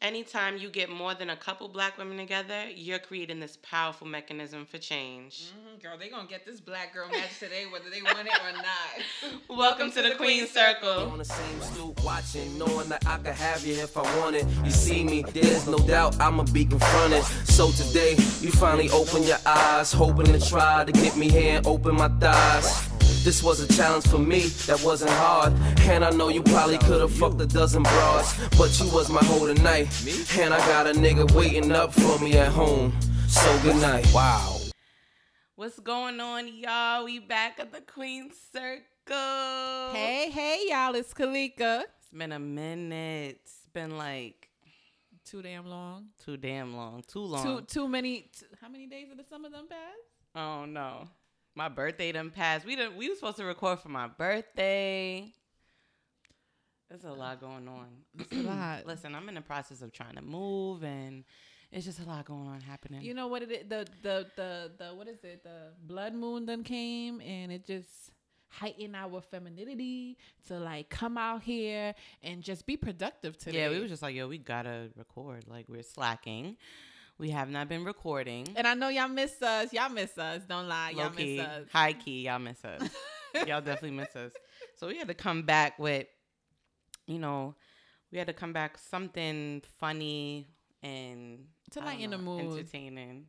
anytime 0.00 0.58
you 0.58 0.68
get 0.68 0.90
more 0.90 1.14
than 1.14 1.30
a 1.30 1.36
couple 1.36 1.68
black 1.68 1.98
women 1.98 2.16
together, 2.16 2.64
you're 2.74 2.98
creating 2.98 3.40
this 3.40 3.58
powerful 3.62 4.06
mechanism 4.06 4.64
for 4.66 4.78
change. 4.78 5.50
Mm-hmm, 5.50 5.82
girl, 5.82 5.98
they 5.98 6.08
gonna 6.08 6.28
get 6.28 6.46
this 6.46 6.60
black 6.60 6.94
girl 6.94 7.08
match 7.08 7.38
today, 7.38 7.64
whether 7.70 7.90
they 7.90 8.02
want 8.02 8.26
it 8.26 8.32
or 8.40 8.52
not. 8.52 9.38
Welcome, 9.48 9.48
Welcome 9.58 9.90
to, 9.92 10.02
to, 10.02 10.08
the, 10.10 10.14
Queen, 10.14 10.40
Queen 10.40 10.46
Circle. 10.46 10.88
Circle. 10.88 11.12
On 11.12 11.18
the 11.18 11.24
same 11.24 11.60
stoop, 11.60 12.04
watching, 12.04 12.58
knowing 12.58 12.88
that 12.88 13.06
I 13.06 13.18
could 13.18 13.34
have 13.34 13.64
you 13.66 13.74
if 13.74 13.96
I 13.96 14.02
wanted. 14.20 14.46
You 14.64 14.70
see 14.70 15.04
me, 15.04 15.22
there's 15.22 15.66
no 15.66 15.78
doubt 15.78 16.20
I'ma 16.20 16.44
be 16.44 16.64
confronted. 16.64 17.24
So 17.46 17.70
today, 17.70 18.12
you 18.40 18.50
finally 18.50 18.90
open 18.90 19.22
your 19.22 19.38
eyes, 19.46 19.92
hoping 19.92 20.26
to 20.26 20.40
try 20.40 20.84
to 20.84 20.92
get 20.92 21.16
me 21.16 21.30
here 21.30 21.56
and 21.56 21.66
open 21.66 21.96
my 21.96 22.08
thighs. 22.08 22.87
This 23.24 23.42
was 23.42 23.60
a 23.60 23.68
challenge 23.72 24.06
for 24.06 24.18
me 24.18 24.46
that 24.66 24.82
wasn't 24.82 25.10
hard. 25.12 25.52
And 25.80 26.04
I 26.04 26.10
know 26.10 26.28
you 26.28 26.42
probably 26.42 26.78
could 26.78 27.00
have 27.00 27.12
fucked 27.12 27.40
a 27.40 27.46
dozen 27.46 27.82
bras. 27.82 28.38
But 28.56 28.78
you 28.80 28.88
was 28.92 29.10
my 29.10 29.22
whole 29.24 29.46
tonight. 29.46 29.88
And 30.38 30.54
I 30.54 30.58
got 30.58 30.86
a 30.86 30.92
nigga 30.92 31.30
waiting 31.32 31.72
up 31.72 31.92
for 31.92 32.18
me 32.18 32.36
at 32.38 32.52
home. 32.52 32.92
So 33.28 33.58
good 33.62 33.76
night. 33.76 34.06
Wow. 34.14 34.58
What's 35.56 35.78
going 35.80 36.20
on, 36.20 36.48
y'all? 36.48 37.04
We 37.04 37.18
back 37.18 37.58
at 37.58 37.72
the 37.72 37.80
Queen 37.80 38.30
Circle. 38.52 39.92
Hey, 39.92 40.30
hey, 40.30 40.66
y'all. 40.68 40.94
It's 40.94 41.12
Kalika. 41.12 41.82
It's 41.82 42.12
been 42.16 42.32
a 42.32 42.38
minute. 42.38 43.40
It's 43.42 43.68
been 43.72 43.98
like 43.98 44.48
too 45.28 45.42
damn 45.42 45.66
long. 45.66 46.06
Too 46.24 46.36
damn 46.36 46.74
long. 46.74 47.02
Too 47.06 47.20
long. 47.20 47.42
Too 47.42 47.60
too 47.62 47.88
many. 47.88 48.30
how 48.62 48.68
many 48.68 48.86
days 48.86 49.10
of 49.10 49.18
the 49.18 49.24
summer 49.24 49.50
done 49.50 49.66
passed? 49.68 50.36
Oh 50.36 50.64
no. 50.64 51.08
My 51.58 51.68
birthday 51.68 52.12
done 52.12 52.30
passed. 52.30 52.64
We 52.64 52.76
done, 52.76 52.96
we 52.96 53.08
were 53.08 53.16
supposed 53.16 53.38
to 53.38 53.44
record 53.44 53.80
for 53.80 53.88
my 53.88 54.06
birthday. 54.06 55.34
There's 56.88 57.02
a 57.02 57.10
lot 57.10 57.40
going 57.40 57.66
on. 57.66 57.88
It's 58.16 58.30
a 58.30 58.42
lot. 58.42 58.82
Listen, 58.86 59.16
I'm 59.16 59.28
in 59.28 59.34
the 59.34 59.40
process 59.40 59.82
of 59.82 59.92
trying 59.92 60.14
to 60.14 60.22
move 60.22 60.84
and 60.84 61.24
it's 61.72 61.84
just 61.84 61.98
a 61.98 62.04
lot 62.04 62.24
going 62.26 62.46
on 62.46 62.60
happening. 62.60 63.02
You 63.02 63.12
know 63.12 63.26
what 63.26 63.42
it 63.42 63.50
is? 63.50 63.68
The 63.68 63.88
the 64.04 64.26
the 64.36 64.70
the 64.78 64.94
what 64.94 65.08
is 65.08 65.18
it? 65.24 65.42
The 65.42 65.72
blood 65.84 66.14
moon 66.14 66.46
then 66.46 66.62
came 66.62 67.20
and 67.20 67.50
it 67.50 67.66
just 67.66 68.12
heightened 68.50 68.94
our 68.94 69.20
femininity 69.20 70.16
to 70.46 70.60
like 70.60 70.88
come 70.88 71.18
out 71.18 71.42
here 71.42 71.92
and 72.22 72.40
just 72.40 72.66
be 72.66 72.76
productive 72.76 73.36
today. 73.36 73.62
Yeah, 73.62 73.70
we 73.70 73.80
were 73.80 73.88
just 73.88 74.00
like, 74.00 74.14
yo, 74.14 74.28
we 74.28 74.38
gotta 74.38 74.90
record. 74.96 75.48
Like 75.48 75.66
we're 75.68 75.82
slacking. 75.82 76.56
We 77.18 77.30
have 77.30 77.50
not 77.50 77.68
been 77.68 77.84
recording. 77.84 78.46
And 78.54 78.64
I 78.64 78.74
know 78.74 78.90
y'all 78.90 79.08
miss 79.08 79.42
us. 79.42 79.72
Y'all 79.72 79.88
miss 79.88 80.16
us. 80.16 80.42
Don't 80.48 80.68
lie. 80.68 80.90
Y'all 80.90 81.10
key, 81.10 81.38
miss 81.38 81.46
us. 81.46 81.64
High 81.72 81.92
key, 81.92 82.26
y'all 82.26 82.38
miss 82.38 82.64
us. 82.64 82.88
y'all 83.34 83.60
definitely 83.60 83.90
miss 83.90 84.14
us. 84.14 84.32
So 84.76 84.86
we 84.86 84.98
had 84.98 85.08
to 85.08 85.14
come 85.14 85.42
back 85.42 85.80
with, 85.80 86.06
you 87.08 87.18
know, 87.18 87.56
we 88.12 88.18
had 88.18 88.28
to 88.28 88.32
come 88.32 88.52
back 88.52 88.78
something 88.78 89.62
funny 89.80 90.46
and 90.80 91.40
to 91.72 91.80
lighten 91.80 92.10
the 92.10 92.18
mood, 92.18 92.52
entertaining. 92.52 93.24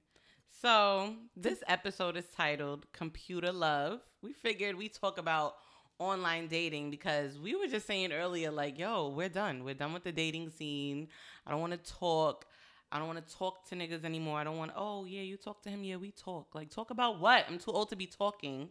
So 0.62 1.16
this 1.36 1.64
episode 1.68 2.16
is 2.16 2.26
titled 2.28 2.86
"Computer 2.94 3.52
Love." 3.52 4.02
We 4.22 4.34
figured 4.34 4.76
we 4.76 4.90
talk 4.90 5.18
about 5.18 5.56
online 5.98 6.48
dating 6.48 6.92
because 6.92 7.40
we 7.40 7.56
were 7.56 7.68
just 7.68 7.88
saying 7.88 8.12
earlier, 8.12 8.52
like, 8.52 8.78
yo, 8.78 9.10
we're 9.10 9.30
done. 9.30 9.64
We're 9.64 9.74
done 9.74 9.94
with 9.94 10.04
the 10.04 10.12
dating 10.12 10.52
scene. 10.52 11.08
I 11.48 11.52
don't 11.52 11.60
want 11.60 11.74
to 11.74 11.92
talk 11.92 12.46
I 12.92 12.98
don't 12.98 13.08
want 13.08 13.26
to 13.26 13.36
talk 13.36 13.68
to 13.70 13.76
niggas 13.76 14.04
anymore. 14.04 14.40
I 14.40 14.44
don't 14.44 14.58
want, 14.58 14.72
oh, 14.76 15.06
yeah, 15.06 15.22
you 15.22 15.38
talk 15.38 15.62
to 15.64 15.70
him. 15.70 15.84
Yeah, 15.84 15.98
we 15.98 16.12
talk. 16.12 16.56
Like, 16.56 16.72
talk 16.72 16.90
about 16.90 17.20
what? 17.20 17.46
I'm 17.48 17.60
too 17.60 17.72
old 17.72 17.90
to 17.90 17.96
be 17.96 18.08
talking 18.08 18.70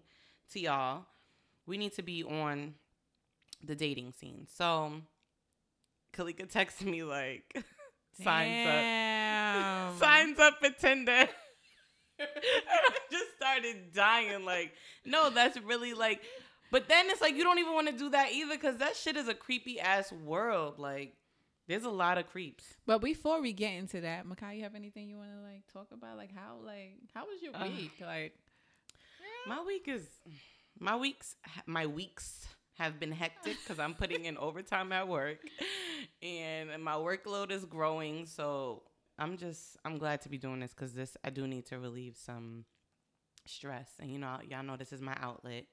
to 0.53 0.61
y'all. 0.61 1.05
We 1.67 1.79
need 1.79 1.93
to 1.95 2.03
be 2.03 2.25
on 2.25 2.75
the 3.63 3.77
dating 3.77 4.13
scene. 4.13 4.47
So, 4.53 4.93
Kalika 6.13 6.51
texted 6.51 6.87
me, 6.87 7.05
like, 7.05 7.45
signs 8.23 8.67
up. 8.67 9.99
signs 10.01 10.39
up 10.41 10.55
for 10.61 10.71
Tinder. 10.71 11.13
and 12.19 12.29
I 12.59 12.99
just 13.11 13.37
started 13.37 13.93
dying. 13.95 14.45
Like, 14.45 14.73
no, 15.05 15.31
that's 15.31 15.61
really 15.61 15.95
like, 15.95 16.21
but 16.73 16.89
then 16.89 17.09
it's 17.09 17.21
like, 17.21 17.37
you 17.37 17.45
don't 17.45 17.59
even 17.59 17.75
want 17.75 17.89
to 17.89 17.97
do 17.97 18.11
that 18.11 18.33
either 18.33 18.55
because 18.55 18.79
that 18.79 18.97
shit 18.97 19.17
is 19.17 19.29
a 19.29 19.35
creepy 19.35 19.79
ass 19.79 20.11
world. 20.13 20.79
Like, 20.79 21.15
there's 21.69 21.85
a 21.85 21.91
lot 21.91 22.19
of 22.19 22.27
creeps. 22.27 22.65
But 22.87 23.01
before 23.01 23.41
we 23.41 23.53
get 23.53 23.75
into 23.75 24.01
that, 24.01 24.27
Makai, 24.27 24.57
you 24.57 24.63
have 24.65 24.75
anything 24.75 25.09
you 25.09 25.19
want 25.19 25.31
to 25.37 25.43
like 25.43 25.63
talk 25.73 25.89
about? 25.93 26.17
Like 26.17 26.35
how 26.35 26.57
like 26.65 26.97
how 27.15 27.27
was 27.27 27.43
your 27.43 27.55
uh, 27.55 27.69
week? 27.69 27.93
Like 28.01 28.35
my 29.47 29.63
week 29.63 29.87
is 29.87 30.07
my 30.81 30.97
weeks 30.97 31.37
my 31.67 31.87
weeks 31.87 32.47
have 32.79 32.99
been 32.99 33.13
hectic 33.13 33.57
because 33.63 33.79
I'm 33.79 33.95
putting 33.95 34.25
in 34.25 34.39
overtime 34.39 34.93
at 34.93 35.09
work, 35.09 35.39
and 36.23 36.83
my 36.83 36.95
workload 36.95 37.51
is 37.51 37.65
growing. 37.65 38.25
So 38.27 38.83
I'm 39.19 39.37
just 39.37 39.77
I'm 39.85 39.99
glad 39.99 40.23
to 40.23 40.29
be 40.29 40.39
doing 40.39 40.61
this 40.61 40.73
because 40.73 40.95
this 40.95 41.17
I 41.23 41.31
do 41.31 41.47
need 41.47 41.67
to 41.67 41.79
relieve 41.79 42.17
some 42.17 42.65
stress, 43.47 43.91
and 44.01 44.11
you 44.11 44.19
know 44.19 44.39
y'all 44.49 44.63
know 44.63 44.77
this 44.77 44.93
is 44.93 45.03
my 45.03 45.17
outlet. 45.21 45.65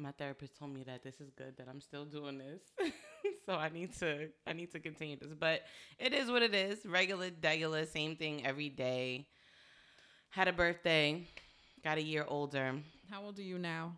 My 0.00 0.12
therapist 0.12 0.56
told 0.56 0.72
me 0.72 0.84
that 0.84 1.02
this 1.02 1.20
is 1.20 1.30
good 1.36 1.56
that 1.56 1.66
I'm 1.68 1.80
still 1.80 2.04
doing 2.04 2.38
this. 2.38 2.60
so 3.46 3.54
I 3.54 3.68
need 3.68 3.98
to 3.98 4.28
I 4.46 4.52
need 4.52 4.70
to 4.72 4.78
continue 4.78 5.16
this. 5.16 5.34
But 5.38 5.62
it 5.98 6.14
is 6.14 6.30
what 6.30 6.42
it 6.42 6.54
is. 6.54 6.86
Regular, 6.86 7.30
regular, 7.42 7.84
same 7.84 8.14
thing 8.14 8.46
every 8.46 8.68
day. 8.68 9.26
Had 10.30 10.46
a 10.46 10.52
birthday, 10.52 11.26
got 11.82 11.98
a 11.98 12.02
year 12.02 12.24
older. 12.28 12.74
How 13.10 13.24
old 13.24 13.38
are 13.40 13.42
you 13.42 13.58
now? 13.58 13.94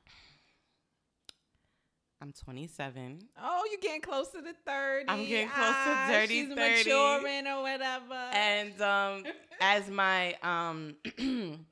I'm 2.23 2.33
27. 2.33 3.19
Oh, 3.41 3.63
you're 3.71 3.81
getting 3.81 4.03
close 4.03 4.29
to 4.29 4.43
the 4.43 4.55
30. 4.67 5.07
I'm 5.09 5.25
getting 5.25 5.49
close 5.49 5.75
ah, 5.75 6.07
to 6.09 6.15
30, 6.15 6.29
she's 6.29 6.49
30. 6.49 6.61
maturing 6.61 7.47
or 7.47 7.63
whatever. 7.63 8.15
And 8.33 8.81
um, 8.83 9.25
as 9.61 9.89
my 9.89 10.35
um, 10.43 10.97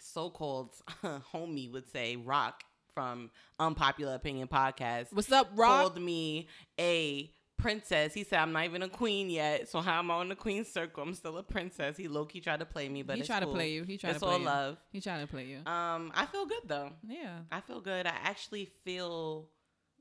so-called 0.00 0.70
homie 1.04 1.70
would 1.70 1.90
say, 1.92 2.16
Rock 2.16 2.64
from 2.96 3.30
Unpopular 3.60 4.14
Opinion 4.14 4.48
Podcast. 4.48 5.12
What's 5.12 5.30
up, 5.30 5.50
Rob? 5.54 5.92
Called 5.92 6.02
me 6.02 6.48
a 6.80 7.30
princess. 7.58 8.14
He 8.14 8.24
said 8.24 8.38
I'm 8.38 8.52
not 8.52 8.64
even 8.64 8.82
a 8.82 8.88
queen 8.88 9.28
yet. 9.28 9.68
So 9.68 9.82
how 9.82 9.98
am 9.98 10.10
I 10.10 10.14
on 10.14 10.30
the 10.30 10.34
queen 10.34 10.64
circle? 10.64 11.02
I'm 11.02 11.12
still 11.12 11.36
a 11.36 11.42
princess. 11.42 11.98
He 11.98 12.08
low 12.08 12.24
key 12.24 12.40
tried 12.40 12.60
to 12.60 12.64
play 12.64 12.88
me, 12.88 13.02
but 13.02 13.18
he 13.18 13.22
tried 13.22 13.42
cool. 13.42 13.52
to 13.52 13.54
play 13.54 13.70
you. 13.72 13.84
He 13.84 13.98
tried 13.98 14.12
it's 14.12 14.20
to 14.20 14.24
play 14.24 14.32
all 14.32 14.38
you. 14.38 14.46
love. 14.46 14.78
He 14.92 15.02
tried 15.02 15.20
to 15.20 15.26
play 15.26 15.44
you. 15.44 15.58
Um, 15.70 16.10
I 16.14 16.24
feel 16.24 16.46
good 16.46 16.62
though. 16.64 16.90
Yeah, 17.06 17.40
I 17.52 17.60
feel 17.60 17.82
good. 17.82 18.06
I 18.06 18.14
actually 18.24 18.70
feel 18.82 19.50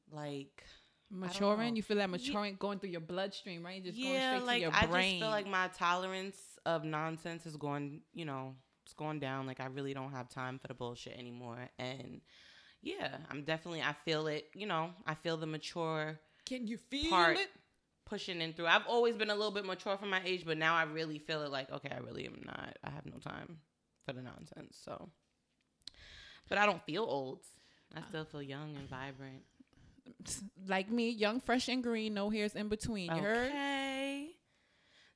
like 0.09 0.63
maturing. 1.11 1.75
You 1.75 1.83
feel 1.83 1.97
that 1.97 2.09
maturing 2.09 2.51
yeah. 2.51 2.59
going 2.59 2.79
through 2.79 2.91
your 2.91 3.01
bloodstream, 3.01 3.65
right? 3.65 3.83
Just 3.83 3.97
yeah, 3.97 4.07
going 4.07 4.43
straight 4.43 4.47
like 4.47 4.55
to 4.55 4.61
your 4.61 4.71
I 4.73 4.85
brain. 4.85 5.11
just 5.11 5.21
feel 5.21 5.31
like 5.31 5.47
my 5.47 5.67
tolerance 5.77 6.37
of 6.65 6.85
nonsense 6.85 7.45
is 7.45 7.57
going. 7.57 8.03
You 8.13 8.23
know, 8.23 8.55
it's 8.85 8.93
going 8.93 9.19
down. 9.19 9.47
Like 9.47 9.59
I 9.59 9.65
really 9.65 9.93
don't 9.93 10.13
have 10.13 10.29
time 10.29 10.59
for 10.59 10.69
the 10.69 10.73
bullshit 10.73 11.17
anymore, 11.17 11.69
and 11.77 12.21
yeah, 12.85 13.17
I'm 13.31 13.41
definitely. 13.41 13.81
I 13.81 13.93
feel 14.05 14.27
it. 14.27 14.47
You 14.53 14.67
know, 14.67 14.91
I 15.07 15.15
feel 15.15 15.37
the 15.37 15.47
mature. 15.47 16.19
Can 16.45 16.67
you 16.67 16.77
feel 16.77 17.09
part 17.09 17.37
it? 17.37 17.49
Pushing 18.05 18.39
in 18.39 18.53
through. 18.53 18.67
I've 18.67 18.85
always 18.87 19.15
been 19.15 19.31
a 19.31 19.35
little 19.35 19.51
bit 19.51 19.65
mature 19.65 19.97
for 19.97 20.05
my 20.05 20.21
age, 20.23 20.43
but 20.45 20.59
now 20.59 20.75
I 20.75 20.83
really 20.83 21.17
feel 21.17 21.41
it. 21.41 21.51
Like, 21.51 21.71
okay, 21.71 21.89
I 21.91 21.97
really 21.97 22.27
am 22.27 22.43
not. 22.45 22.77
I 22.83 22.91
have 22.91 23.07
no 23.07 23.17
time 23.17 23.57
for 24.05 24.13
the 24.13 24.21
nonsense. 24.21 24.77
So, 24.79 25.09
but 26.47 26.59
I 26.59 26.67
don't 26.67 26.83
feel 26.83 27.03
old. 27.03 27.39
I 27.97 28.01
still 28.07 28.23
feel 28.25 28.43
young 28.43 28.75
and 28.77 28.87
vibrant. 28.87 29.41
Like 30.67 30.89
me, 30.89 31.09
young, 31.09 31.39
fresh, 31.39 31.67
and 31.67 31.83
green. 31.83 32.13
No 32.15 32.29
hairs 32.29 32.55
in 32.55 32.67
between. 32.67 33.11
You 33.11 33.17
okay. 33.17 33.23
Heard? 33.23 34.27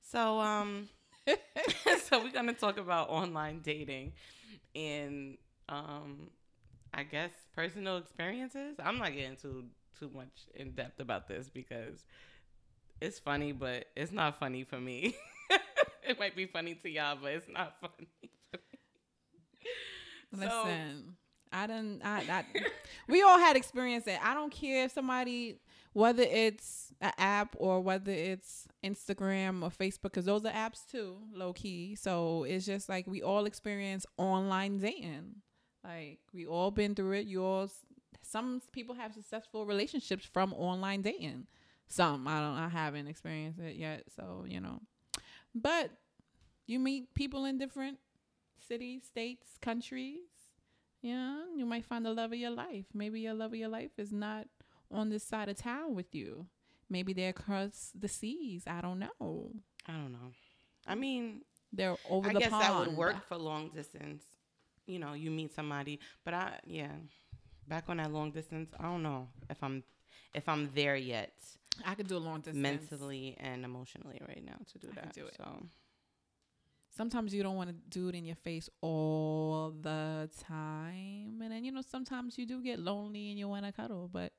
So, 0.02 0.40
um, 0.40 0.90
so 2.04 2.24
we're 2.24 2.32
gonna 2.32 2.54
talk 2.54 2.78
about 2.78 3.10
online 3.10 3.62
dating, 3.62 4.14
and 4.76 5.38
um, 5.68 6.30
I 6.94 7.04
guess 7.04 7.32
personal 7.56 7.98
experiences. 7.98 8.78
I'm 8.84 8.98
not 8.98 9.14
getting 9.14 9.36
too 9.36 9.66
too 10.00 10.10
much 10.14 10.48
in 10.56 10.72
depth 10.72 11.00
about 11.00 11.28
this 11.28 11.50
because 11.50 12.04
it's 13.02 13.20
funny, 13.20 13.52
but 13.52 13.86
it's 13.96 14.12
not 14.12 14.40
funny 14.40 14.64
for 14.64 14.80
me. 14.80 15.16
it 16.08 16.20
might 16.20 16.36
be 16.36 16.46
funny 16.46 16.76
to 16.76 16.90
y'all, 16.90 17.18
but 17.22 17.32
it's 17.32 17.48
not 17.52 17.76
funny. 17.82 18.08
Listen, 20.32 20.50
so, 20.52 21.14
I 21.52 21.68
don't. 21.68 22.02
I, 22.04 22.20
I 22.30 22.46
we 23.08 23.22
all 23.24 23.40
had 23.40 23.56
experience 23.56 24.06
that. 24.06 24.22
I 24.24 24.34
don't 24.34 24.52
care 24.52 24.86
if 24.86 24.92
somebody, 24.92 25.60
whether 25.94 26.24
it's 26.24 26.94
an 27.02 27.14
app 27.18 27.56
or 27.58 27.82
whether 27.82 28.12
it's 28.12 28.68
Instagram 28.84 29.64
or 29.64 29.70
Facebook, 29.70 30.04
because 30.04 30.26
those 30.26 30.46
are 30.46 30.52
apps 30.52 30.86
too, 30.90 31.18
low 31.34 31.54
key. 31.54 31.96
So 31.96 32.44
it's 32.44 32.66
just 32.66 32.90
like 32.90 33.08
we 33.08 33.24
all 33.24 33.46
experience 33.46 34.06
online 34.18 34.78
dating. 34.78 35.36
Like 35.90 36.20
we 36.34 36.46
all 36.46 36.72
been 36.72 36.94
through 36.96 37.14
it. 37.14 37.26
You 37.28 37.44
all 37.44 37.70
some 38.22 38.62
people 38.72 38.94
have 38.96 39.14
successful 39.14 39.66
relationships 39.66 40.26
from 40.26 40.54
online 40.54 41.02
dating. 41.02 41.48
Some 41.88 42.28
I 42.28 42.40
don't 42.40 42.58
I 42.58 42.70
haven't 42.70 43.08
experienced 43.08 43.60
it 43.60 43.76
yet, 43.76 44.04
so 44.16 44.46
you 44.48 44.60
know. 44.60 44.82
But 45.56 45.90
you 46.68 46.78
meet 46.80 47.14
people 47.16 47.46
in 47.46 47.58
different 47.58 47.98
cities, 48.68 49.04
states, 49.06 49.58
countries. 49.62 50.20
Yeah, 51.02 51.44
you 51.56 51.66
might 51.66 51.86
find 51.86 52.06
the 52.06 52.14
love 52.14 52.34
of 52.34 52.38
your 52.38 52.52
life. 52.52 52.86
Maybe 52.94 53.22
your 53.22 53.34
love 53.34 53.54
of 53.54 53.58
your 53.60 53.70
life 53.70 53.92
is 53.98 54.12
not 54.12 54.48
on 54.92 55.10
this 55.10 55.24
side 55.24 55.50
of 55.50 55.58
town 55.58 55.96
with 55.96 56.14
you. 56.14 56.46
maybe 56.90 57.14
they're 57.14 57.30
across 57.30 57.92
the 57.98 58.08
seas. 58.08 58.64
I 58.68 58.82
don't 58.82 59.00
know. 59.00 59.52
I 59.88 59.94
don't 59.94 60.12
know. 60.12 60.34
I 60.88 60.96
mean, 60.96 61.42
They're 61.72 61.96
over 62.10 62.30
I 62.30 62.34
the 62.34 62.40
guess 62.40 62.50
pond. 62.50 62.64
that 62.64 62.78
would 62.80 62.98
work 62.98 63.28
for 63.28 63.38
long 63.38 63.70
distance. 63.70 64.24
You 64.90 65.00
know, 65.00 65.14
you 65.14 65.30
meet 65.32 65.54
somebody, 65.54 66.00
but 66.26 66.34
I 66.34 66.60
yeah, 66.66 66.92
back 67.68 67.86
on 67.90 67.98
that 67.98 68.12
long 68.12 68.32
distance, 68.32 68.70
I 68.80 68.84
don't 68.84 69.04
know 69.04 69.28
if 69.50 69.64
I'm 69.64 69.84
if 70.34 70.48
I'm 70.50 70.70
there 70.76 70.96
yet 70.96 71.34
I 71.86 71.96
could 71.96 72.08
do 72.08 72.18
a 72.18 72.20
long 72.30 72.42
distance. 72.42 72.58
mentally 72.62 73.38
and 73.40 73.64
emotionally 73.64 74.20
right 74.28 74.44
now 74.46 74.58
to 74.72 74.78
do 74.80 74.88
I 74.92 74.96
that. 74.96 75.14
do 75.14 75.26
it. 75.28 75.36
So 75.38 75.66
Sometimes 76.96 77.34
you 77.34 77.44
don't 77.44 77.56
want 77.56 77.70
to 77.70 77.76
do 77.90 78.10
it 78.10 78.16
in 78.16 78.26
your 78.26 78.36
face 78.36 78.70
all 78.82 79.74
the 79.82 80.30
time, 80.48 81.40
and 81.42 81.52
then 81.52 81.64
you 81.64 81.72
know 81.72 81.82
sometimes 81.82 82.38
you 82.38 82.46
do 82.46 82.62
get 82.62 82.80
lonely 82.80 83.30
and 83.30 83.40
you 83.40 83.48
want 83.48 83.66
to 83.66 83.72
cuddle. 83.72 84.10
But 84.12 84.34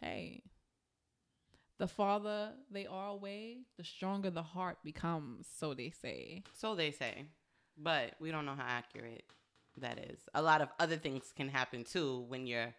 hey, 0.00 0.42
the 1.78 1.86
farther 1.88 2.52
they 2.70 2.86
are 2.86 3.08
away, 3.10 3.58
the 3.78 3.84
stronger 3.84 4.30
the 4.30 4.42
heart 4.42 4.78
becomes. 4.84 5.46
So 5.58 5.72
they 5.74 5.90
say. 5.90 6.42
so 6.52 6.74
they 6.74 6.90
say, 6.90 7.26
but 7.78 8.14
we 8.20 8.30
don't 8.30 8.44
know 8.44 8.56
how 8.56 8.66
accurate 8.66 9.24
that 9.78 9.98
is. 10.10 10.18
A 10.34 10.42
lot 10.42 10.60
of 10.60 10.68
other 10.78 10.96
things 10.96 11.32
can 11.36 11.48
happen 11.48 11.84
too 11.84 12.24
when 12.28 12.46
you're 12.46 12.74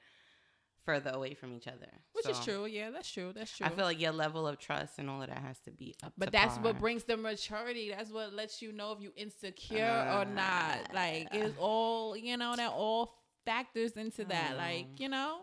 further 0.86 1.10
away 1.14 1.34
from 1.34 1.54
each 1.54 1.68
other. 1.68 1.90
Which 2.14 2.30
is 2.30 2.40
true. 2.40 2.66
Yeah, 2.66 2.92
that's 2.92 3.12
true. 3.12 3.34
That's 3.36 3.56
true. 3.56 3.66
I 3.66 3.70
feel 3.70 3.84
like 3.84 4.00
your 4.00 4.14
level 4.14 4.48
of 4.48 4.58
trust 4.58 5.00
and 5.00 5.10
all 5.10 5.22
of 5.22 5.28
that 5.28 5.40
has 5.40 5.60
to 5.66 5.72
be 5.72 5.96
up. 6.02 6.14
But 6.18 6.32
that's 6.32 6.56
par. 6.56 6.64
what 6.64 6.80
brings 6.80 7.04
the 7.04 7.18
maturity. 7.18 7.92
That's 7.96 8.10
what 8.10 8.34
lets 8.34 8.62
you 8.62 8.72
know 8.72 8.94
if 8.94 9.02
you 9.02 9.12
insecure 9.18 9.86
or 10.16 10.24
not. 10.26 10.94
Like 10.94 11.28
it's 11.34 11.56
all 11.60 12.16
you 12.16 12.38
know 12.38 12.56
that 12.56 12.72
all 12.72 13.16
factors 13.46 13.92
into 13.94 14.24
that. 14.26 14.56
Like 14.58 14.86
Mm. 14.96 15.00
you 15.02 15.10
know, 15.10 15.40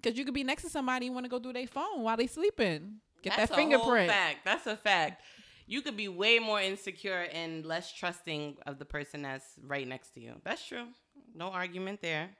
because 0.00 0.18
you 0.18 0.24
could 0.24 0.34
be 0.34 0.44
next 0.44 0.62
to 0.62 0.70
somebody 0.70 1.06
and 1.06 1.14
want 1.14 1.24
to 1.26 1.30
go 1.30 1.38
through 1.38 1.52
their 1.54 1.66
phone 1.66 2.02
while 2.02 2.16
they 2.16 2.26
sleeping. 2.26 3.00
Get 3.22 3.36
That's 3.36 3.50
that 3.50 3.56
fingerprint. 3.56 4.10
fact. 4.10 4.38
That's 4.46 4.66
a 4.66 4.76
fact. 4.78 5.22
You 5.70 5.82
could 5.82 5.96
be 5.96 6.08
way 6.08 6.40
more 6.40 6.60
insecure 6.60 7.28
and 7.32 7.64
less 7.64 7.92
trusting 7.92 8.56
of 8.66 8.80
the 8.80 8.84
person 8.84 9.22
that's 9.22 9.44
right 9.62 9.86
next 9.86 10.10
to 10.14 10.20
you. 10.20 10.32
That's 10.42 10.66
true. 10.66 10.86
No 11.32 11.46
argument 11.46 12.02
there. 12.02 12.30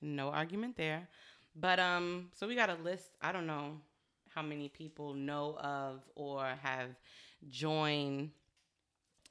No 0.00 0.30
argument 0.30 0.78
there. 0.78 1.08
But 1.54 1.78
um, 1.78 2.30
so 2.32 2.48
we 2.48 2.54
got 2.54 2.70
a 2.70 2.76
list. 2.82 3.04
I 3.20 3.32
don't 3.32 3.46
know 3.46 3.72
how 4.34 4.40
many 4.40 4.70
people 4.70 5.12
know 5.12 5.58
of 5.58 6.00
or 6.14 6.46
have 6.62 6.88
joined 7.50 8.30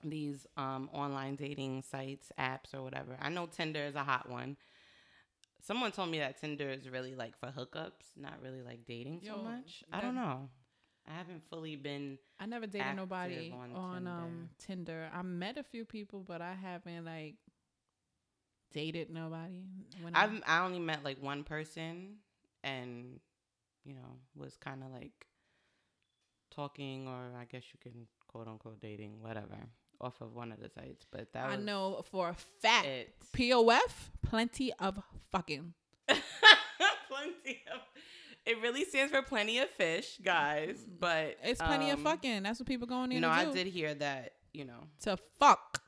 these 0.03 0.45
um 0.55 0.87
online 0.93 1.37
dating 1.37 1.81
sites, 1.81 2.31
apps, 2.39 2.75
or 2.75 2.83
whatever. 2.83 3.17
I 3.19 3.29
know 3.29 3.47
Tinder 3.47 3.81
is 3.81 3.95
a 3.95 4.03
hot 4.03 4.29
one. 4.29 4.57
Someone 5.59 5.91
told 5.91 6.11
me 6.11 6.19
that 6.19 6.39
Tinder 6.39 6.69
is 6.69 6.87
really 6.87 7.15
like 7.15 7.35
for 7.39 7.47
hookups, 7.47 8.15
not 8.15 8.33
really 8.43 8.61
like 8.61 8.85
dating 8.85 9.21
so 9.23 9.37
Yo, 9.37 9.41
much. 9.41 9.83
I 9.91 10.01
don't 10.01 10.13
know. 10.13 10.49
I 11.07 11.13
haven't 11.13 11.43
fully 11.49 11.75
been. 11.75 12.17
I 12.39 12.45
never 12.45 12.67
dated 12.67 12.95
nobody 12.95 13.53
on 13.53 13.71
on, 13.75 14.07
um 14.07 14.49
Tinder. 14.57 15.09
I 15.13 15.21
met 15.21 15.57
a 15.57 15.63
few 15.63 15.85
people, 15.85 16.23
but 16.27 16.41
I 16.41 16.53
haven't 16.53 17.05
like 17.05 17.35
dated 18.73 19.09
nobody. 19.09 19.63
When 20.01 20.15
I've 20.15 20.41
I 20.45 20.63
only 20.65 20.79
met 20.79 21.03
like 21.03 21.21
one 21.21 21.43
person, 21.43 22.15
and 22.63 23.19
you 23.83 23.93
know 23.93 24.17
was 24.35 24.57
kind 24.57 24.83
of 24.83 24.91
like 24.91 25.27
talking, 26.51 27.07
or 27.07 27.37
I 27.39 27.45
guess 27.45 27.63
you 27.73 27.79
can 27.79 28.07
quote 28.27 28.47
unquote 28.47 28.79
dating, 28.81 29.21
whatever, 29.21 29.57
off 30.01 30.19
of 30.21 30.33
one 30.33 30.51
of 30.51 30.59
the 30.59 30.69
sites. 30.69 31.05
But 31.11 31.31
that 31.33 31.45
I 31.45 31.55
know 31.55 32.03
for 32.11 32.29
a 32.29 32.35
fact. 32.61 32.87
it. 32.87 33.13
POF, 33.33 34.09
plenty 34.21 34.73
of 34.73 34.99
fucking. 35.31 35.73
plenty 36.07 37.61
of. 37.71 37.81
It 38.45 38.61
really 38.61 38.85
stands 38.85 39.11
for 39.11 39.21
plenty 39.23 39.59
of 39.59 39.69
fish, 39.71 40.19
guys. 40.23 40.77
But 40.99 41.37
It's 41.43 41.61
plenty 41.61 41.89
of 41.89 41.97
um, 41.99 42.03
fucking. 42.03 42.43
That's 42.43 42.59
what 42.59 42.67
people 42.67 42.87
going 42.87 43.05
in 43.11 43.15
You 43.15 43.21
know, 43.21 43.29
to 43.29 43.33
I 43.33 43.45
do. 43.45 43.53
did 43.53 43.67
hear 43.67 43.93
that. 43.95 44.33
You 44.53 44.65
know, 44.65 44.87
to 45.01 45.17
fuck. 45.39 45.81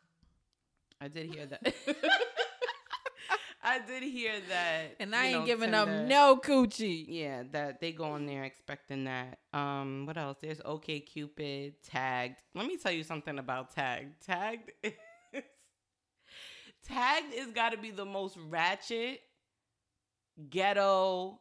I 1.00 1.08
did 1.08 1.28
hear 1.34 1.46
that. 1.46 1.74
I 3.64 3.80
did 3.80 4.02
hear 4.04 4.34
that. 4.50 4.96
And 5.00 5.14
I 5.16 5.26
ain't 5.28 5.40
know, 5.42 5.46
giving 5.46 5.74
up 5.74 5.88
no 5.90 6.38
coochie. 6.44 7.06
Yeah, 7.08 7.44
that 7.52 7.82
they 7.82 7.92
go 7.92 8.16
in 8.16 8.26
there 8.26 8.44
expecting 8.44 9.04
that. 9.06 9.40
Um, 9.54 10.06
what 10.06 10.18
else? 10.18 10.38
There's 10.42 10.62
OK 10.64 11.02
Cupid, 11.02 11.76
Tagged. 11.84 12.38
Let 12.56 12.66
me 12.66 12.78
tell 12.78 12.92
you 12.92 13.04
something 13.04 13.38
about 13.38 13.74
Tagged. 13.76 14.26
Tagged 14.26 14.72
is 14.84 14.94
Tagged 16.88 17.34
is 17.34 17.52
got 17.52 17.72
to 17.74 17.78
be 17.78 17.92
the 17.92 18.06
most 18.06 18.38
ratchet, 18.50 19.20
ghetto, 20.50 21.40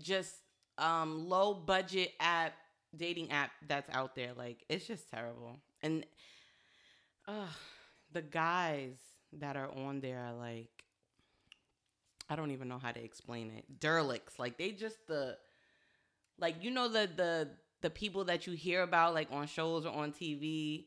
just 0.00 0.34
um 0.78 1.28
low 1.28 1.54
budget 1.54 2.12
app 2.20 2.54
dating 2.96 3.30
app 3.30 3.50
that's 3.66 3.90
out 3.90 4.14
there. 4.14 4.32
Like 4.36 4.64
it's 4.68 4.86
just 4.86 5.08
terrible. 5.10 5.56
And 5.82 6.04
uh, 7.26 7.46
the 8.12 8.22
guys 8.22 8.96
that 9.34 9.56
are 9.56 9.70
on 9.70 10.00
there 10.00 10.20
are 10.20 10.34
like 10.34 10.84
I 12.28 12.36
don't 12.36 12.50
even 12.50 12.68
know 12.68 12.78
how 12.78 12.92
to 12.92 13.02
explain 13.02 13.52
it. 13.56 13.80
Derlicks, 13.80 14.38
like 14.38 14.58
they 14.58 14.70
just 14.70 15.06
the 15.06 15.36
like 16.38 16.62
you 16.62 16.70
know 16.70 16.88
the 16.88 17.08
the 17.14 17.48
the 17.82 17.90
people 17.90 18.24
that 18.24 18.46
you 18.46 18.54
hear 18.54 18.82
about 18.82 19.14
like 19.14 19.28
on 19.32 19.46
shows 19.46 19.84
or 19.84 19.92
on 19.92 20.12
TV 20.12 20.86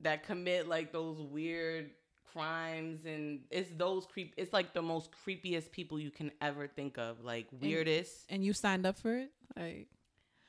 that 0.00 0.24
commit 0.24 0.68
like 0.68 0.92
those 0.92 1.20
weird 1.20 1.90
crimes 2.38 3.04
and 3.04 3.40
it's 3.50 3.70
those 3.76 4.06
creep 4.06 4.32
it's 4.36 4.52
like 4.52 4.72
the 4.72 4.82
most 4.82 5.10
creepiest 5.26 5.70
people 5.72 5.98
you 5.98 6.10
can 6.10 6.30
ever 6.40 6.68
think 6.68 6.96
of 6.98 7.24
like 7.24 7.46
weirdest 7.60 8.26
And 8.28 8.44
you 8.44 8.52
signed 8.52 8.86
up 8.86 8.98
for 8.98 9.16
it? 9.16 9.30
Like 9.56 9.88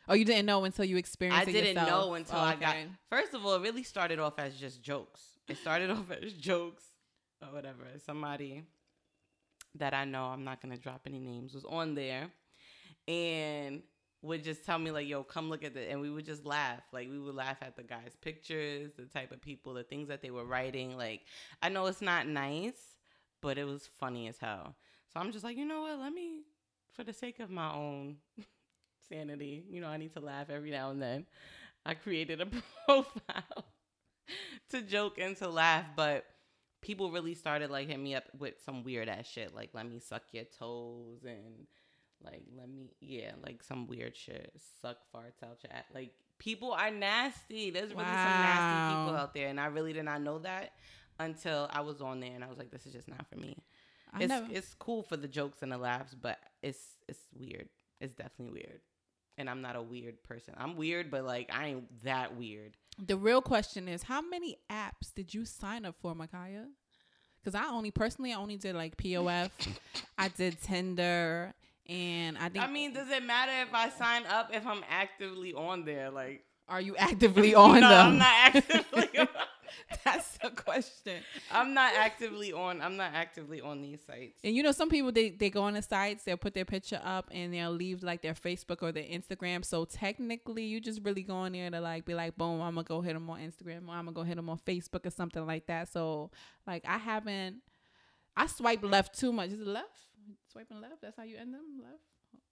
Oh, 0.08 0.14
you 0.14 0.26
didn't 0.26 0.46
know 0.48 0.64
until 0.64 0.86
you 0.86 0.98
experienced 0.98 1.48
I 1.48 1.52
it 1.52 1.56
I 1.56 1.60
didn't 1.62 1.76
yourself. 1.78 1.90
know 2.08 2.14
until 2.16 2.40
I 2.40 2.56
got 2.56 2.76
Okay. 2.76 2.88
First 3.10 3.34
of 3.36 3.46
all, 3.46 3.56
it 3.56 3.62
really 3.62 3.84
started 3.84 4.18
off 4.20 4.40
as 4.40 4.56
just 4.56 4.82
jokes. 4.82 5.22
It 5.48 5.58
started 5.58 5.90
off 5.98 6.10
as 6.12 6.34
jokes 6.34 6.84
or 7.42 7.54
whatever. 7.54 7.86
Somebody 8.06 8.64
that 9.76 9.94
I 9.94 10.06
know, 10.06 10.26
I'm 10.26 10.44
not 10.44 10.62
gonna 10.62 10.78
drop 10.78 11.02
any 11.06 11.20
names, 11.20 11.54
was 11.54 11.66
on 11.66 11.94
there 11.96 12.32
and 13.08 13.82
would 14.22 14.44
just 14.44 14.66
tell 14.66 14.78
me 14.78 14.92
like, 14.92 15.08
"Yo, 15.08 15.24
come 15.24 15.50
look 15.50 15.64
at 15.64 15.76
it," 15.76 15.90
and 15.92 16.02
we 16.02 16.10
would 16.10 16.26
just 16.26 16.46
laugh. 16.46 16.82
Like 16.92 17.10
we 17.10 17.20
would 17.20 17.36
laugh 17.36 17.58
at 17.62 17.76
the 17.76 17.84
guys' 17.84 18.16
pictures, 18.22 18.92
the 18.98 19.06
type 19.06 19.32
of 19.32 19.42
people, 19.42 19.74
the 19.74 19.84
things 19.84 20.08
that 20.10 20.22
they 20.22 20.30
were 20.30 20.46
writing. 20.46 20.98
Like 20.98 21.22
I 21.62 21.70
know 21.70 21.86
it's 21.86 22.02
not 22.02 22.28
nice, 22.28 22.96
but 23.42 23.58
it 23.58 23.66
was 23.66 23.88
funny 24.00 24.28
as 24.28 24.38
hell. 24.38 24.76
So 25.14 25.20
I'm 25.20 25.32
just 25.32 25.44
like, 25.44 25.58
you 25.58 25.66
know 25.66 25.82
what? 25.82 26.00
Let 26.00 26.14
me, 26.14 26.42
for 26.94 27.04
the 27.04 27.14
sake 27.14 27.40
of 27.40 27.50
my 27.50 27.74
own 27.74 28.18
sanity, 29.10 29.64
you 29.70 29.82
know, 29.82 29.88
I 29.88 29.98
need 29.98 30.14
to 30.14 30.20
laugh 30.20 30.50
every 30.50 30.72
now 30.72 30.92
and 30.92 31.02
then. 31.02 31.26
I 31.86 31.94
created 31.94 32.42
a 32.42 32.46
profile 32.86 33.66
to 34.70 34.82
joke 34.82 35.18
and 35.18 35.36
to 35.38 35.48
laugh, 35.48 35.86
but 35.96 36.26
people 36.82 37.12
really 37.12 37.34
started 37.34 37.70
like 37.70 37.88
hitting 37.88 38.04
me 38.04 38.16
up 38.16 38.26
with 38.38 38.56
some 38.66 38.84
weird 38.84 39.10
ass 39.10 39.28
shit, 39.28 39.56
like 39.56 39.70
let 39.74 39.90
me 39.90 40.00
suck 40.00 40.24
your 40.32 40.46
toes 40.46 41.24
and 41.26 41.68
like 42.24 42.44
let 42.58 42.70
me 42.70 42.92
yeah, 43.02 43.32
like 43.44 43.64
some 43.64 43.88
weird 43.88 44.16
shit. 44.16 44.52
Suck 44.82 44.98
farts 45.14 45.44
out 45.44 45.58
your 45.64 45.74
ass. 45.74 45.86
Like 45.94 46.12
people 46.38 46.72
are 46.72 46.92
nasty. 46.92 47.70
There's 47.70 47.92
really 47.92 48.04
some 48.06 48.14
nasty 48.14 48.96
people 48.96 49.16
out 49.16 49.34
there, 49.34 49.48
and 49.48 49.60
I 49.60 49.68
really 49.68 49.94
did 49.94 50.06
not 50.06 50.22
know 50.22 50.40
that 50.40 50.74
until 51.20 51.68
I 51.72 51.82
was 51.82 52.02
on 52.02 52.20
there, 52.20 52.32
and 52.34 52.44
I 52.44 52.48
was 52.48 52.58
like, 52.58 52.72
this 52.72 52.86
is 52.86 52.94
just 52.94 53.08
not 53.08 53.26
for 53.30 53.38
me. 53.38 53.58
I 54.14 54.20
It's 54.24 54.30
never, 54.30 54.48
it's 54.50 54.74
cool 54.76 55.04
for 55.04 55.18
the 55.18 55.28
jokes 55.28 55.60
and 55.62 55.72
the 55.72 55.78
laughs, 55.78 56.16
but 56.20 56.40
it's 56.62 56.80
it's 57.08 57.20
weird. 57.38 57.70
It's 58.02 58.14
definitely 58.16 58.54
weird. 58.54 58.80
And 59.38 59.50
I'm 59.50 59.62
not 59.62 59.76
a 59.78 59.82
weird 59.82 60.22
person. 60.24 60.54
I'm 60.58 60.76
weird, 60.76 61.10
but 61.12 61.24
like 61.26 61.50
I 61.54 61.68
ain't 61.68 62.04
that 62.04 62.36
weird. 62.36 62.76
the 62.98 63.16
real 63.18 63.42
question 63.42 63.88
is 63.88 64.04
how 64.04 64.22
many 64.22 64.58
apps 64.70 65.14
did 65.16 65.34
you 65.34 65.46
sign 65.46 65.86
up 65.86 65.96
for, 66.02 66.14
Makaya? 66.14 66.66
Because 67.42 67.56
I 67.56 67.68
only 67.72 67.92
personally 67.92 68.34
I 68.34 68.36
only 68.38 68.58
did 68.58 68.76
like 68.76 68.98
POF, 68.98 69.50
I 70.18 70.28
did 70.30 70.62
Tinder, 70.62 71.54
and 71.90 72.38
I 72.38 72.50
think 72.50 72.64
I 72.64 72.68
mean, 72.68 72.94
does 72.94 73.10
it 73.10 73.24
matter 73.24 73.52
if 73.62 73.74
I 73.74 73.90
sign 73.90 74.26
up 74.28 74.52
if 74.54 74.66
I'm 74.66 74.84
actively 74.90 75.54
on 75.54 75.86
there? 75.86 76.10
Like 76.12 76.44
are 76.70 76.82
you 76.82 76.96
actively 76.98 77.56
on 77.56 77.82
no, 77.82 77.90
them? 77.90 78.08
I'm 78.08 78.18
not 78.20 78.28
actively 78.56 79.20
on. 79.20 79.28
That's 80.06 80.38
the 80.38 80.50
question. 80.50 81.22
I'm 81.52 81.74
not 81.74 81.94
actively 81.96 82.54
on. 82.54 82.82
I'm 82.82 82.96
not 82.96 83.14
actively 83.14 83.60
on 83.62 83.82
these 83.82 84.00
sites. 84.06 84.40
And 84.44 84.56
you 84.56 84.64
know, 84.64 84.72
some 84.72 84.90
people 84.90 85.12
they, 85.12 85.32
they 85.32 85.50
go 85.50 85.64
on 85.64 85.74
the 85.74 85.82
sites, 85.82 86.24
they'll 86.24 86.38
put 86.38 86.54
their 86.54 86.66
picture 86.66 87.02
up 87.04 87.30
and 87.32 87.54
they'll 87.54 87.72
leave 87.72 88.04
like 88.04 88.22
their 88.22 88.34
Facebook 88.34 88.82
or 88.82 88.92
their 88.92 89.04
Instagram. 89.04 89.66
So 89.66 89.86
technically, 89.86 90.66
you 90.66 90.80
just 90.80 91.02
really 91.04 91.24
go 91.24 91.44
in 91.46 91.54
there 91.54 91.70
to 91.72 91.82
like 91.82 92.06
be 92.06 92.14
like, 92.14 92.38
boom, 92.38 92.62
I'm 92.62 92.76
gonna 92.76 92.84
go 92.84 93.02
hit 93.02 93.14
them 93.14 93.30
on 93.30 93.40
Instagram 93.40 93.88
or 93.88 93.94
I'm 93.94 94.06
gonna 94.06 94.12
go 94.12 94.24
hit 94.24 94.36
them 94.36 94.50
on 94.50 94.60
Facebook 94.60 95.06
or 95.06 95.12
something 95.12 95.46
like 95.46 95.66
that. 95.68 95.92
So 95.92 96.30
like, 96.68 96.84
I 96.88 96.98
haven't, 96.98 97.58
I 98.38 98.48
swipe 98.48 98.84
left 98.84 99.18
too 99.20 99.32
much. 99.32 99.50
Is 99.50 99.60
it 99.60 99.68
left? 99.68 100.09
Swiping 100.52 100.82
left? 100.82 101.02
That's 101.02 101.18
how 101.18 101.24
you 101.24 101.38
end 101.38 101.54
them? 101.54 101.80
Left 101.82 102.04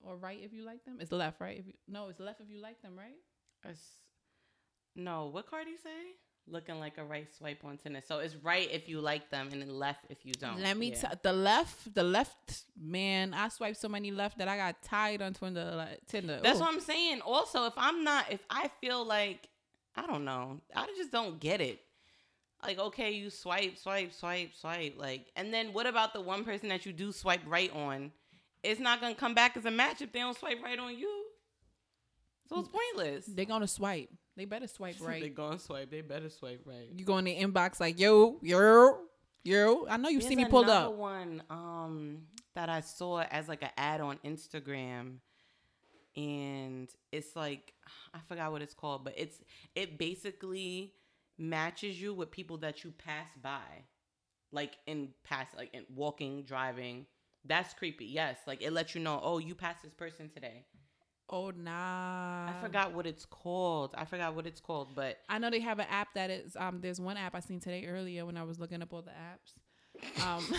or 0.04 0.18
right 0.18 0.40
if 0.42 0.54
you 0.54 0.64
like 0.66 0.84
them? 0.86 0.98
It's 1.00 1.12
left, 1.12 1.40
right? 1.40 1.58
If 1.60 1.68
you 1.68 1.74
no, 1.88 2.08
it's 2.10 2.20
left 2.20 2.42
if 2.42 2.50
you 2.50 2.62
like 2.62 2.82
them, 2.82 2.96
right? 2.98 3.18
It's- 3.64 4.00
no, 4.96 5.28
what 5.28 5.48
Cardi 5.50 5.78
say? 5.78 6.16
looking 6.50 6.80
like 6.80 6.98
a 6.98 7.04
right 7.04 7.28
swipe 7.38 7.64
on 7.66 7.78
Tinder. 7.78 8.02
So 8.08 8.20
it's 8.20 8.34
right 8.36 8.70
if 8.72 8.88
you 8.88 9.02
like 9.02 9.30
them 9.30 9.50
and 9.52 9.62
then 9.62 9.70
left 9.70 10.06
if 10.10 10.26
you 10.26 10.34
don't. 10.34 10.62
Let 10.62 10.78
me 10.78 10.92
Yeah. 10.92 10.96
tell 11.02 11.20
the 11.22 11.34
left, 11.34 11.94
the 11.94 12.04
left 12.04 12.64
man. 12.80 13.34
I 13.34 13.50
swiped 13.50 13.78
so 13.78 13.90
many 13.90 14.12
left 14.12 14.38
that 14.38 14.48
I 14.48 14.56
got 14.56 14.82
tired 14.82 15.22
on 15.22 15.34
Tinder. 15.34 15.74
Like, 15.76 16.06
Tinder. 16.08 16.40
That's 16.42 16.58
Ooh. 16.58 16.62
what 16.62 16.74
I'm 16.74 16.80
saying. 16.80 17.20
Also, 17.22 17.66
if 17.66 17.74
I'm 17.76 18.04
not, 18.06 18.32
if 18.32 18.40
I 18.50 18.70
feel 18.80 19.04
like, 19.04 19.50
I 19.96 20.06
don't 20.08 20.24
know, 20.24 20.62
I 20.74 20.86
just 20.96 21.12
don't 21.12 21.38
get 21.38 21.60
it. 21.60 21.82
Like, 22.64 22.80
okay, 22.80 23.12
you 23.12 23.30
swipe, 23.30 23.78
swipe, 23.78 24.14
swipe, 24.14 24.54
swipe. 24.56 24.96
Like, 24.98 25.28
and 25.36 25.54
then 25.54 25.74
what 25.74 25.86
about 25.86 26.14
the 26.14 26.22
one 26.22 26.44
person 26.44 26.70
that 26.70 26.86
you 26.86 26.94
do 26.94 27.12
swipe 27.12 27.42
right 27.46 27.72
on? 27.74 28.12
It's 28.64 28.80
not 28.80 29.00
gonna 29.00 29.16
come 29.16 29.34
back 29.36 29.56
as 29.56 29.66
a 29.66 29.72
match 29.72 30.02
if 30.02 30.12
they 30.12 30.20
don't 30.20 30.38
swipe 30.38 30.62
right 30.64 30.78
on 30.80 30.98
you. 30.98 31.26
So 32.50 32.60
it's 32.60 32.70
pointless. 32.70 33.26
They're 33.26 33.46
gonna 33.46 33.68
swipe. 33.68 34.10
They 34.36 34.46
better 34.46 34.68
swipe 34.68 34.96
right. 35.02 35.22
They 35.22 35.30
gonna 35.30 35.60
swipe. 35.60 35.92
They 35.92 36.02
better 36.02 36.30
swipe 36.30 36.62
right. 36.66 36.90
you 36.96 37.06
go 37.06 37.18
in 37.18 37.26
the 37.26 37.36
inbox 37.36 37.80
like 37.80 38.00
yo, 38.00 38.40
yo, 38.42 39.00
yo. 39.44 39.86
I 39.90 39.98
know 39.98 40.10
you 40.10 40.22
see 40.22 40.36
me 40.36 40.46
pulled 40.46 40.66
another 40.66 40.88
up. 40.88 40.96
one 40.96 41.44
um 41.50 42.20
that 42.56 42.70
I 42.70 42.82
saw 42.82 43.22
as 43.22 43.48
like 43.48 43.62
an 43.62 43.70
ad 43.78 44.02
on 44.02 44.18
Instagram, 44.26 45.18
and 46.16 46.90
it's 47.12 47.36
like 47.36 47.74
I 48.14 48.20
forgot 48.28 48.52
what 48.52 48.62
it's 48.62 48.74
called, 48.74 49.04
but 49.04 49.14
it's 49.16 49.38
it 49.76 49.98
basically 49.98 50.94
matches 51.38 52.02
you 52.02 52.14
with 52.14 52.32
people 52.32 52.58
that 52.58 52.84
you 52.84 52.92
pass 52.92 53.28
by, 53.42 53.86
like 54.52 54.78
in 54.88 55.10
pass 55.24 55.48
like 55.56 55.74
in 55.74 55.86
walking, 55.94 56.44
driving. 56.44 57.06
That's 57.46 57.74
creepy. 57.74 58.06
Yes, 58.06 58.38
like 58.48 58.62
it 58.62 58.72
lets 58.74 58.96
you 58.96 59.02
know. 59.02 59.20
Oh, 59.24 59.38
you 59.38 59.56
passed 59.56 59.84
this 59.84 59.94
person 59.94 60.30
today. 60.30 60.66
Oh 61.30 61.52
nah. 61.52 62.50
I 62.50 62.54
forgot 62.62 62.94
what 62.94 63.06
it's 63.06 63.26
called. 63.26 63.94
I 63.98 64.06
forgot 64.06 64.36
what 64.36 64.48
it's 64.48 64.62
called, 64.62 64.96
but 64.96 65.18
I 65.28 65.40
know 65.40 65.50
they 65.50 65.60
have 65.60 65.80
an 65.80 65.88
app 65.90 66.14
that 66.16 66.30
is 66.30 66.56
um 66.58 66.80
there's 66.82 67.00
one 67.02 67.18
app 67.18 67.36
I 67.36 67.40
seen 67.42 67.60
today 67.60 67.86
earlier 67.86 68.26
when 68.26 68.38
I 68.38 68.44
was 68.44 68.60
looking 68.60 68.82
up 68.82 68.94
all 68.94 69.02
the 69.02 69.12
apps. 69.12 69.54
Um 70.26 70.44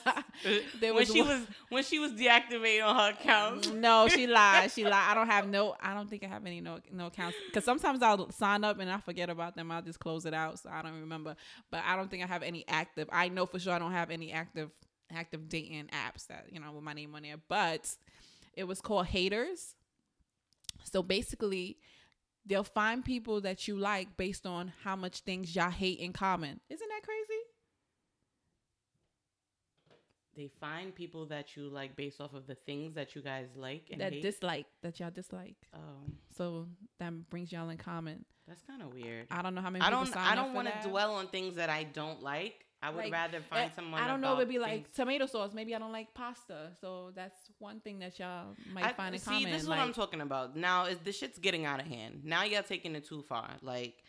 when 0.80 0.94
was 0.94 1.12
she 1.12 1.20
one- 1.22 1.28
was 1.28 1.46
when 1.68 1.84
she 1.84 1.98
was 1.98 2.12
deactivating 2.12 2.84
on 2.84 2.96
her 2.96 3.10
accounts. 3.18 3.68
No, 3.70 4.08
she 4.08 4.26
lied. 4.26 4.70
She 4.70 4.84
lied. 4.84 4.94
I 4.94 5.14
don't 5.14 5.26
have 5.26 5.48
no. 5.48 5.76
I 5.80 5.94
don't 5.94 6.08
think 6.08 6.24
I 6.24 6.28
have 6.28 6.46
any 6.46 6.60
no 6.60 6.78
no 6.92 7.06
accounts 7.06 7.36
because 7.46 7.64
sometimes 7.64 8.02
I'll 8.02 8.30
sign 8.30 8.64
up 8.64 8.78
and 8.78 8.90
I 8.90 8.98
forget 8.98 9.30
about 9.30 9.56
them. 9.56 9.70
I'll 9.70 9.82
just 9.82 10.00
close 10.00 10.26
it 10.26 10.34
out, 10.34 10.58
so 10.58 10.70
I 10.70 10.82
don't 10.82 11.00
remember. 11.00 11.36
But 11.70 11.82
I 11.86 11.96
don't 11.96 12.10
think 12.10 12.22
I 12.22 12.26
have 12.26 12.42
any 12.42 12.64
active. 12.68 13.08
I 13.12 13.28
know 13.28 13.46
for 13.46 13.58
sure 13.58 13.72
I 13.72 13.78
don't 13.78 13.92
have 13.92 14.10
any 14.10 14.32
active 14.32 14.70
active 15.14 15.48
dating 15.48 15.88
apps 15.88 16.26
that 16.28 16.46
you 16.50 16.60
know 16.60 16.72
with 16.72 16.84
my 16.84 16.92
name 16.92 17.14
on 17.14 17.22
there. 17.22 17.36
But 17.48 17.94
it 18.54 18.64
was 18.64 18.80
called 18.80 19.06
Haters. 19.06 19.74
So 20.90 21.02
basically, 21.02 21.78
they'll 22.44 22.64
find 22.64 23.04
people 23.04 23.40
that 23.42 23.68
you 23.68 23.76
like 23.76 24.16
based 24.16 24.46
on 24.46 24.72
how 24.82 24.96
much 24.96 25.20
things 25.20 25.54
y'all 25.54 25.70
hate 25.70 26.00
in 26.00 26.12
common. 26.12 26.60
Isn't 26.68 26.88
that 26.88 27.02
crazy? 27.04 27.42
They 30.36 30.48
find 30.60 30.94
people 30.94 31.26
that 31.26 31.56
you 31.56 31.68
like 31.68 31.94
based 31.94 32.20
off 32.20 32.32
of 32.34 32.46
the 32.46 32.54
things 32.54 32.94
that 32.94 33.14
you 33.14 33.20
guys 33.22 33.48
like 33.56 33.88
and 33.90 34.00
that 34.00 34.12
hate. 34.12 34.22
dislike 34.22 34.66
that 34.82 34.98
y'all 34.98 35.10
dislike. 35.10 35.56
oh, 35.74 35.78
So 36.36 36.68
that 36.98 37.12
brings 37.30 37.52
y'all 37.52 37.68
in 37.70 37.76
common. 37.76 38.24
that's 38.48 38.62
kind 38.62 38.80
of 38.82 38.92
weird. 38.94 39.26
I 39.30 39.42
don't 39.42 39.54
know 39.54 39.60
how 39.60 39.70
many. 39.70 39.84
I 39.84 39.90
don't. 39.90 40.16
I 40.16 40.34
don't 40.34 40.54
want 40.54 40.68
to 40.68 40.88
dwell 40.88 41.14
on 41.14 41.26
things 41.28 41.56
that 41.56 41.68
I 41.70 41.84
don't 41.84 42.22
like. 42.22 42.64
I 42.84 42.90
would 42.90 43.04
Like, 43.04 43.12
rather 43.12 43.40
find 43.42 43.70
eh, 43.70 43.74
someone. 43.76 44.02
I 44.02 44.08
don't 44.08 44.20
know. 44.20 44.34
It'd 44.38 44.48
be 44.48 44.58
like 44.58 44.72
things- 44.86 44.96
tomato 44.96 45.26
sauce. 45.26 45.52
Maybe 45.54 45.72
I 45.72 45.78
don't 45.78 45.92
like 45.92 46.12
pasta, 46.14 46.70
so 46.80 47.12
that's 47.14 47.38
one 47.60 47.78
thing 47.78 48.00
that 48.00 48.18
y'all 48.18 48.56
might 48.72 48.84
I, 48.86 48.92
find 48.92 49.14
in 49.14 49.20
see, 49.20 49.30
common. 49.30 49.52
this 49.52 49.62
is 49.62 49.68
like, 49.68 49.78
what 49.78 49.86
I'm 49.86 49.92
talking 49.94 50.20
about. 50.20 50.56
Now 50.56 50.86
is 50.86 50.98
the 50.98 51.12
shit's 51.12 51.38
getting 51.38 51.64
out 51.64 51.78
of 51.78 51.86
hand. 51.86 52.22
Now 52.24 52.42
y'all 52.42 52.64
taking 52.64 52.96
it 52.96 53.04
too 53.04 53.22
far. 53.22 53.50
Like 53.62 54.02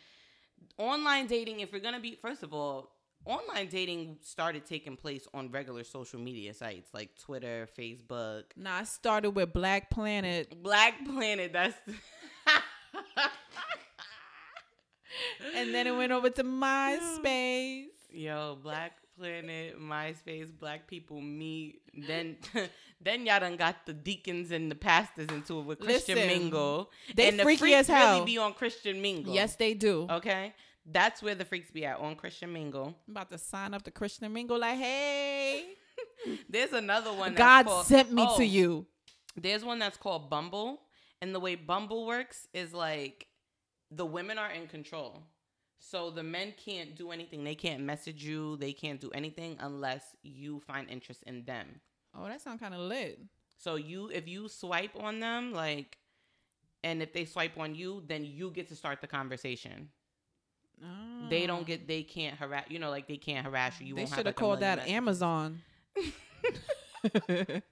online 0.78 1.26
dating. 1.28 1.60
If 1.60 1.70
you're 1.70 1.80
gonna 1.80 2.00
be, 2.00 2.16
first 2.20 2.42
of 2.42 2.52
all, 2.52 2.90
online 3.24 3.68
dating 3.68 4.18
started 4.22 4.66
taking 4.66 4.96
place 4.96 5.26
on 5.32 5.50
regular 5.50 5.84
social 5.84 6.20
media 6.20 6.52
sites 6.54 6.90
like 6.92 7.10
Twitter, 7.18 7.68
Facebook, 7.78 8.44
Nah, 8.56 8.78
I 8.78 8.84
started 8.84 9.30
with 9.30 9.52
Black 9.52 9.90
Planet, 9.90 10.62
Black 10.62 11.04
Planet. 11.04 11.52
That's 11.52 11.74
and 15.56 15.74
then 15.74 15.86
it 15.86 15.96
went 15.96 16.12
over 16.12 16.30
to 16.30 16.44
MySpace. 16.44 17.86
Yo, 18.10 18.58
Black 18.62 18.92
Planet, 19.18 19.80
MySpace, 19.80 20.48
Black 20.58 20.86
People 20.86 21.20
Meet. 21.20 21.80
Then, 22.06 22.36
then 23.00 23.26
y'all 23.26 23.40
done 23.40 23.56
got 23.56 23.86
the 23.86 23.92
deacons 23.92 24.50
and 24.50 24.70
the 24.70 24.74
pastors 24.74 25.28
into 25.28 25.60
it 25.60 25.64
with 25.64 25.80
Christian 25.80 26.16
Listen, 26.16 26.30
Mingle. 26.42 26.90
they 27.14 27.28
and 27.28 27.38
the 27.38 27.44
freaky 27.44 27.60
freaks 27.60 27.76
as 27.76 27.88
hell. 27.88 28.14
Really 28.14 28.26
be 28.26 28.38
on 28.38 28.54
Christian 28.54 29.00
Mingle. 29.00 29.34
Yes, 29.34 29.56
they 29.56 29.74
do. 29.74 30.06
Okay, 30.10 30.54
that's 30.90 31.22
where 31.22 31.34
the 31.34 31.44
freaks 31.44 31.70
be 31.70 31.84
at 31.84 31.98
on 31.98 32.16
Christian 32.16 32.52
Mingle. 32.52 32.94
I'm 33.08 33.12
about 33.12 33.30
to 33.30 33.38
sign 33.38 33.74
up 33.74 33.82
to 33.82 33.90
Christian 33.90 34.32
Mingle. 34.32 34.58
Like, 34.58 34.78
hey, 34.78 35.64
There's 36.48 36.72
another 36.72 37.12
one. 37.12 37.34
God 37.34 37.66
called- 37.66 37.86
sent 37.86 38.12
me 38.12 38.24
oh, 38.26 38.36
to 38.36 38.44
you. 38.44 38.86
There's 39.36 39.64
one 39.64 39.78
that's 39.78 39.96
called 39.96 40.30
Bumble, 40.30 40.80
and 41.20 41.34
the 41.34 41.40
way 41.40 41.54
Bumble 41.54 42.06
works 42.06 42.46
is 42.52 42.72
like 42.72 43.26
the 43.90 44.06
women 44.06 44.38
are 44.38 44.50
in 44.50 44.66
control. 44.68 45.22
So 45.78 46.10
the 46.10 46.22
men 46.22 46.54
can't 46.56 46.96
do 46.96 47.10
anything. 47.10 47.44
They 47.44 47.54
can't 47.54 47.82
message 47.82 48.24
you. 48.24 48.56
They 48.56 48.72
can't 48.72 49.00
do 49.00 49.10
anything 49.10 49.56
unless 49.60 50.16
you 50.22 50.60
find 50.60 50.88
interest 50.88 51.22
in 51.26 51.44
them. 51.44 51.80
Oh, 52.16 52.26
that 52.26 52.40
sounds 52.40 52.60
kind 52.60 52.74
of 52.74 52.80
lit. 52.80 53.20
So 53.58 53.74
you, 53.74 54.08
if 54.08 54.26
you 54.26 54.48
swipe 54.48 54.92
on 54.98 55.20
them, 55.20 55.52
like, 55.52 55.98
and 56.82 57.02
if 57.02 57.12
they 57.12 57.24
swipe 57.24 57.58
on 57.58 57.74
you, 57.74 58.02
then 58.06 58.24
you 58.24 58.50
get 58.50 58.68
to 58.68 58.76
start 58.76 59.00
the 59.00 59.06
conversation. 59.06 59.90
They 61.30 61.46
don't 61.46 61.62
Oh. 61.62 61.64
get, 61.64 61.86
they 61.88 62.02
can't 62.02 62.36
harass, 62.36 62.64
you 62.68 62.78
know, 62.78 62.90
like 62.90 63.08
they 63.08 63.16
can't 63.16 63.46
harass 63.46 63.80
you. 63.80 63.86
You 63.88 63.94
They 63.94 64.02
should 64.02 64.10
have 64.10 64.16
have 64.18 64.26
like, 64.26 64.36
called 64.36 64.60
that 64.60 64.78
messages. 64.78 64.94
Amazon. 64.94 65.62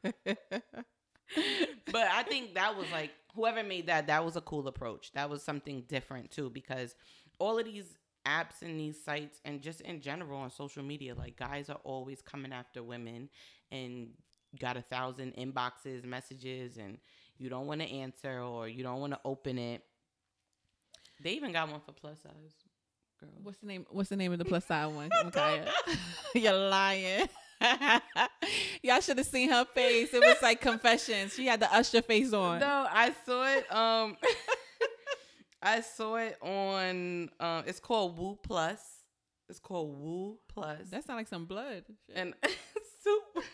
but 1.91 2.07
I 2.13 2.23
think 2.25 2.55
that 2.55 2.77
was 2.77 2.87
like 2.93 3.11
whoever 3.35 3.63
made 3.63 3.87
that, 3.87 4.07
that 4.09 4.25
was 4.25 4.37
a 4.37 4.41
cool 4.41 4.67
approach. 4.69 5.13
That 5.13 5.29
was 5.31 5.43
something 5.43 5.83
different 5.89 6.31
too, 6.31 6.51
because 6.51 6.95
all 7.39 7.59
of 7.59 7.65
these 7.65 7.97
apps 8.27 8.63
and 8.63 8.79
these 8.79 9.03
sites 9.03 9.41
and 9.45 9.61
just 9.61 9.81
in 9.83 10.01
general 10.01 10.39
on 10.41 10.51
social 10.51 10.83
media, 10.83 11.15
like 11.15 11.37
guys 11.37 11.69
are 11.71 11.81
always 11.85 12.23
coming 12.23 12.53
after 12.53 12.83
women 12.83 13.29
and 13.71 14.09
got 14.61 14.77
a 14.77 14.83
thousand 14.83 15.35
inboxes, 15.37 16.05
messages, 16.05 16.77
and 16.77 16.99
you 17.39 17.49
don't 17.49 17.67
want 17.67 17.81
to 17.81 17.87
answer 17.91 18.41
or 18.41 18.69
you 18.69 18.83
don't 18.83 19.01
want 19.01 19.13
to 19.13 19.21
open 19.25 19.59
it. 19.59 19.83
They 21.23 21.31
even 21.33 21.53
got 21.53 21.71
one 21.71 21.81
for 21.81 21.93
plus 21.93 22.21
size 22.23 22.62
girls. 23.23 23.35
What's 23.43 23.59
the 23.59 23.67
name? 23.67 23.87
What's 23.91 24.09
the 24.09 24.17
name 24.17 24.33
of 24.33 24.39
the 24.39 24.45
plus 24.45 24.65
side 24.65 24.87
one, 24.87 25.09
Micaiah? 25.25 25.67
You're 26.35 26.53
lying. 26.53 27.29
Y'all 28.83 29.01
should 29.01 29.19
have 29.19 29.27
seen 29.27 29.51
her 29.51 29.65
face. 29.65 30.13
It 30.13 30.21
was 30.21 30.37
like 30.43 30.61
confessions. 30.61 31.35
She 31.35 31.47
had 31.47 31.61
the 31.61 31.73
Usher 31.73 32.03
face 32.03 32.33
on. 32.33 32.61
No, 32.61 32.87
I 32.91 33.15
saw 33.25 33.45
it. 33.57 33.73
Um, 33.73 34.17
I 35.63 35.81
saw 35.81 36.17
it 36.17 36.37
on. 36.43 37.31
Um, 37.39 37.65
it's 37.67 37.81
called 37.81 38.19
Woo 38.19 38.39
Plus. 38.43 38.81
It's 39.49 39.61
called 39.61 39.97
Woo 39.97 40.39
Plus. 40.49 40.89
That 40.91 41.05
sounds 41.05 41.19
like 41.19 41.29
some 41.29 41.45
blood. 41.47 41.85
and 42.15 42.35
soup. 43.03 43.45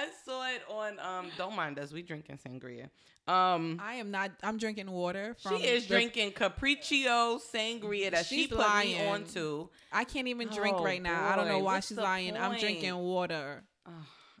I 0.00 0.08
saw 0.24 0.46
it 0.48 0.62
on. 0.70 0.98
Um, 1.00 1.30
don't 1.36 1.54
mind 1.56 1.78
us. 1.78 1.92
We 1.92 2.02
drinking 2.02 2.38
sangria. 2.46 2.88
Um, 3.26 3.78
I 3.82 3.94
am 3.94 4.10
not. 4.10 4.30
I'm 4.42 4.56
drinking 4.56 4.90
water 4.90 5.36
she 5.38 5.54
is 5.56 5.86
the- 5.86 5.94
drinking 5.94 6.32
Capriccio 6.32 7.38
sangria 7.54 8.10
that 8.12 8.24
she 8.26 8.36
She's 8.36 8.48
put 8.48 8.58
lying. 8.58 8.96
me 8.96 9.06
onto. 9.06 9.68
I 9.92 10.04
can't 10.04 10.28
even 10.28 10.48
drink 10.48 10.76
Oh, 10.78 10.84
right 10.84 11.02
now. 11.02 11.28
I 11.28 11.36
don't 11.36 11.48
know 11.48 11.58
why 11.58 11.80
she's 11.80 11.98
lying. 11.98 12.36
I'm 12.36 12.58
drinking 12.58 12.96
water. 12.96 13.64
Oh, 13.86 13.92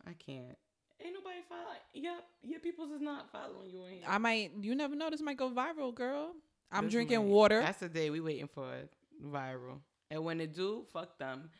I 0.06 0.12
can't. 0.14 0.56
Ain't 1.04 1.14
nobody 1.14 1.38
following. 1.48 1.78
Yep, 1.94 2.24
your 2.42 2.60
people's 2.60 2.90
is 2.92 3.00
not 3.00 3.30
following 3.30 3.70
you 3.70 3.82
here. 3.90 4.02
I 4.06 4.18
might. 4.18 4.52
You 4.60 4.74
never 4.74 4.94
know. 4.96 5.10
This 5.10 5.20
might 5.20 5.36
go 5.36 5.50
viral, 5.50 5.94
girl. 5.94 6.32
I'm 6.72 6.84
This 6.84 6.92
drinking 6.94 7.18
might- 7.18 7.26
water. 7.28 7.60
That's 7.60 7.80
the 7.80 7.88
day 7.88 8.10
we 8.10 8.20
waiting 8.20 8.48
for 8.48 8.72
it 8.74 8.90
viral. 9.22 9.80
And 10.10 10.24
when 10.24 10.40
it 10.40 10.54
do, 10.54 10.84
fuck 10.92 11.18
them. 11.18 11.50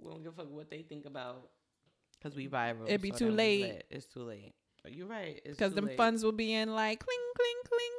We 0.00 0.10
don't 0.10 0.22
give 0.22 0.32
a 0.32 0.36
fuck 0.36 0.50
what 0.50 0.70
they 0.70 0.82
think 0.82 1.04
about. 1.04 1.50
Cause 2.22 2.36
we 2.36 2.46
viral. 2.46 2.86
It'd 2.86 3.02
be 3.02 3.10
so 3.10 3.18
too 3.18 3.24
then 3.26 3.36
late. 3.36 3.84
It's 3.90 4.06
too 4.06 4.22
late. 4.22 4.54
You're 4.88 5.08
right. 5.08 5.40
Because 5.44 5.72
too 5.72 5.76
them 5.76 5.86
late. 5.86 5.96
funds 5.96 6.22
will 6.22 6.32
be 6.32 6.52
in 6.52 6.72
like 6.74 7.00
cling, 7.00 7.18
cling, 7.36 7.56
cling, 7.64 7.90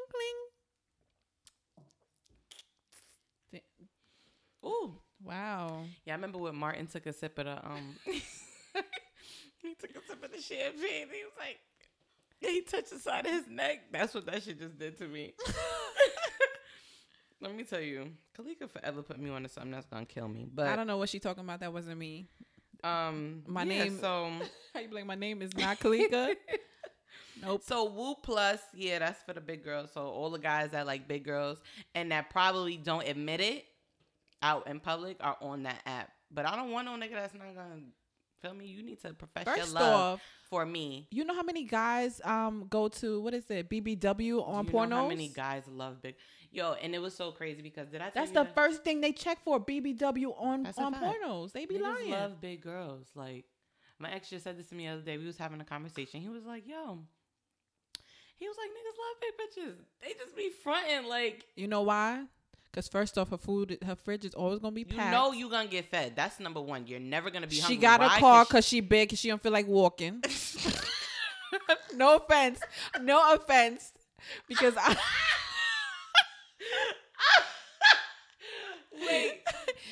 cling. 3.51 3.61
Ooh. 4.65 4.93
Wow. 5.23 5.83
Yeah, 6.05 6.13
I 6.13 6.15
remember 6.15 6.37
when 6.37 6.55
Martin 6.55 6.87
took 6.87 7.05
a 7.05 7.13
sip 7.13 7.37
of 7.39 7.45
the 7.45 7.65
um. 7.65 7.95
he 8.05 9.75
took 9.75 9.91
a 9.91 10.07
sip 10.07 10.23
of 10.23 10.31
the 10.31 10.41
champagne. 10.41 11.07
He 11.11 11.23
was 11.23 11.33
like, 11.37 11.59
he 12.39 12.61
touched 12.61 12.91
the 12.91 12.99
side 12.99 13.25
of 13.25 13.31
his 13.31 13.47
neck. 13.47 13.91
That's 13.91 14.13
what 14.13 14.25
that 14.25 14.43
shit 14.43 14.59
just 14.59 14.77
did 14.77 14.97
to 14.99 15.07
me. 15.07 15.33
Let 17.41 17.55
me 17.55 17.63
tell 17.63 17.81
you, 17.81 18.11
Kalika 18.37 18.69
forever 18.69 19.01
put 19.01 19.19
me 19.19 19.29
on 19.29 19.43
to 19.43 19.49
something 19.49 19.71
that's 19.71 19.85
gonna 19.85 20.05
kill 20.05 20.29
me. 20.29 20.47
But 20.53 20.67
I 20.67 20.77
don't 20.77 20.87
know 20.87 20.97
what 20.97 21.09
she 21.09 21.19
talking 21.19 21.43
about. 21.43 21.59
That 21.59 21.73
wasn't 21.73 21.97
me. 21.97 22.27
Um, 22.83 23.43
My 23.47 23.63
yeah, 23.63 23.83
name- 23.85 23.99
So 23.99 24.31
How 24.73 24.79
you 24.79 24.89
like 24.91 25.05
my 25.05 25.15
name 25.15 25.41
is 25.41 25.55
not 25.55 25.79
Kalika? 25.79 26.35
nope. 27.41 27.61
So 27.63 27.85
Woo 27.91 28.15
Plus, 28.21 28.59
yeah, 28.73 28.99
that's 28.99 29.21
for 29.23 29.33
the 29.33 29.41
big 29.41 29.63
girls. 29.63 29.91
So 29.93 30.01
all 30.07 30.29
the 30.31 30.39
guys 30.39 30.71
that 30.71 30.85
like 30.87 31.07
big 31.07 31.23
girls 31.23 31.59
and 31.95 32.11
that 32.11 32.29
probably 32.29 32.77
don't 32.77 33.07
admit 33.07 33.39
it, 33.41 33.65
out 34.41 34.67
in 34.67 34.79
public 34.79 35.17
are 35.21 35.37
on 35.41 35.63
that 35.63 35.81
app. 35.85 36.09
But 36.31 36.45
I 36.47 36.55
don't 36.55 36.71
want 36.71 36.85
no 36.85 36.93
nigga 36.93 37.13
that's 37.13 37.33
not 37.33 37.53
gonna 37.55 37.81
feel 38.41 38.53
me. 38.53 38.65
You 38.65 38.83
need 38.83 38.99
to 39.03 39.13
profess 39.13 39.45
First 39.45 39.57
your 39.57 39.67
love 39.67 39.99
off, 40.15 40.21
for 40.49 40.65
me. 40.65 41.07
you 41.11 41.23
know 41.23 41.35
how 41.35 41.43
many 41.43 41.63
guys 41.63 42.19
um 42.25 42.65
go 42.69 42.87
to 42.87 43.21
what 43.21 43.33
is 43.33 43.49
it 43.49 43.69
BBW 43.69 44.45
on 44.45 44.65
you 44.65 44.71
pornos? 44.71 44.89
how 44.91 45.07
many 45.07 45.27
guys 45.29 45.63
love 45.67 46.01
big 46.01 46.15
yo, 46.53 46.73
and 46.73 46.95
it 46.95 46.99
was 46.99 47.13
so 47.15 47.31
crazy 47.31 47.61
because 47.61 47.89
did 47.89 47.99
I? 48.01 48.05
Tell 48.05 48.11
That's 48.15 48.29
you 48.29 48.35
the 48.35 48.43
that? 48.43 48.55
first 48.55 48.83
thing 48.83 49.01
they 49.01 49.11
check 49.11 49.43
for 49.43 49.59
BBW 49.59 50.33
on 50.39 50.63
That's 50.63 50.77
on 50.77 50.93
pornos. 50.93 51.51
They 51.51 51.65
be 51.65 51.77
lying. 51.79 51.95
Niggas 51.95 51.99
lying. 51.99 52.11
love 52.11 52.39
big 52.41 52.61
girls. 52.61 53.07
Like 53.15 53.45
my 53.99 54.11
ex 54.11 54.29
just 54.29 54.43
said 54.45 54.57
this 54.57 54.67
to 54.67 54.75
me 54.75 54.87
the 54.87 54.93
other 54.93 55.01
day. 55.01 55.17
We 55.17 55.25
was 55.25 55.37
having 55.37 55.59
a 55.59 55.65
conversation. 55.65 56.21
He 56.21 56.29
was 56.29 56.45
like, 56.45 56.65
"Yo," 56.67 56.99
he 58.37 58.47
was 58.47 58.57
like, 58.57 58.69
"Niggas 58.69 58.97
love 59.03 59.15
big 59.21 59.33
bitches. 59.73 59.75
They 60.01 60.13
just 60.23 60.35
be 60.35 60.49
fronting 60.63 61.09
like." 61.09 61.45
You 61.55 61.67
know 61.67 61.81
why? 61.81 62.23
Because 62.65 62.87
first 62.87 63.19
off, 63.19 63.29
her 63.29 63.37
food, 63.37 63.77
her 63.85 63.95
fridge 63.95 64.25
is 64.25 64.33
always 64.33 64.57
gonna 64.59 64.71
be 64.73 64.83
packed. 64.83 64.93
You 64.93 64.99
packed. 64.99 65.11
know 65.11 65.31
you 65.31 65.49
gonna 65.49 65.67
get 65.67 65.85
fed. 65.91 66.15
That's 66.15 66.39
number 66.39 66.59
one. 66.59 66.87
You're 66.87 66.99
never 66.99 67.29
gonna 67.29 67.45
be 67.47 67.55
she 67.57 67.61
hungry. 67.61 67.77
got 67.77 68.01
a 68.01 68.19
car 68.19 68.39
'Cause 68.45 68.47
because 68.47 68.67
she 68.67 68.79
big. 68.81 69.09
'cause 69.09 69.19
she 69.19 69.27
don't 69.27 69.41
feel 69.41 69.51
like 69.51 69.67
walking. 69.67 70.23
no 71.95 72.15
offense, 72.15 72.59
no 73.01 73.33
offense, 73.35 73.93
because 74.47 74.73
I. 74.77 74.97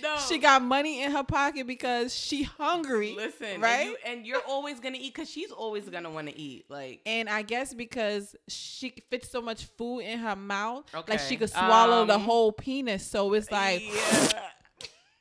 no. 0.02 0.18
She 0.28 0.38
got 0.38 0.62
money 0.62 1.04
in 1.04 1.12
her 1.12 1.24
pocket 1.24 1.68
because 1.68 2.16
she 2.16 2.44
hungry. 2.44 3.14
listen, 3.16 3.60
right? 3.62 3.80
And, 3.82 3.90
you, 3.90 3.98
and 4.06 4.26
you're 4.26 4.42
always 4.48 4.80
gonna 4.80 4.98
eat 5.00 5.14
because 5.14 5.30
she's 5.30 5.52
always 5.52 5.88
gonna 5.90 6.10
want 6.10 6.28
to 6.28 6.38
eat. 6.38 6.66
Like 6.70 7.02
And 7.06 7.30
I 7.30 7.42
guess 7.42 7.74
because 7.74 8.36
she 8.48 8.94
fits 9.10 9.30
so 9.30 9.42
much 9.42 9.66
food 9.78 10.00
in 10.00 10.20
her 10.20 10.36
mouth, 10.36 10.86
like 11.08 11.20
she 11.20 11.38
could 11.38 11.50
swallow 11.50 12.06
the 12.06 12.16
Um, 12.16 12.22
whole 12.22 12.52
penis. 12.52 13.06
So 13.06 13.34
it's 13.34 13.52
like 13.52 13.82
yeah. 13.84 14.42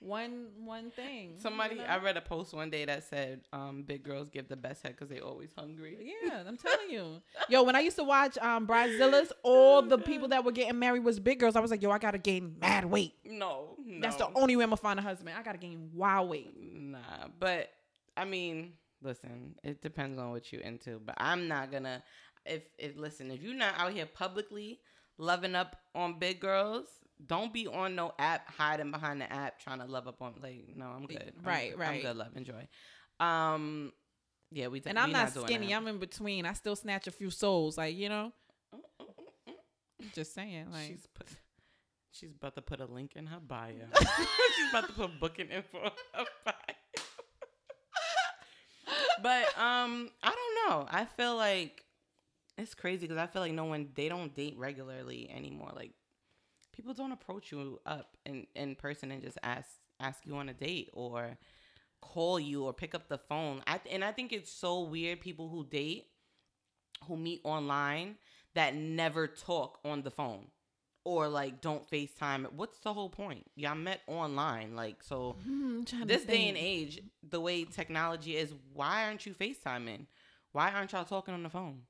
One 0.00 0.46
one 0.64 0.90
thing. 0.90 1.34
Somebody, 1.36 1.76
you 1.76 1.82
know? 1.82 1.86
I 1.86 1.98
read 1.98 2.16
a 2.16 2.20
post 2.22 2.54
one 2.54 2.70
day 2.70 2.84
that 2.86 3.04
said, 3.04 3.42
um, 3.52 3.82
"Big 3.82 4.02
girls 4.02 4.30
give 4.30 4.48
the 4.48 4.56
best 4.56 4.82
head 4.82 4.92
because 4.92 5.08
they 5.08 5.20
always 5.20 5.50
hungry." 5.56 6.14
Yeah, 6.24 6.42
I'm 6.46 6.56
telling 6.56 6.90
you. 6.90 7.20
Yo, 7.48 7.62
when 7.62 7.76
I 7.76 7.80
used 7.80 7.96
to 7.96 8.04
watch 8.04 8.38
um 8.38 8.66
Bridezillas, 8.66 9.30
all 9.42 9.82
the 9.82 9.98
people 9.98 10.28
that 10.28 10.44
were 10.44 10.52
getting 10.52 10.78
married 10.78 11.04
was 11.04 11.20
big 11.20 11.38
girls. 11.38 11.54
I 11.54 11.60
was 11.60 11.70
like, 11.70 11.82
yo, 11.82 11.90
I 11.90 11.98
gotta 11.98 12.18
gain 12.18 12.56
mad 12.60 12.86
weight. 12.86 13.14
No, 13.24 13.76
no. 13.84 14.00
That's 14.00 14.16
the 14.16 14.28
only 14.34 14.56
way 14.56 14.64
I'm 14.64 14.70
gonna 14.70 14.78
find 14.78 14.98
a 14.98 15.02
husband. 15.02 15.36
I 15.38 15.42
gotta 15.42 15.58
gain 15.58 15.90
wild 15.94 16.30
weight. 16.30 16.50
Nah, 16.56 17.28
but 17.38 17.70
I 18.16 18.24
mean, 18.24 18.72
listen, 19.02 19.54
it 19.62 19.82
depends 19.82 20.18
on 20.18 20.30
what 20.30 20.50
you 20.52 20.60
into. 20.60 20.98
But 20.98 21.16
I'm 21.18 21.46
not 21.46 21.70
gonna. 21.70 22.02
If 22.46 22.62
if 22.78 22.96
listen, 22.96 23.30
if 23.30 23.42
you're 23.42 23.54
not 23.54 23.74
out 23.76 23.92
here 23.92 24.06
publicly 24.06 24.80
loving 25.18 25.54
up 25.54 25.76
on 25.94 26.18
big 26.18 26.40
girls, 26.40 26.86
don't 27.26 27.52
be 27.52 27.66
on 27.66 27.94
no 27.94 28.12
app 28.18 28.48
hiding 28.50 28.90
behind 28.90 29.20
the 29.20 29.32
app 29.32 29.60
trying 29.60 29.80
to 29.80 29.86
love 29.86 30.08
up 30.08 30.22
on. 30.22 30.34
Like, 30.42 30.74
no, 30.76 30.86
I'm 30.86 31.06
good. 31.06 31.32
I'm 31.38 31.46
Right, 31.46 31.76
good. 31.76 31.82
I'm 31.82 32.00
good. 32.00 32.16
Love, 32.16 32.36
enjoy. 32.36 32.68
Um, 33.18 33.92
yeah, 34.50 34.68
we. 34.68 34.82
And 34.86 34.98
I'm 34.98 35.12
not 35.12 35.32
doing 35.32 35.46
skinny. 35.46 35.74
I'm 35.74 35.86
in 35.86 35.98
between. 35.98 36.46
I 36.46 36.52
still 36.54 36.76
snatch 36.76 37.06
a 37.06 37.10
few 37.10 37.30
souls. 37.30 37.78
Like, 37.78 37.96
you 37.96 38.08
know? 38.08 38.32
Just 40.14 40.34
saying. 40.34 40.70
Like 40.72 40.86
she's 40.88 41.06
put. 41.14 41.28
She's 42.12 42.32
about 42.32 42.54
to 42.56 42.62
put 42.62 42.80
a 42.80 42.86
link 42.86 43.12
in 43.16 43.26
her 43.26 43.40
bio. 43.40 43.72
she's 43.98 44.70
about 44.70 44.86
to 44.88 44.92
put 44.92 45.20
booking 45.20 45.48
info 45.48 45.78
in 45.78 45.90
her 46.14 46.24
bio. 46.44 46.54
but 49.22 49.58
um, 49.58 50.10
I 50.22 50.34
don't 50.34 50.70
know. 50.70 50.86
I 50.90 51.04
feel 51.04 51.36
like 51.36 51.84
it's 52.58 52.74
crazy 52.74 53.06
because 53.06 53.18
I 53.18 53.26
feel 53.26 53.42
like 53.42 53.52
no 53.52 53.64
one 53.64 53.88
they 53.94 54.08
don't 54.08 54.34
date 54.34 54.54
regularly 54.58 55.30
anymore. 55.30 55.70
Like 55.74 55.92
people 56.80 56.94
don't 56.94 57.12
approach 57.12 57.52
you 57.52 57.78
up 57.84 58.16
in 58.24 58.46
in 58.54 58.74
person 58.74 59.10
and 59.10 59.22
just 59.22 59.36
ask 59.42 59.68
ask 60.00 60.20
you 60.24 60.34
on 60.36 60.48
a 60.48 60.54
date 60.54 60.88
or 60.94 61.36
call 62.00 62.40
you 62.40 62.64
or 62.64 62.72
pick 62.72 62.94
up 62.94 63.06
the 63.08 63.18
phone. 63.18 63.60
I 63.66 63.78
and 63.90 64.02
I 64.02 64.12
think 64.12 64.32
it's 64.32 64.50
so 64.50 64.80
weird 64.80 65.20
people 65.20 65.50
who 65.50 65.66
date 65.66 66.06
who 67.06 67.18
meet 67.18 67.42
online 67.44 68.16
that 68.54 68.74
never 68.74 69.26
talk 69.26 69.78
on 69.84 70.00
the 70.02 70.10
phone 70.10 70.46
or 71.04 71.28
like 71.28 71.60
don't 71.60 71.86
FaceTime. 71.90 72.50
What's 72.52 72.78
the 72.78 72.94
whole 72.94 73.10
point? 73.10 73.44
Y'all 73.56 73.74
met 73.74 74.00
online, 74.06 74.74
like 74.74 75.02
so. 75.02 75.36
hmm, 75.44 75.82
to 75.82 76.06
This 76.06 76.24
day 76.24 76.48
and 76.48 76.56
age, 76.56 76.98
the 77.28 77.40
way 77.40 77.64
technology 77.64 78.36
is, 78.36 78.54
why 78.72 79.04
aren't 79.04 79.26
you 79.26 79.34
FaceTiming? 79.34 80.06
Why 80.52 80.70
aren't 80.70 80.92
y'all 80.92 81.04
talking 81.04 81.34
on 81.34 81.42
the 81.42 81.50
phone? 81.50 81.82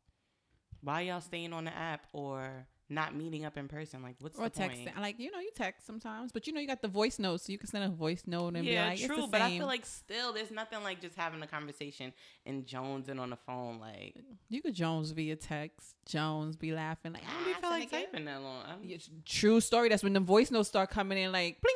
Why 0.83 1.03
y'all 1.03 1.21
staying 1.21 1.53
on 1.53 1.65
the 1.65 1.77
app 1.77 2.07
or 2.13 2.67
not 2.91 3.15
meeting 3.15 3.45
up 3.45 3.57
in 3.57 3.69
person? 3.69 4.03
Like, 4.03 4.17
what's 4.21 4.39
or 4.39 4.49
the 4.49 4.51
texting. 4.51 4.85
point? 4.85 5.01
Like, 5.01 5.19
you 5.19 5.31
know, 5.31 5.39
you 5.39 5.51
text 5.55 5.87
sometimes, 5.87 6.33
but 6.33 6.47
you 6.47 6.53
know, 6.53 6.61
you 6.61 6.67
got 6.67 6.83
the 6.83 6.89
voice 6.89 7.19
note, 7.19 7.41
so 7.41 7.53
you 7.53 7.59
can 7.59 7.69
send 7.69 7.85
a 7.85 7.89
voice 7.89 8.23
note 8.27 8.57
and 8.57 8.65
yeah, 8.65 8.85
be 8.85 8.91
like, 8.91 9.07
true. 9.07 9.17
it's 9.17 9.27
the 9.27 9.31
But 9.31 9.41
I 9.43 9.59
feel 9.59 9.67
like 9.67 9.87
still, 9.87 10.33
there's 10.33 10.51
nothing 10.51 10.83
like 10.83 11.01
just 11.01 11.17
having 11.17 11.41
a 11.43 11.47
conversation 11.47 12.13
and 12.45 12.67
Jones 12.67 13.09
and 13.09 13.21
on 13.21 13.31
the 13.31 13.37
phone. 13.37 13.79
Like, 13.79 14.17
you 14.49 14.61
could 14.63 14.75
Jones 14.75 15.11
via 15.13 15.37
text. 15.37 15.95
Jones 16.07 16.57
be 16.57 16.73
laughing 16.73 17.13
like, 17.13 17.23
I 17.23 17.33
don't 17.33 17.45
be 17.45 17.61
feel 17.61 17.71
like 17.71 17.91
typing 17.91 18.25
that 18.25 18.43
long. 18.43 18.65
Yeah, 18.83 18.97
True 19.25 19.61
story. 19.61 19.89
That's 19.89 20.03
when 20.03 20.13
the 20.13 20.21
voice 20.21 20.51
notes 20.51 20.69
start 20.69 20.91
coming 20.91 21.19
in 21.19 21.33
like 21.33 21.61
bling. 21.61 21.75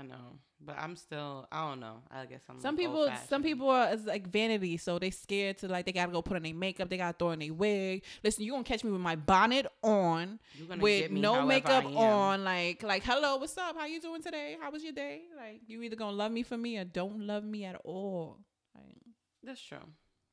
I 0.00 0.02
know, 0.02 0.38
but 0.64 0.76
I'm 0.78 0.96
still. 0.96 1.46
I 1.52 1.68
don't 1.68 1.80
know. 1.80 1.96
I 2.10 2.24
guess 2.24 2.40
I'm. 2.48 2.58
Some 2.58 2.74
like, 2.74 2.84
people, 2.84 3.08
some 3.28 3.42
people 3.42 3.68
are 3.68 3.92
it's 3.92 4.06
like 4.06 4.28
vanity, 4.28 4.78
so 4.78 4.98
they 4.98 5.10
scared 5.10 5.58
to 5.58 5.68
like 5.68 5.84
they 5.84 5.92
gotta 5.92 6.10
go 6.10 6.22
put 6.22 6.36
on 6.36 6.42
their 6.42 6.54
makeup, 6.54 6.88
they 6.88 6.96
gotta 6.96 7.16
throw 7.18 7.32
in 7.32 7.40
their 7.40 7.52
wig. 7.52 8.02
Listen, 8.24 8.44
you 8.44 8.52
gonna 8.52 8.64
catch 8.64 8.82
me 8.82 8.90
with 8.90 9.00
my 9.00 9.16
bonnet 9.16 9.66
on, 9.82 10.38
with 10.78 11.10
no 11.10 11.44
makeup 11.44 11.84
on, 11.84 12.44
like 12.44 12.82
like 12.82 13.02
hello, 13.04 13.36
what's 13.36 13.58
up? 13.58 13.76
How 13.76 13.84
you 13.84 14.00
doing 14.00 14.22
today? 14.22 14.56
How 14.60 14.70
was 14.70 14.82
your 14.82 14.94
day? 14.94 15.22
Like 15.36 15.60
you 15.66 15.82
either 15.82 15.96
gonna 15.96 16.16
love 16.16 16.32
me 16.32 16.42
for 16.42 16.56
me 16.56 16.78
or 16.78 16.84
don't 16.84 17.26
love 17.26 17.44
me 17.44 17.66
at 17.66 17.76
all. 17.84 18.38
Like, 18.74 18.96
That's 19.42 19.60
true. 19.60 19.78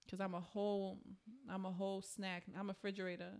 Cause 0.09 0.21
I'm 0.21 0.33
a 0.33 0.39
whole, 0.39 0.99
I'm 1.49 1.65
a 1.65 1.71
whole 1.71 2.01
snack. 2.01 2.43
I'm 2.57 2.69
a 2.69 2.73
refrigerator. 2.73 3.31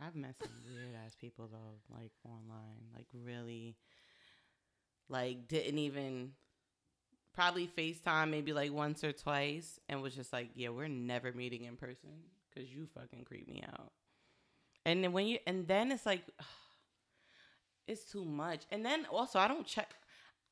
I've 0.00 0.14
met 0.14 0.36
some 0.40 0.52
weird 0.64 0.94
ass 1.04 1.16
people 1.20 1.48
though, 1.50 1.80
like 1.92 2.12
online, 2.24 2.86
like 2.94 3.06
really, 3.12 3.76
like 5.12 5.46
didn't 5.46 5.78
even 5.78 6.32
probably 7.34 7.66
FaceTime 7.66 8.30
maybe 8.30 8.52
like 8.52 8.72
once 8.72 9.04
or 9.04 9.12
twice, 9.12 9.78
and 9.88 10.02
was 10.02 10.14
just 10.14 10.32
like, 10.32 10.50
yeah, 10.54 10.70
we're 10.70 10.88
never 10.88 11.32
meeting 11.32 11.64
in 11.64 11.76
person 11.76 12.10
because 12.48 12.70
you 12.70 12.86
fucking 12.94 13.24
creep 13.24 13.48
me 13.48 13.62
out. 13.72 13.92
And 14.84 15.04
then 15.04 15.12
when 15.12 15.26
you, 15.26 15.38
and 15.46 15.68
then 15.68 15.92
it's 15.92 16.04
like, 16.04 16.22
it's 17.86 18.04
too 18.04 18.24
much. 18.24 18.62
And 18.70 18.84
then 18.84 19.06
also, 19.10 19.38
I 19.38 19.48
don't 19.48 19.66
check. 19.66 19.94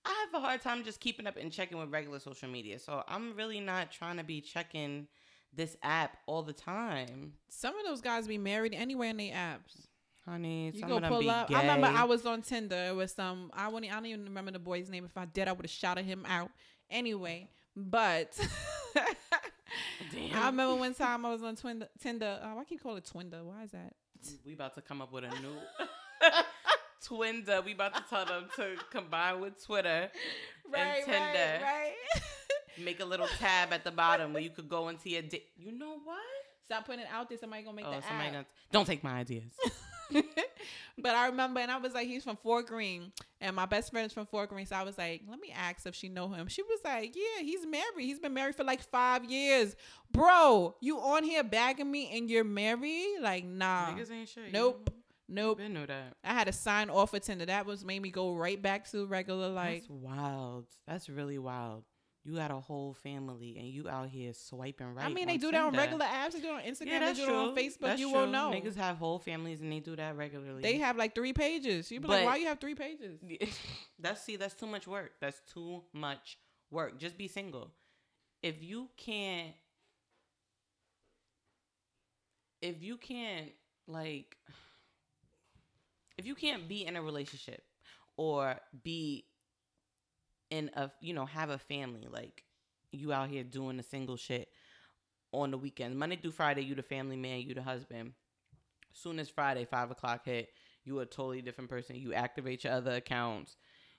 I 0.05 0.27
have 0.27 0.40
a 0.40 0.44
hard 0.44 0.62
time 0.62 0.85
just 0.85 1.01
keeping 1.01 1.27
up 1.27 1.37
and 1.37 1.53
checking 1.53 1.79
with 1.79 1.90
regular 1.90 2.20
social 2.20 2.49
media, 2.49 2.79
so 2.79 3.03
I'm 3.07 3.35
really 3.37 3.61
not 3.61 3.92
trying 3.92 4.16
to 4.16 4.25
be 4.25 4.40
checking 4.40 5.09
this 5.53 5.77
app 5.83 6.16
all 6.27 6.42
the 6.42 6.53
time. 6.53 7.35
Some 7.49 7.77
of 7.77 7.85
those 7.85 8.01
guys 8.01 8.27
be 8.27 8.38
married 8.38 8.73
anyway 8.73 9.09
in 9.09 9.16
their 9.18 9.35
apps. 9.35 9.88
Honey, 10.26 10.70
You 10.74 10.80
some 10.80 10.88
go 10.88 10.96
of 10.96 11.02
them 11.02 11.11
pull 11.12 11.20
be 11.20 11.30
up. 11.30 11.48
Gay. 11.48 11.54
I 11.54 11.61
remember 11.62 11.87
I 11.88 12.04
was 12.04 12.24
on 12.26 12.42
Tinder. 12.42 12.94
with 12.94 13.11
some. 13.11 13.44
Um, 13.44 13.50
I 13.54 13.68
wouldn't. 13.68 13.90
I 13.90 13.96
don't 13.96 14.06
even 14.06 14.24
remember 14.24 14.50
the 14.50 14.59
boy's 14.59 14.88
name. 14.90 15.04
If 15.04 15.16
I 15.16 15.24
did, 15.24 15.48
I 15.48 15.52
would 15.52 15.64
have 15.64 15.70
shouted 15.70 16.04
him 16.04 16.24
out. 16.28 16.50
Anyway, 16.90 17.48
but 17.76 18.38
Damn. 20.12 20.37
I 20.42 20.46
remember 20.46 20.74
one 20.76 20.94
time 20.94 21.24
I 21.24 21.30
was 21.30 21.42
on 21.42 21.56
Tinder. 21.56 21.88
Tinder. 22.00 22.38
Oh, 22.42 22.59
I 22.59 22.64
keep 22.64 22.83
calling 22.83 22.98
it 22.98 23.04
Twinder. 23.12 23.42
Why 23.44 23.62
is 23.64 23.70
that? 23.70 23.94
We 24.44 24.52
about 24.54 24.74
to 24.74 24.83
come 24.83 25.00
up 25.00 25.12
with 25.12 25.24
a 25.24 25.28
new 25.40 25.56
Twinder. 27.06 27.64
We 27.64 27.72
about 27.72 27.94
to 27.94 28.02
tell 28.11 28.26
them 28.26 28.46
to 28.56 28.76
combine 28.90 29.40
with 29.40 29.64
Twitter 29.64 30.11
and 30.76 31.04
Tinder. 31.04 31.14
right, 31.18 31.61
right. 31.62 31.92
Make 32.85 33.00
a 33.00 33.04
little 33.04 33.26
tab 33.38 33.72
at 33.72 33.85
the 33.85 33.90
bottom 33.90 34.33
where 34.33 34.42
you 34.42 34.50
could 34.50 34.68
go 34.68 34.88
into 34.88 35.09
your. 35.11 35.22
Di- 35.22 35.44
you 35.56 35.72
know 35.72 35.96
what? 36.04 36.18
Stop 36.64 36.87
putting 36.87 37.00
it 37.02 37.09
out 37.12 37.28
there. 37.28 37.38
Somebody 37.38 37.62
gonna 37.62 37.74
make 37.76 37.85
Oh, 37.87 37.90
the 37.90 38.02
somebody 38.02 38.28
app. 38.28 38.33
gonna, 38.33 38.46
don't 38.70 38.87
take 38.87 39.02
my 39.02 39.12
ideas. 39.18 39.52
but 40.99 41.14
I 41.14 41.27
remember, 41.27 41.61
and 41.61 41.70
I 41.70 41.79
was 41.79 41.94
like, 41.94 42.07
he's 42.07 42.25
from 42.25 42.37
Fort 42.37 42.66
Greene, 42.66 43.12
and 43.40 43.55
my 43.57 43.66
best 43.66 43.90
friend 43.90 44.07
is 44.07 44.12
from 44.12 44.27
Fort 44.27 44.49
Greene. 44.49 44.66
So 44.66 44.77
I 44.77 44.83
was 44.83 44.99
like, 44.99 45.23
let 45.29 45.40
me 45.40 45.53
ask 45.55 45.87
if 45.87 45.94
she 45.94 46.09
know 46.09 46.29
him. 46.29 46.49
She 46.49 46.62
was 46.62 46.81
like, 46.85 47.14
yeah, 47.16 47.42
he's 47.42 47.66
married. 47.66 48.05
He's 48.05 48.18
been 48.18 48.35
married 48.35 48.57
for 48.57 48.64
like 48.64 48.83
five 48.83 49.25
years, 49.25 49.77
bro. 50.11 50.75
You 50.81 50.99
on 50.99 51.25
here 51.25 51.44
bagging 51.44 51.90
me, 51.90 52.11
and 52.16 52.31
you're 52.31 52.44
married? 52.44 53.18
Like, 53.20 53.44
nah, 53.44 53.92
Niggas 53.92 54.11
ain't 54.11 54.29
shit. 54.29 54.53
nope, 54.53 54.90
know? 55.29 55.46
nope. 55.46 55.59
Been 55.59 55.75
knew 55.75 55.87
that. 55.87 56.14
I 56.25 56.35
had 56.35 56.46
to 56.46 56.53
sign 56.53 56.90
off 56.90 57.11
for 57.11 57.18
Tinder. 57.18 57.46
That 57.46 57.66
was 57.66 57.85
made 57.85 58.03
me 58.03 58.11
go 58.11 58.35
right 58.35 58.61
back 58.61 58.90
to 58.90 59.07
regular 59.07 59.49
like. 59.49 59.83
That's 59.83 59.90
wild. 59.90 60.66
That's 60.87 61.09
really 61.09 61.38
wild. 61.38 61.85
You 62.22 62.35
got 62.35 62.50
a 62.50 62.56
whole 62.56 62.92
family 62.92 63.56
and 63.59 63.68
you 63.68 63.88
out 63.88 64.11
here 64.11 64.33
swiping 64.35 64.94
right. 64.94 65.06
I 65.06 65.09
mean, 65.09 65.26
they 65.26 65.38
do 65.38 65.50
that 65.52 65.62
on 65.62 65.74
regular 65.74 66.04
apps. 66.04 66.33
They 66.33 66.40
do 66.40 66.48
it 66.48 66.52
on 66.52 66.61
Instagram. 66.61 66.87
Yeah, 66.87 66.98
that's 66.98 67.18
they 67.18 67.24
do 67.24 67.30
true. 67.30 67.40
it 67.40 67.48
on 67.48 67.56
Facebook. 67.56 67.80
That's 67.80 68.00
you 68.00 68.11
true. 68.11 68.18
won't 68.18 68.30
know. 68.30 68.52
Niggas 68.54 68.76
have 68.76 68.96
whole 68.96 69.18
families 69.18 69.62
and 69.62 69.72
they 69.72 69.80
do 69.80 69.96
that 69.96 70.16
regularly. 70.16 70.61
they 70.61 70.78
have 70.78 70.98
like 70.98 71.14
three 71.14 71.33
pages. 71.33 71.90
You 71.90 71.98
be 71.98 72.09
like, 72.09 72.26
why 72.26 72.37
you 72.37 72.46
have 72.48 72.61
three 72.61 72.74
pages? 72.74 73.20
that's 73.98 74.20
see, 74.22 74.37
that's 74.37 74.54
too 74.54 74.66
much 74.66 74.87
work. 74.87 75.12
That's 75.20 75.40
too 75.52 75.83
much 75.94 76.37
work. 76.70 76.98
Just 76.98 77.16
be 77.16 77.26
single. 77.26 77.70
If 78.42 78.62
you 78.62 78.88
can't, 78.98 79.54
if 82.61 82.83
you 82.83 82.98
can't 82.98 83.50
like, 83.88 84.37
if 86.18 86.26
you 86.26 86.35
can't 86.35 86.68
be 86.68 86.85
in 86.85 86.96
a 86.96 87.02
relationship, 87.02 87.62
or 88.18 88.56
be 88.83 89.24
in 90.51 90.71
a 90.75 90.91
you 91.01 91.15
know 91.15 91.27
have 91.27 91.51
a 91.51 91.59
family 91.59 92.07
like 92.11 92.45
you 92.93 93.13
out 93.13 93.29
here 93.29 93.45
doing 93.45 93.77
the 93.77 93.83
single 93.83 94.17
shit 94.17 94.49
on 95.33 95.51
the 95.53 95.59
weekends. 95.59 95.97
Monday 95.97 96.17
through 96.17 96.33
Friday, 96.33 96.63
you 96.63 96.75
the 96.75 96.83
family 96.83 97.17
man, 97.17 97.41
you 97.43 97.55
the 97.55 97.63
husband. 97.63 98.13
Soon 98.93 99.19
as 99.21 99.29
Friday 99.29 99.65
five 99.65 99.91
o'clock 99.91 100.25
hit, 100.25 100.49
you 100.85 100.99
a 101.01 101.07
totally 101.07 101.43
different 101.43 101.71
person. 101.71 101.97
You 101.97 102.13
activate 102.15 102.65
your 102.65 102.73
other 102.73 102.93
accounts. 102.97 103.57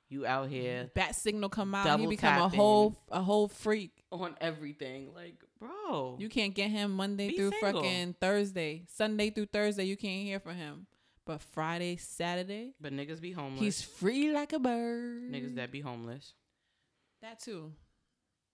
You 0.09 0.25
out 0.25 0.49
here 0.49 0.91
Bat 0.93 1.15
signal 1.15 1.47
come 1.47 1.73
out, 1.73 1.97
you 2.01 2.09
become 2.09 2.41
a 2.41 2.49
whole 2.49 2.97
a 3.09 3.21
whole 3.21 3.47
freak. 3.47 4.03
on 4.11 4.35
everything. 4.41 5.13
Like, 5.15 5.35
bro, 5.57 6.17
You 6.19 6.27
can't 6.27 6.53
get 6.53 6.69
him 6.69 6.91
Monday 6.91 7.29
through 7.31 7.51
single. 7.51 7.81
fucking 7.81 8.15
Thursday, 8.19 8.83
Sunday 8.93 9.29
through 9.29 9.45
Thursday. 9.45 9.85
You 9.85 9.95
can't 9.95 10.23
hear 10.25 10.41
from 10.41 10.55
him, 10.57 10.87
but 11.25 11.41
Friday, 11.41 11.95
Saturday, 11.95 12.73
but 12.81 12.91
niggas 12.91 13.21
be 13.21 13.31
homeless. 13.31 13.61
he's 13.61 13.81
free 13.81 14.33
like 14.33 14.51
a 14.51 14.59
bird. 14.59 15.31
niggas 15.31 15.55
that 15.55 15.71
be 15.71 15.79
homeless. 15.79 16.33
That 17.21 17.39
too. 17.39 17.71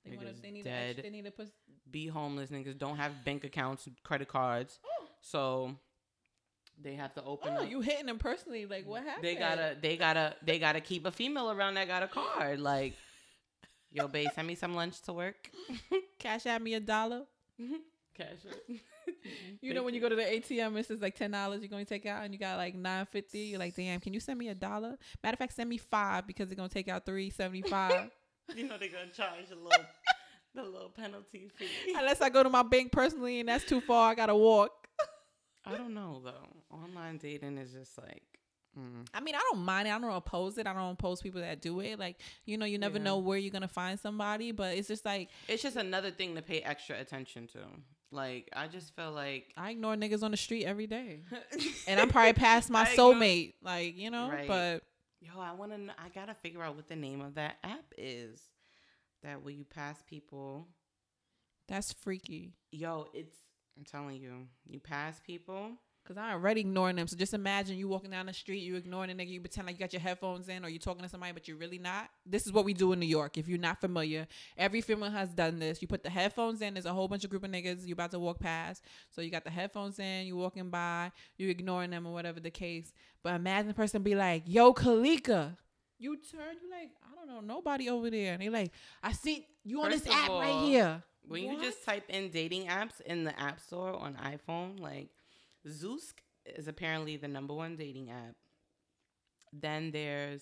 They, 0.05 0.15
wanna, 0.15 0.33
they 0.41 0.51
need 0.51 0.63
dead. 0.63 0.99
A, 0.99 1.01
they 1.01 1.09
need 1.09 1.25
to 1.25 1.31
put. 1.31 1.49
Be 1.89 2.07
homeless. 2.07 2.49
Niggas 2.49 2.77
don't 2.77 2.97
have 2.97 3.23
bank 3.25 3.43
accounts, 3.43 3.87
credit 4.03 4.27
cards. 4.27 4.79
Oh. 4.85 5.05
So 5.21 5.75
they 6.81 6.93
have 6.95 7.13
to 7.15 7.23
open 7.23 7.53
Oh, 7.57 7.63
up. 7.63 7.69
you 7.69 7.81
hitting 7.81 8.05
them 8.05 8.19
personally? 8.19 8.65
Like 8.65 8.85
what 8.87 9.03
happened? 9.03 9.23
they 9.25 9.35
gotta 9.35 9.75
they 9.81 9.97
gotta 9.97 10.35
they 10.45 10.59
gotta 10.59 10.79
keep 10.81 11.05
a 11.05 11.11
female 11.11 11.51
around 11.51 11.73
that 11.75 11.87
got 11.87 12.03
a 12.03 12.07
card. 12.07 12.59
Like, 12.59 12.93
yo, 13.91 14.07
babe, 14.07 14.29
send 14.35 14.47
me 14.47 14.55
some 14.55 14.75
lunch 14.75 15.01
to 15.03 15.13
work. 15.13 15.49
cash 16.19 16.45
at 16.45 16.61
me 16.61 16.73
a 16.75 16.79
dollar. 16.79 17.23
Cash 18.15 18.45
it. 18.45 18.81
You 19.61 19.73
know 19.73 19.83
when 19.83 19.93
you 19.93 20.01
go 20.01 20.09
to 20.09 20.15
the 20.17 20.21
ATM, 20.21 20.77
it 20.77 20.85
says 20.85 21.01
like 21.01 21.15
ten 21.15 21.31
dollars 21.31 21.61
you're 21.61 21.69
gonna 21.69 21.85
take 21.85 22.05
out, 22.05 22.25
and 22.25 22.33
you 22.33 22.39
got 22.39 22.57
like 22.57 22.75
nine 22.75 23.05
fifty. 23.05 23.39
You're 23.39 23.59
like, 23.59 23.73
damn, 23.73 24.01
can 24.01 24.13
you 24.13 24.19
send 24.19 24.37
me 24.37 24.49
a 24.49 24.55
dollar? 24.55 24.97
Matter 25.23 25.33
of 25.35 25.39
fact, 25.39 25.53
send 25.53 25.69
me 25.69 25.77
five 25.77 26.27
because 26.27 26.49
they're 26.49 26.57
gonna 26.57 26.67
take 26.67 26.89
out 26.89 27.05
three 27.05 27.29
seventy 27.29 27.61
five. 27.61 28.11
You 28.55 28.67
know 28.67 28.77
they're 28.77 28.89
gonna 28.89 29.11
charge 29.15 29.51
a 29.51 29.55
little 29.55 29.85
the 30.55 30.63
little 30.63 30.89
penalty 30.89 31.49
fee. 31.55 31.93
Unless 31.95 32.21
I 32.21 32.29
go 32.29 32.43
to 32.43 32.49
my 32.49 32.63
bank 32.63 32.91
personally, 32.91 33.39
and 33.39 33.49
that's 33.49 33.65
too 33.65 33.81
far, 33.81 34.11
I 34.11 34.15
gotta 34.15 34.35
walk. 34.35 34.71
I 35.65 35.75
don't 35.75 35.93
know 35.93 36.21
though. 36.23 36.75
Online 36.75 37.17
dating 37.17 37.57
is 37.57 37.71
just 37.73 37.97
like 37.97 38.23
mm. 38.77 39.05
I 39.13 39.19
mean, 39.19 39.35
I 39.35 39.39
don't 39.51 39.63
mind 39.65 39.87
it. 39.87 39.91
I 39.91 39.99
don't 39.99 40.11
oppose 40.13 40.57
it. 40.57 40.65
I 40.67 40.73
don't 40.73 40.91
oppose 40.91 41.21
people 41.21 41.41
that 41.41 41.61
do 41.61 41.79
it. 41.81 41.99
Like, 41.99 42.17
you 42.45 42.57
know, 42.57 42.65
you 42.65 42.77
never 42.77 42.97
Yeah. 42.97 43.03
know 43.03 43.17
where 43.17 43.37
you're 43.37 43.51
gonna 43.51 43.67
find 43.67 43.99
somebody, 43.99 44.51
but 44.51 44.77
it's 44.77 44.87
just 44.87 45.03
like 45.05 45.29
it's 45.47 45.61
just 45.63 45.75
another 45.75 46.09
thing 46.11 46.35
to 46.35 46.41
pay 46.41 46.61
extra 46.61 46.97
attention 46.99 47.47
to. 47.47 47.59
Like 48.11 48.49
I 48.55 48.67
just 48.69 48.95
feel 48.95 49.11
like 49.11 49.53
I 49.57 49.71
ignore 49.71 49.95
niggas 49.95 50.23
on 50.23 50.31
the 50.31 50.37
street 50.37 50.63
every 50.63 50.87
day, 50.87 51.19
and 51.87 51.99
I'm 51.99 52.07
probably 52.09 52.31
past 52.33 52.69
my 52.69 52.85
soulmate. 52.85 53.55
Like, 53.61 53.97
you 53.97 54.09
know, 54.09 54.29
Right. 54.29 54.47
but 54.47 54.83
Yo, 55.19 55.39
I 55.39 55.53
want 55.53 55.71
to. 55.71 55.93
I 55.97 56.09
gotta 56.13 56.33
figure 56.33 56.61
out 56.61 56.75
what 56.75 56.87
the 56.87 56.95
name 56.95 57.21
of 57.21 57.35
that 57.35 57.57
app 57.63 57.93
is. 57.97 58.41
That 59.23 59.41
where 59.43 59.53
you 59.53 59.65
pass 59.65 60.03
people. 60.07 60.67
that's 61.67 61.91
freaky. 61.91 62.53
Yo, 62.71 63.07
it's. 63.13 63.37
I'm 63.77 63.83
telling 63.83 64.17
you, 64.17 64.47
you 64.67 64.79
pass 64.79 65.19
people. 65.25 65.71
Cause 66.07 66.15
I 66.17 66.31
already 66.31 66.61
ignoring 66.61 66.95
them. 66.95 67.05
So 67.05 67.17
just 67.17 67.33
imagine 67.33 67.77
you 67.77 67.89
walking 67.89 68.11
down 68.11 68.27
the 68.27 68.33
street, 68.33 68.59
you 68.59 68.77
ignoring 68.77 69.11
a 69.11 69.13
nigga, 69.13 69.27
you 69.27 69.41
pretend 69.41 69.67
like 69.67 69.75
you 69.75 69.79
got 69.81 69.91
your 69.91 69.99
headphones 69.99 70.47
in, 70.47 70.63
or 70.63 70.69
you 70.69 70.79
talking 70.79 71.03
to 71.03 71.09
somebody, 71.09 71.33
but 71.33 71.49
you're 71.49 71.57
really 71.57 71.79
not. 71.79 72.09
This 72.25 72.45
is 72.45 72.53
what 72.53 72.63
we 72.63 72.73
do 72.73 72.93
in 72.93 72.99
New 73.01 73.07
York. 73.07 73.37
If 73.37 73.49
you're 73.49 73.59
not 73.59 73.81
familiar, 73.81 74.25
every 74.57 74.79
female 74.79 75.11
has 75.11 75.33
done 75.33 75.59
this. 75.59 75.81
You 75.81 75.87
put 75.89 76.03
the 76.03 76.09
headphones 76.09 76.61
in. 76.61 76.75
There's 76.75 76.85
a 76.85 76.93
whole 76.93 77.09
bunch 77.09 77.25
of 77.25 77.29
group 77.29 77.43
of 77.43 77.51
niggas 77.51 77.85
you 77.85 77.91
about 77.91 78.11
to 78.11 78.19
walk 78.19 78.39
past. 78.39 78.83
So 79.09 79.21
you 79.21 79.29
got 79.29 79.43
the 79.43 79.49
headphones 79.49 79.99
in. 79.99 80.27
You 80.27 80.37
walking 80.37 80.69
by. 80.69 81.11
You 81.37 81.49
ignoring 81.49 81.89
them 81.89 82.07
or 82.07 82.13
whatever 82.13 82.39
the 82.39 82.51
case. 82.51 82.93
But 83.21 83.35
imagine 83.35 83.67
the 83.67 83.73
person 83.73 84.01
be 84.01 84.15
like, 84.15 84.43
"Yo, 84.45 84.73
Kalika." 84.73 85.57
You 85.99 86.15
turn. 86.15 86.55
You 86.63 86.71
like, 86.71 86.91
I 87.03 87.15
don't 87.15 87.27
know 87.27 87.41
nobody 87.41 87.89
over 87.89 88.09
there, 88.09 88.33
and 88.33 88.41
they 88.41 88.49
like, 88.49 88.71
I 89.03 89.11
see 89.11 89.45
you 89.65 89.81
on 89.81 89.91
First 89.91 90.05
this 90.05 90.13
app 90.13 90.29
right 90.29 90.63
here. 90.63 91.03
When 91.27 91.43
you 91.43 91.61
just 91.61 91.83
type 91.83 92.05
in 92.07 92.29
dating 92.29 92.67
apps 92.67 93.01
in 93.01 93.25
the 93.25 93.37
app 93.37 93.59
store 93.59 93.93
on 93.93 94.15
iPhone, 94.15 94.79
like 94.79 95.09
Zoosk 95.65 96.15
is 96.45 96.67
apparently 96.67 97.17
the 97.17 97.27
number 97.27 97.53
one 97.53 97.75
dating 97.75 98.09
app. 98.11 98.35
Then 99.53 99.91
there's 99.91 100.41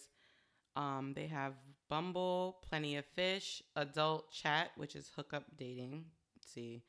um 0.76 1.14
they 1.16 1.28
have 1.28 1.54
Bumble, 1.90 2.58
Plenty 2.68 2.96
of 2.98 3.06
Fish, 3.06 3.62
Adult 3.76 4.32
Chat, 4.32 4.72
which 4.76 4.96
is 4.96 5.12
hookup 5.16 5.46
dating. 5.58 6.06
Let's 6.36 6.52
see. 6.52 6.84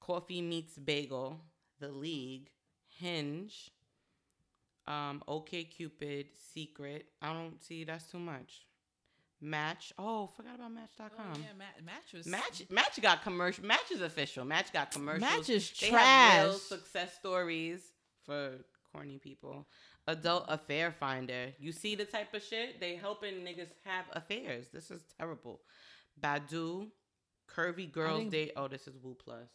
Coffee 0.00 0.40
Meets 0.42 0.78
Bagel, 0.78 1.38
The 1.78 1.88
League, 1.88 2.50
Hinge, 2.88 3.70
um, 4.86 5.22
OK 5.28 5.64
Cupid, 5.64 6.26
Secret. 6.52 7.06
I 7.20 7.32
don't 7.32 7.62
see 7.62 7.84
that's 7.84 8.10
too 8.10 8.18
much. 8.18 8.66
Match. 9.42 9.92
Oh, 9.98 10.28
forgot 10.28 10.54
about 10.54 10.72
Match.com. 10.72 11.10
Oh, 11.18 11.36
yeah, 11.36 11.46
ma- 11.58 11.84
match 11.84 12.12
was 12.14 12.26
Match 12.26 12.62
Match 12.70 13.02
got 13.02 13.22
commercial. 13.24 13.64
Match 13.64 13.90
is 13.90 14.00
official. 14.00 14.44
Match 14.44 14.72
got 14.72 14.92
commercials. 14.92 15.20
Match 15.30 15.50
is 15.50 15.70
They 15.80 15.88
have 15.88 16.44
real 16.44 16.58
success 16.58 17.14
stories 17.18 17.80
for 18.24 18.52
corny 18.92 19.18
people. 19.18 19.66
Adult 20.06 20.44
affair 20.48 20.92
finder. 20.92 21.52
You 21.58 21.72
see 21.72 21.96
the 21.96 22.04
type 22.04 22.32
of 22.34 22.42
shit 22.42 22.78
they 22.80 22.94
helping 22.94 23.34
niggas 23.36 23.70
have 23.84 24.04
affairs. 24.12 24.66
This 24.72 24.90
is 24.92 25.02
terrible. 25.18 25.60
Badoo, 26.20 26.88
curvy 27.48 27.90
girls 27.90 28.20
think- 28.20 28.30
date. 28.30 28.52
Oh, 28.56 28.68
this 28.68 28.86
is 28.86 28.96
Woo 29.02 29.16
Plus. 29.16 29.48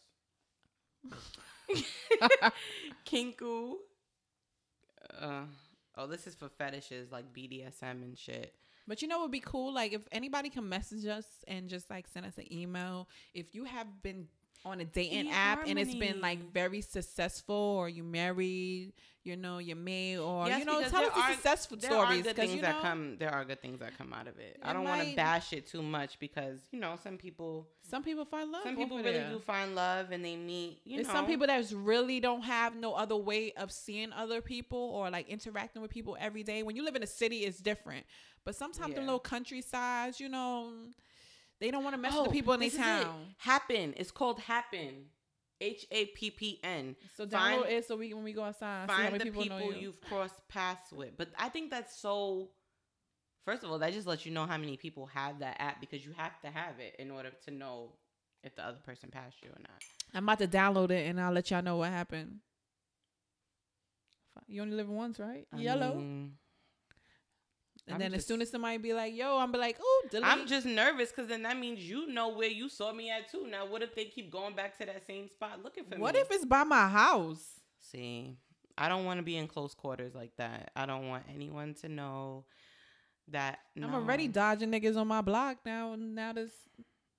Kinku. 3.06 3.74
Uh, 5.18 5.42
oh, 5.96 6.06
this 6.06 6.26
is 6.26 6.34
for 6.34 6.48
fetishes 6.48 7.10
like 7.10 7.32
BDSM 7.32 8.02
and 8.02 8.18
shit. 8.18 8.54
But 8.88 9.02
you 9.02 9.08
know 9.08 9.18
what 9.18 9.24
would 9.24 9.32
be 9.32 9.40
cool? 9.40 9.72
Like 9.72 9.92
if 9.92 10.02
anybody 10.10 10.48
can 10.48 10.68
message 10.68 11.06
us 11.06 11.26
and 11.46 11.68
just 11.68 11.90
like 11.90 12.08
send 12.08 12.26
us 12.26 12.38
an 12.38 12.52
email. 12.52 13.08
If 13.34 13.54
you 13.54 13.64
have 13.64 13.86
been 14.02 14.26
on 14.64 14.80
a 14.80 14.84
dating 14.84 15.30
app 15.30 15.66
and 15.66 15.78
it's 15.78 15.94
been 15.94 16.20
like 16.20 16.52
very 16.52 16.80
successful 16.80 17.54
or 17.54 17.88
you 17.88 18.02
married, 18.02 18.92
you 19.28 19.36
know, 19.36 19.58
you're 19.58 19.76
married 19.76 20.16
or 20.18 20.46
Yes, 20.48 20.58
you 20.60 20.64
know, 20.64 20.80
tell 20.88 21.04
us 21.04 21.12
the 21.14 21.20
are- 21.20 21.32
successful 21.34 21.76
there 21.76 21.90
stories. 21.90 22.20
are 22.20 22.22
good 22.22 22.36
'cause, 22.36 22.44
things 22.46 22.54
you 22.56 22.60
that 22.62 22.80
come. 22.82 23.16
There 23.18 23.30
are 23.30 23.44
good 23.44 23.60
things 23.62 23.78
that 23.80 23.96
come 23.96 24.12
out 24.12 24.26
of 24.26 24.38
it. 24.38 24.58
I 24.62 24.72
don't 24.72 24.84
want 24.84 25.06
to 25.08 25.14
bash 25.14 25.52
it 25.52 25.66
too 25.66 25.82
much 25.82 26.18
because 26.18 26.58
you 26.72 26.80
know 26.80 26.96
some 27.02 27.16
people. 27.18 27.68
Some 27.82 28.02
people 28.02 28.24
find 28.24 28.50
love. 28.50 28.62
Some 28.64 28.76
people 28.76 28.96
really 28.96 29.12
there. 29.12 29.30
do 29.30 29.38
find 29.38 29.74
love 29.74 30.10
and 30.10 30.24
they 30.24 30.36
meet. 30.36 30.80
You 30.84 30.96
There's 30.96 31.06
know, 31.08 31.14
some 31.14 31.26
people 31.26 31.46
that 31.46 31.64
really 31.72 32.20
don't 32.20 32.42
have 32.42 32.74
no 32.76 32.94
other 32.94 33.16
way 33.16 33.52
of 33.52 33.70
seeing 33.70 34.12
other 34.12 34.40
people 34.42 34.78
or 34.78 35.08
like 35.10 35.28
interacting 35.28 35.80
with 35.82 35.90
people 35.90 36.16
every 36.20 36.42
day. 36.42 36.62
When 36.62 36.74
you 36.76 36.82
live 36.84 36.96
in 36.96 37.02
a 37.02 37.06
city, 37.06 37.44
it's 37.44 37.58
different. 37.60 38.04
But 38.44 38.56
sometimes 38.56 38.94
the 38.94 39.00
Yeah. 39.00 39.06
little 39.06 39.20
countrysides, 39.20 40.20
you 40.20 40.28
know, 40.28 40.72
they 41.60 41.70
don't 41.70 41.82
want 41.82 41.94
to 41.94 41.98
mess 42.00 42.12
Oh, 42.14 42.22
with 42.22 42.30
the 42.30 42.30
oh, 42.30 42.32
people 42.40 42.52
in 42.54 42.60
their 42.60 42.68
is 42.68 42.74
it. 42.74 42.78
town. 42.78 43.34
Happn. 43.44 43.94
It's 43.96 44.10
called 44.10 44.38
Happn. 44.40 45.06
H 45.60 45.86
A 45.90 46.06
P 46.06 46.30
P 46.30 46.60
N. 46.62 46.94
So 47.16 47.26
Find- 47.26 47.62
download 47.62 47.70
it 47.70 47.86
so 47.86 47.96
we 47.96 48.14
when 48.14 48.24
we 48.24 48.32
go 48.32 48.42
outside, 48.44 48.86
see 48.88 48.92
how 48.92 48.98
Find 48.98 49.12
many 49.12 49.18
the 49.18 49.30
people, 49.30 49.42
people, 49.42 49.58
know 49.58 49.70
you. 49.76 49.80
you've 49.88 50.00
crossed 50.00 50.46
paths 50.48 50.92
with. 50.92 51.16
But 51.16 51.28
I 51.38 51.48
think 51.48 51.70
that's 51.70 51.98
so. 52.00 52.50
First 53.44 53.64
of 53.64 53.70
all, 53.70 53.78
that 53.78 53.92
just 53.94 54.06
lets 54.06 54.26
you 54.26 54.32
know 54.32 54.44
how 54.46 54.58
many 54.58 54.76
people 54.76 55.06
have 55.06 55.38
that 55.38 55.56
app 55.60 55.80
because 55.80 56.04
you 56.04 56.12
have 56.16 56.38
to 56.42 56.48
have 56.50 56.78
it 56.80 56.96
in 56.98 57.10
order 57.10 57.30
to 57.46 57.50
know 57.50 57.92
if 58.44 58.54
the 58.54 58.64
other 58.64 58.78
person 58.84 59.08
passed 59.10 59.36
you 59.42 59.48
or 59.48 59.58
not. 59.60 59.82
I'm 60.14 60.24
about 60.24 60.38
to 60.40 60.46
download 60.48 60.90
it 60.90 61.08
and 61.08 61.18
I'll 61.20 61.32
let 61.32 61.50
y'all 61.50 61.62
know 61.62 61.76
what 61.78 61.88
happened. 61.90 62.40
You 64.46 64.62
only 64.62 64.76
live 64.76 64.88
once, 64.88 65.18
right? 65.18 65.46
I 65.52 65.58
Yellow. 65.58 65.94
mean, 65.96 66.32
and 67.88 67.94
I'm 67.94 68.00
then 68.00 68.14
as 68.14 68.24
soon 68.26 68.40
as 68.42 68.50
somebody 68.50 68.78
be 68.78 68.92
like, 68.94 69.14
"Yo," 69.14 69.36
I'm 69.38 69.50
be 69.52 69.58
like, 69.58 69.76
"Oh, 69.80 70.04
delete." 70.10 70.26
I'm 70.26 70.46
just 70.46 70.66
nervous 70.66 71.10
because 71.10 71.28
then 71.28 71.42
that 71.42 71.56
means 71.58 71.80
you 71.80 72.06
know 72.06 72.28
where 72.28 72.48
you 72.48 72.68
saw 72.68 72.92
me 72.92 73.10
at 73.10 73.30
too. 73.30 73.46
Now, 73.46 73.66
what 73.66 73.82
if 73.82 73.94
they 73.94 74.04
keep 74.04 74.30
going 74.30 74.54
back 74.54 74.78
to 74.78 74.86
that 74.86 75.06
same 75.06 75.28
spot 75.28 75.62
looking 75.62 75.84
for 75.84 75.96
me? 75.96 76.00
what 76.00 76.14
if 76.16 76.30
it's 76.30 76.44
by 76.44 76.64
my 76.64 76.88
house? 76.88 77.44
See, 77.80 78.36
I 78.76 78.88
don't 78.88 79.04
want 79.04 79.18
to 79.18 79.22
be 79.22 79.36
in 79.36 79.46
close 79.48 79.74
quarters 79.74 80.14
like 80.14 80.32
that. 80.36 80.70
I 80.76 80.86
don't 80.86 81.08
want 81.08 81.24
anyone 81.34 81.74
to 81.82 81.88
know 81.88 82.44
that. 83.28 83.58
I'm 83.76 83.94
already 83.94 84.28
dodging 84.28 84.70
niggas 84.70 84.96
on 84.96 85.08
my 85.08 85.20
block 85.20 85.58
now. 85.66 85.94
Now 85.98 86.32
this, 86.32 86.50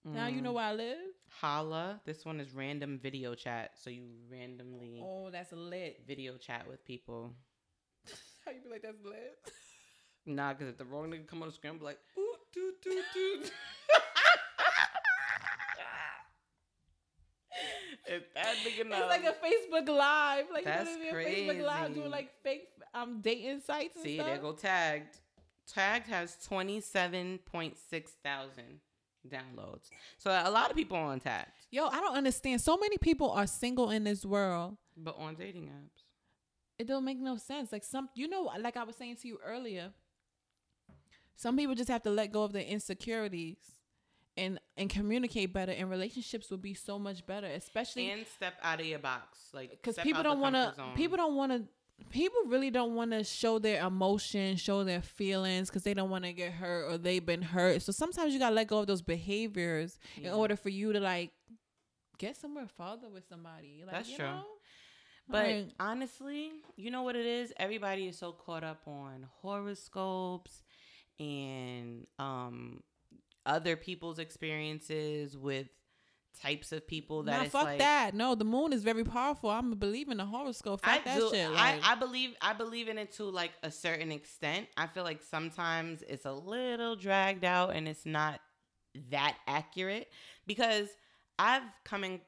now 0.03 0.27
you 0.27 0.41
know 0.41 0.51
Mm. 0.51 0.55
where 0.55 0.65
I 0.65 0.73
live. 0.73 0.97
Holla. 1.29 2.01
This 2.05 2.25
one 2.25 2.39
is 2.39 2.51
random 2.53 2.99
video 3.01 3.35
chat. 3.35 3.71
So 3.75 3.89
you 3.89 4.05
randomly 4.31 4.99
Oh, 5.03 5.29
that's 5.31 5.51
lit. 5.51 6.01
video 6.07 6.37
chat 6.37 6.67
with 6.67 6.83
people. 6.85 7.33
How 8.45 8.51
you 8.51 8.61
be 8.61 8.69
like 8.69 8.81
that's 8.81 9.03
lit? 9.03 9.37
Nah, 10.25 10.53
because 10.53 10.69
if 10.69 10.77
the 10.77 10.85
wrong 10.85 11.09
nigga 11.09 11.27
come 11.27 11.41
on 11.41 11.47
the 11.49 11.53
screen, 11.53 11.73
I'm 11.73 11.81
like, 11.83 11.97
ooh, 12.17 12.35
doo, 12.53 12.73
doo, 12.83 13.01
doo. 13.13 13.43
if 18.07 18.33
that 18.33 18.55
nigga 18.65 18.87
knows. 18.89 18.99
It's 19.01 19.09
like 19.09 19.25
a 19.25 19.35
Facebook 19.85 19.87
Live. 19.89 20.45
Like 20.53 20.65
That's 20.65 20.89
you 20.89 20.97
know 20.99 21.05
what 21.05 21.15
I 21.15 21.29
mean? 21.29 21.47
Facebook 21.49 21.65
Live 21.65 21.93
doing 21.93 22.11
like 22.11 22.29
fake 22.43 22.67
um 22.93 23.21
dating 23.21 23.61
sites 23.61 23.95
and 23.95 24.03
See, 24.03 24.15
stuff. 24.15 24.27
there 24.27 24.37
go 24.37 24.53
tagged. 24.53 25.17
Tagged 25.67 26.07
has 26.07 26.37
twenty 26.45 26.81
seven 26.81 27.39
point 27.45 27.77
six 27.89 28.11
thousand 28.23 28.79
downloads. 29.27 29.89
So 30.17 30.31
a 30.31 30.49
lot 30.49 30.69
of 30.71 30.75
people 30.77 30.97
are 30.97 31.05
on 31.11 31.19
tagged, 31.19 31.51
Yo, 31.71 31.87
I 31.87 31.99
don't 31.99 32.15
understand. 32.15 32.61
So 32.61 32.77
many 32.77 32.97
people 32.97 33.31
are 33.31 33.45
single 33.47 33.89
in 33.91 34.03
this 34.03 34.25
world. 34.25 34.77
but 34.97 35.15
on 35.17 35.35
dating 35.35 35.65
apps. 35.65 36.03
It 36.79 36.87
don't 36.87 37.03
make 37.03 37.19
no 37.19 37.35
sense. 37.35 37.71
Like 37.73 37.83
some, 37.83 38.07
you 38.15 38.29
know, 38.29 38.49
like 38.59 38.77
I 38.77 38.83
was 38.85 38.95
saying 38.95 39.17
to 39.17 39.27
you 39.27 39.37
earlier, 39.45 39.91
some 41.39 41.55
people 41.55 41.73
just 41.73 41.89
have 41.89 42.03
to 42.03 42.09
let 42.09 42.31
go 42.33 42.43
of 42.43 42.51
their 42.51 42.63
insecurities 42.63 43.57
and 44.35 44.59
and 44.77 44.89
communicate 44.89 45.53
better 45.53 45.71
and 45.71 45.89
relationships 45.89 46.49
will 46.49 46.57
be 46.57 46.73
so 46.73 46.99
much 46.99 47.25
better 47.25 47.47
especially 47.47 48.11
and 48.11 48.25
step 48.27 48.55
out 48.61 48.79
of 48.79 48.85
your 48.85 48.99
box, 48.99 49.49
like 49.53 49.71
because 49.71 49.95
step 49.95 50.05
people 50.05 50.21
don't 50.21 50.39
want 50.39 50.55
to 50.55 50.73
people 50.95 51.17
don't 51.17 51.35
want 51.35 51.51
to 51.51 51.63
people 52.09 52.39
really 52.47 52.69
don't 52.69 52.95
want 52.95 53.11
to 53.11 53.23
show 53.23 53.59
their 53.59 53.85
emotions 53.85 54.59
show 54.61 54.83
their 54.83 55.01
feelings 55.01 55.69
because 55.69 55.83
they 55.83 55.93
don't 55.93 56.09
want 56.09 56.23
to 56.23 56.31
get 56.33 56.51
hurt 56.51 56.89
or 56.89 56.97
they've 56.97 57.25
been 57.25 57.41
hurt 57.41 57.81
so 57.81 57.91
sometimes 57.91 58.33
you 58.33 58.39
gotta 58.39 58.55
let 58.55 58.67
go 58.67 58.79
of 58.79 58.87
those 58.87 59.01
behaviors 59.01 59.99
in 60.21 60.31
order 60.31 60.55
for 60.55 60.69
you 60.69 60.93
to 60.93 60.99
like 60.99 61.31
get 62.17 62.35
somewhere 62.37 62.67
further 62.77 63.09
with 63.13 63.27
somebody 63.27 63.81
like 63.85 63.95
That's 63.95 64.09
you 64.09 64.17
true. 64.17 64.25
know? 64.25 64.43
But 65.31 65.45
Like, 65.45 65.67
honestly, 65.79 66.51
you 66.75 66.89
know 66.89 67.03
what 67.03 67.15
it 67.15 67.25
is? 67.25 67.53
Everybody 67.57 68.07
is 68.07 68.17
so 68.17 68.31
caught 68.31 68.63
up 68.63 68.81
on 68.87 69.27
horoscopes 69.41 70.63
and 71.19 72.07
um 72.17 72.81
other 73.45 73.75
people's 73.75 74.19
experiences 74.19 75.37
with 75.37 75.67
types 76.39 76.71
of 76.71 76.87
people 76.87 77.23
that 77.23 77.43
nah, 77.43 77.49
fuck 77.49 77.63
like 77.65 77.79
that 77.79 78.13
no 78.13 78.35
the 78.35 78.45
moon 78.45 78.71
is 78.71 78.83
very 78.83 79.03
powerful 79.03 79.49
i'm 79.49 79.73
a 79.73 79.75
believer 79.75 80.11
in 80.11 80.17
the 80.17 80.25
horoscope 80.25 80.79
fuck 80.81 81.01
I 81.01 81.03
that 81.03 81.17
do. 81.17 81.29
shit 81.31 81.49
I, 81.49 81.79
I 81.83 81.95
believe 81.95 82.35
I 82.41 82.53
believe 82.53 82.87
in 82.87 82.97
it 82.97 83.11
to 83.13 83.25
like 83.25 83.51
a 83.63 83.71
certain 83.71 84.11
extent. 84.11 84.67
I 84.77 84.87
feel 84.87 85.03
like 85.03 85.21
sometimes 85.21 86.03
it's 86.07 86.25
a 86.25 86.31
little 86.31 86.95
dragged 86.95 87.43
out 87.43 87.75
and 87.75 87.87
it's 87.87 88.05
not 88.05 88.39
that 89.09 89.37
accurate 89.47 90.09
because 90.47 90.87
I've 91.37 91.63
come 91.83 92.03
in 92.03 92.21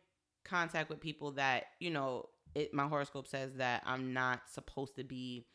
contact 0.44 0.90
with 0.90 1.00
people 1.00 1.32
that 1.34 1.66
you 1.80 1.92
know 1.92 2.30
it, 2.56 2.74
my 2.74 2.88
horoscope 2.88 3.28
says 3.28 3.54
that 3.56 3.84
I'm 3.86 4.14
not 4.14 4.42
supposed 4.52 4.96
to 4.98 5.04
be 5.04 5.46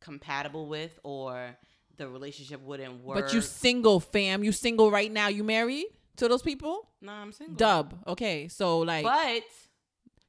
compatible 0.00 0.68
with 0.68 0.98
or 1.02 1.56
the 1.98 2.08
relationship 2.08 2.60
wouldn't 2.62 3.04
work. 3.04 3.16
but 3.20 3.34
you 3.34 3.40
single 3.40 4.00
fam 4.00 4.42
you 4.42 4.52
single 4.52 4.90
right 4.90 5.12
now 5.12 5.28
you 5.28 5.44
married 5.44 5.86
to 6.16 6.28
those 6.28 6.42
people 6.42 6.88
no, 7.02 7.12
I'm 7.12 7.32
single. 7.32 7.54
dub 7.56 7.94
okay 8.06 8.48
so 8.48 8.78
like 8.80 9.04
But 9.04 9.42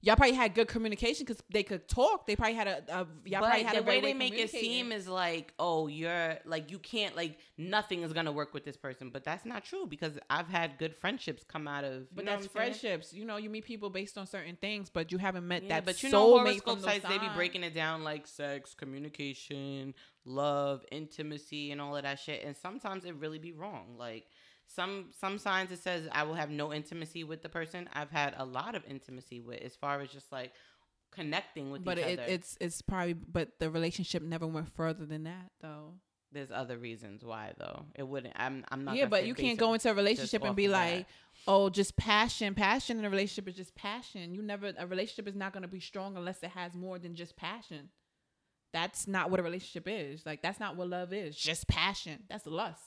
y'all 0.01 0.15
probably 0.15 0.35
had 0.35 0.53
good 0.53 0.67
communication 0.67 1.25
because 1.25 1.43
they 1.49 1.63
could 1.63 1.88
talk. 1.88 2.25
They 2.25 2.35
probably 2.35 2.55
had 2.55 2.67
a, 2.67 2.83
a 2.89 3.07
y'all 3.25 3.41
probably 3.41 3.63
but 3.63 3.67
had 3.67 3.75
the 3.75 3.79
a 3.79 3.83
great 3.83 4.03
way 4.03 4.13
they 4.13 4.17
make 4.17 4.33
it 4.38 4.49
seem 4.49 4.91
is 4.91 5.07
like, 5.07 5.53
oh, 5.59 5.88
you're 5.88 6.38
like 6.45 6.71
you 6.71 6.79
can't 6.79 7.15
like 7.15 7.38
nothing 7.57 8.03
is 8.03 8.13
gonna 8.13 8.31
work 8.31 8.53
with 8.53 8.63
this 8.63 8.77
person, 8.77 9.09
but 9.09 9.23
that's 9.23 9.45
not 9.45 9.65
true 9.65 9.85
because 9.85 10.17
I've 10.29 10.47
had 10.47 10.77
good 10.77 10.95
friendships 10.95 11.43
come 11.43 11.67
out 11.67 11.83
of. 11.83 12.13
But 12.15 12.25
that's 12.25 12.47
friendships. 12.47 13.13
You 13.13 13.25
know, 13.25 13.38
you 13.38 13.49
meet 13.49 13.65
people 13.65 13.89
based 13.89 14.17
on 14.17 14.25
certain 14.27 14.55
things, 14.55 14.89
but 14.89 15.12
you 15.12 15.17
haven't 15.17 15.47
met 15.47 15.63
Yeah, 15.63 15.75
that 15.75 15.85
but 15.85 16.01
you 16.01 16.09
know, 16.09 16.38
horoscope 16.38 16.79
sites 16.81 17.05
they 17.07 17.17
be 17.17 17.29
breaking 17.35 17.63
it 17.63 17.73
down 17.73 18.03
like 18.03 18.27
sex, 18.27 18.73
communication, 18.73 19.93
love, 20.25 20.83
intimacy, 20.91 21.71
and 21.71 21.81
all 21.81 21.95
of 21.95 22.03
that 22.03 22.19
shit. 22.19 22.43
And 22.45 22.55
sometimes 22.55 23.05
it 23.05 23.15
really 23.15 23.39
be 23.39 23.51
wrong. 23.51 23.95
Like 23.97 24.27
some 24.69 25.08
some 25.19 25.38
signs 25.38 25.71
it 25.71 25.79
says 25.79 26.08
I 26.12 26.23
will 26.23 26.36
have 26.36 26.49
no 26.49 26.71
intimacy 26.73 27.23
with 27.23 27.41
the 27.41 27.49
person. 27.49 27.89
I've 27.93 28.12
had 28.12 28.34
a 28.38 28.45
lot 28.45 28.75
of 28.75 28.84
intimacy 28.88 29.41
with, 29.41 29.62
as 29.62 29.75
far 29.75 29.99
as 30.01 30.10
just 30.12 30.32
like 30.32 30.51
connecting 31.12 31.71
with 31.71 31.84
But 31.84 31.97
each 31.97 32.05
it, 32.05 32.19
other. 32.19 32.32
it's 32.32 32.58
it's 32.62 32.82
probably 32.82 33.13
but 33.13 33.60
the 33.60 33.69
relationship 33.69 34.21
never 34.21 34.47
went 34.47 34.73
further 34.75 35.05
than 35.05 35.23
that 35.23 35.51
though. 35.62 35.93
There's 36.32 36.51
other 36.51 36.77
reasons 36.77 37.25
why 37.25 37.53
though. 37.58 37.86
It 37.95 38.08
wouldn't. 38.08 38.36
I'm. 38.38 38.63
I'm 38.69 38.86
not. 38.86 38.95
yeah, 38.95 39.08
but 39.08 39.25
you 39.25 39.34
can't 39.34 39.58
go 39.58 39.73
into 39.73 39.89
a 39.89 39.95
relationship 39.95 40.43
and 40.43 40.55
be 40.55 40.67
like, 40.67 41.08
oh, 41.47 41.71
just 41.71 41.97
passion. 41.97 42.53
Passion 42.53 42.99
in 42.99 43.05
a 43.05 43.10
relationship 43.10 43.47
is 43.47 43.55
just 43.55 43.73
passion. 43.73 44.36
You 44.36 44.43
never 44.43 44.71
a 44.77 44.86
relationship 44.86 45.27
is 45.27 45.36
not 45.36 45.53
going 45.53 45.63
to 45.63 45.67
be 45.67 45.79
strong 45.79 46.15
unless 46.15 46.43
it 46.43 46.51
has 46.51 46.75
more 46.75 46.99
than 46.99 47.15
just 47.15 47.36
passion. 47.36 47.89
That's 48.73 49.08
not 49.08 49.32
what 49.32 49.39
a 49.39 49.43
relationship 49.43 49.88
is. 49.88 50.23
Like 50.23 50.43
that's 50.43 50.60
not 50.60 50.75
what 50.75 50.88
love 50.88 51.13
is. 51.13 51.36
Just 51.36 51.67
passion. 51.67 52.19
That's 52.29 52.45
lust. 52.45 52.84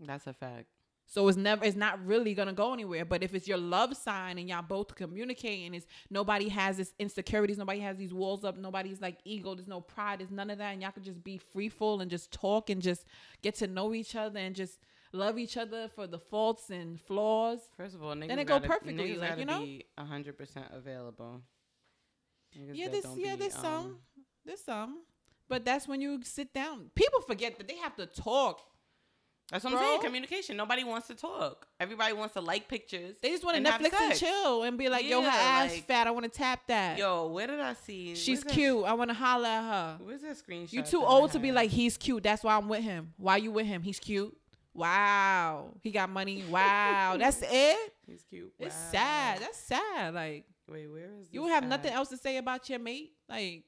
That's 0.00 0.26
a 0.26 0.32
fact. 0.32 0.68
So 1.06 1.28
it's 1.28 1.36
never 1.36 1.64
it's 1.64 1.76
not 1.76 2.04
really 2.04 2.34
gonna 2.34 2.52
go 2.52 2.72
anywhere. 2.72 3.04
But 3.04 3.22
if 3.22 3.34
it's 3.34 3.46
your 3.46 3.58
love 3.58 3.96
sign 3.96 4.38
and 4.38 4.48
y'all 4.48 4.62
both 4.62 4.94
communicate 4.94 5.66
and 5.66 5.74
it's 5.74 5.86
nobody 6.10 6.48
has 6.48 6.76
this 6.76 6.94
insecurities, 6.98 7.58
nobody 7.58 7.80
has 7.80 7.96
these 7.96 8.12
walls 8.12 8.44
up, 8.44 8.56
nobody's 8.56 9.00
like 9.00 9.18
ego, 9.24 9.54
there's 9.54 9.68
no 9.68 9.80
pride, 9.80 10.20
there's 10.20 10.30
none 10.30 10.50
of 10.50 10.58
that, 10.58 10.72
and 10.72 10.82
y'all 10.82 10.92
could 10.92 11.04
just 11.04 11.22
be 11.22 11.38
free 11.38 11.68
full 11.68 12.00
and 12.00 12.10
just 12.10 12.32
talk 12.32 12.70
and 12.70 12.82
just 12.82 13.04
get 13.42 13.54
to 13.56 13.66
know 13.66 13.94
each 13.94 14.16
other 14.16 14.38
and 14.38 14.56
just 14.56 14.80
love 15.12 15.38
each 15.38 15.56
other 15.56 15.88
for 15.94 16.06
the 16.06 16.18
faults 16.18 16.70
and 16.70 17.00
flaws. 17.00 17.60
First 17.76 17.94
of 17.94 18.02
all, 18.02 18.14
niggas 18.14 18.28
Then 18.28 18.38
it 18.38 18.46
go 18.46 18.60
perfectly, 18.60 19.16
like, 19.16 19.38
you 19.38 19.44
know? 19.44 19.60
be 19.60 19.84
hundred 19.96 20.36
percent 20.36 20.66
available. 20.72 21.42
Niggas 22.58 22.70
yeah, 22.74 22.88
this 22.88 23.06
yeah, 23.16 23.34
be, 23.34 23.40
there's 23.40 23.56
um, 23.56 23.62
some. 23.62 23.98
There's 24.44 24.60
some. 24.60 25.02
But 25.48 25.64
that's 25.64 25.86
when 25.86 26.00
you 26.00 26.20
sit 26.22 26.52
down. 26.54 26.90
People 26.94 27.20
forget 27.20 27.58
that 27.58 27.68
they 27.68 27.76
have 27.76 27.96
to 27.96 28.06
talk. 28.06 28.60
That's 29.50 29.62
what 29.64 29.74
I'm 29.74 29.78
saying. 29.78 30.00
Communication. 30.00 30.56
Nobody 30.56 30.84
wants 30.84 31.06
to 31.08 31.14
talk. 31.14 31.66
Everybody 31.78 32.14
wants 32.14 32.32
to 32.34 32.40
like 32.40 32.66
pictures. 32.66 33.16
They 33.22 33.30
just 33.30 33.44
want 33.44 33.56
to 33.56 33.62
Netflix 33.62 33.92
and 34.00 34.14
chill 34.18 34.62
and 34.62 34.78
be 34.78 34.88
like, 34.88 35.04
yo, 35.08 35.20
her 35.20 35.26
Yeah, 35.26 35.32
ass 35.34 35.70
like- 35.72 35.86
fat. 35.86 36.06
I 36.06 36.10
want 36.12 36.24
to 36.24 36.30
tap 36.30 36.60
that. 36.68 36.98
Yo, 36.98 37.28
where 37.28 37.46
did 37.46 37.60
I 37.60 37.74
see? 37.74 38.14
She's 38.14 38.38
where's 38.38 38.44
that- 38.44 38.52
cute. 38.54 38.84
I 38.84 38.94
want 38.94 39.10
to 39.10 39.14
holler 39.14 39.46
at 39.46 39.62
her. 39.62 39.98
Where's 40.02 40.22
that 40.22 40.36
screenshot? 40.36 40.72
You 40.72 40.82
too 40.82 41.00
that 41.00 41.06
I 41.06 41.10
old 41.10 41.32
to 41.32 41.38
be 41.38 41.52
like 41.52 41.70
he's 41.70 41.96
cute. 41.98 42.22
That's 42.22 42.42
why 42.42 42.56
I'm 42.56 42.68
with 42.68 42.82
him. 42.82 43.12
Why 43.18 43.36
you 43.36 43.50
with 43.50 43.66
him? 43.66 43.82
He's 43.82 43.98
cute. 44.00 44.34
Wow. 44.72 45.74
He 45.82 45.90
got 45.90 46.10
money. 46.10 46.42
Wow. 46.50 47.16
That's 47.18 47.42
it. 47.42 47.92
He's 48.06 48.22
cute. 48.28 48.52
It's 48.58 48.74
Wow. 48.74 48.90
sad. 48.92 49.38
That's 49.40 49.58
sad. 49.58 50.14
Like 50.14 50.44
Wait, 50.68 50.86
where 50.90 51.10
is? 51.20 51.28
you 51.30 51.42
this 51.44 51.52
have 51.52 51.64
nothing 51.66 51.90
at? 51.90 51.96
else 51.96 52.08
to 52.08 52.16
say 52.16 52.36
about 52.38 52.68
your 52.68 52.78
mate. 52.78 53.12
Like 53.28 53.64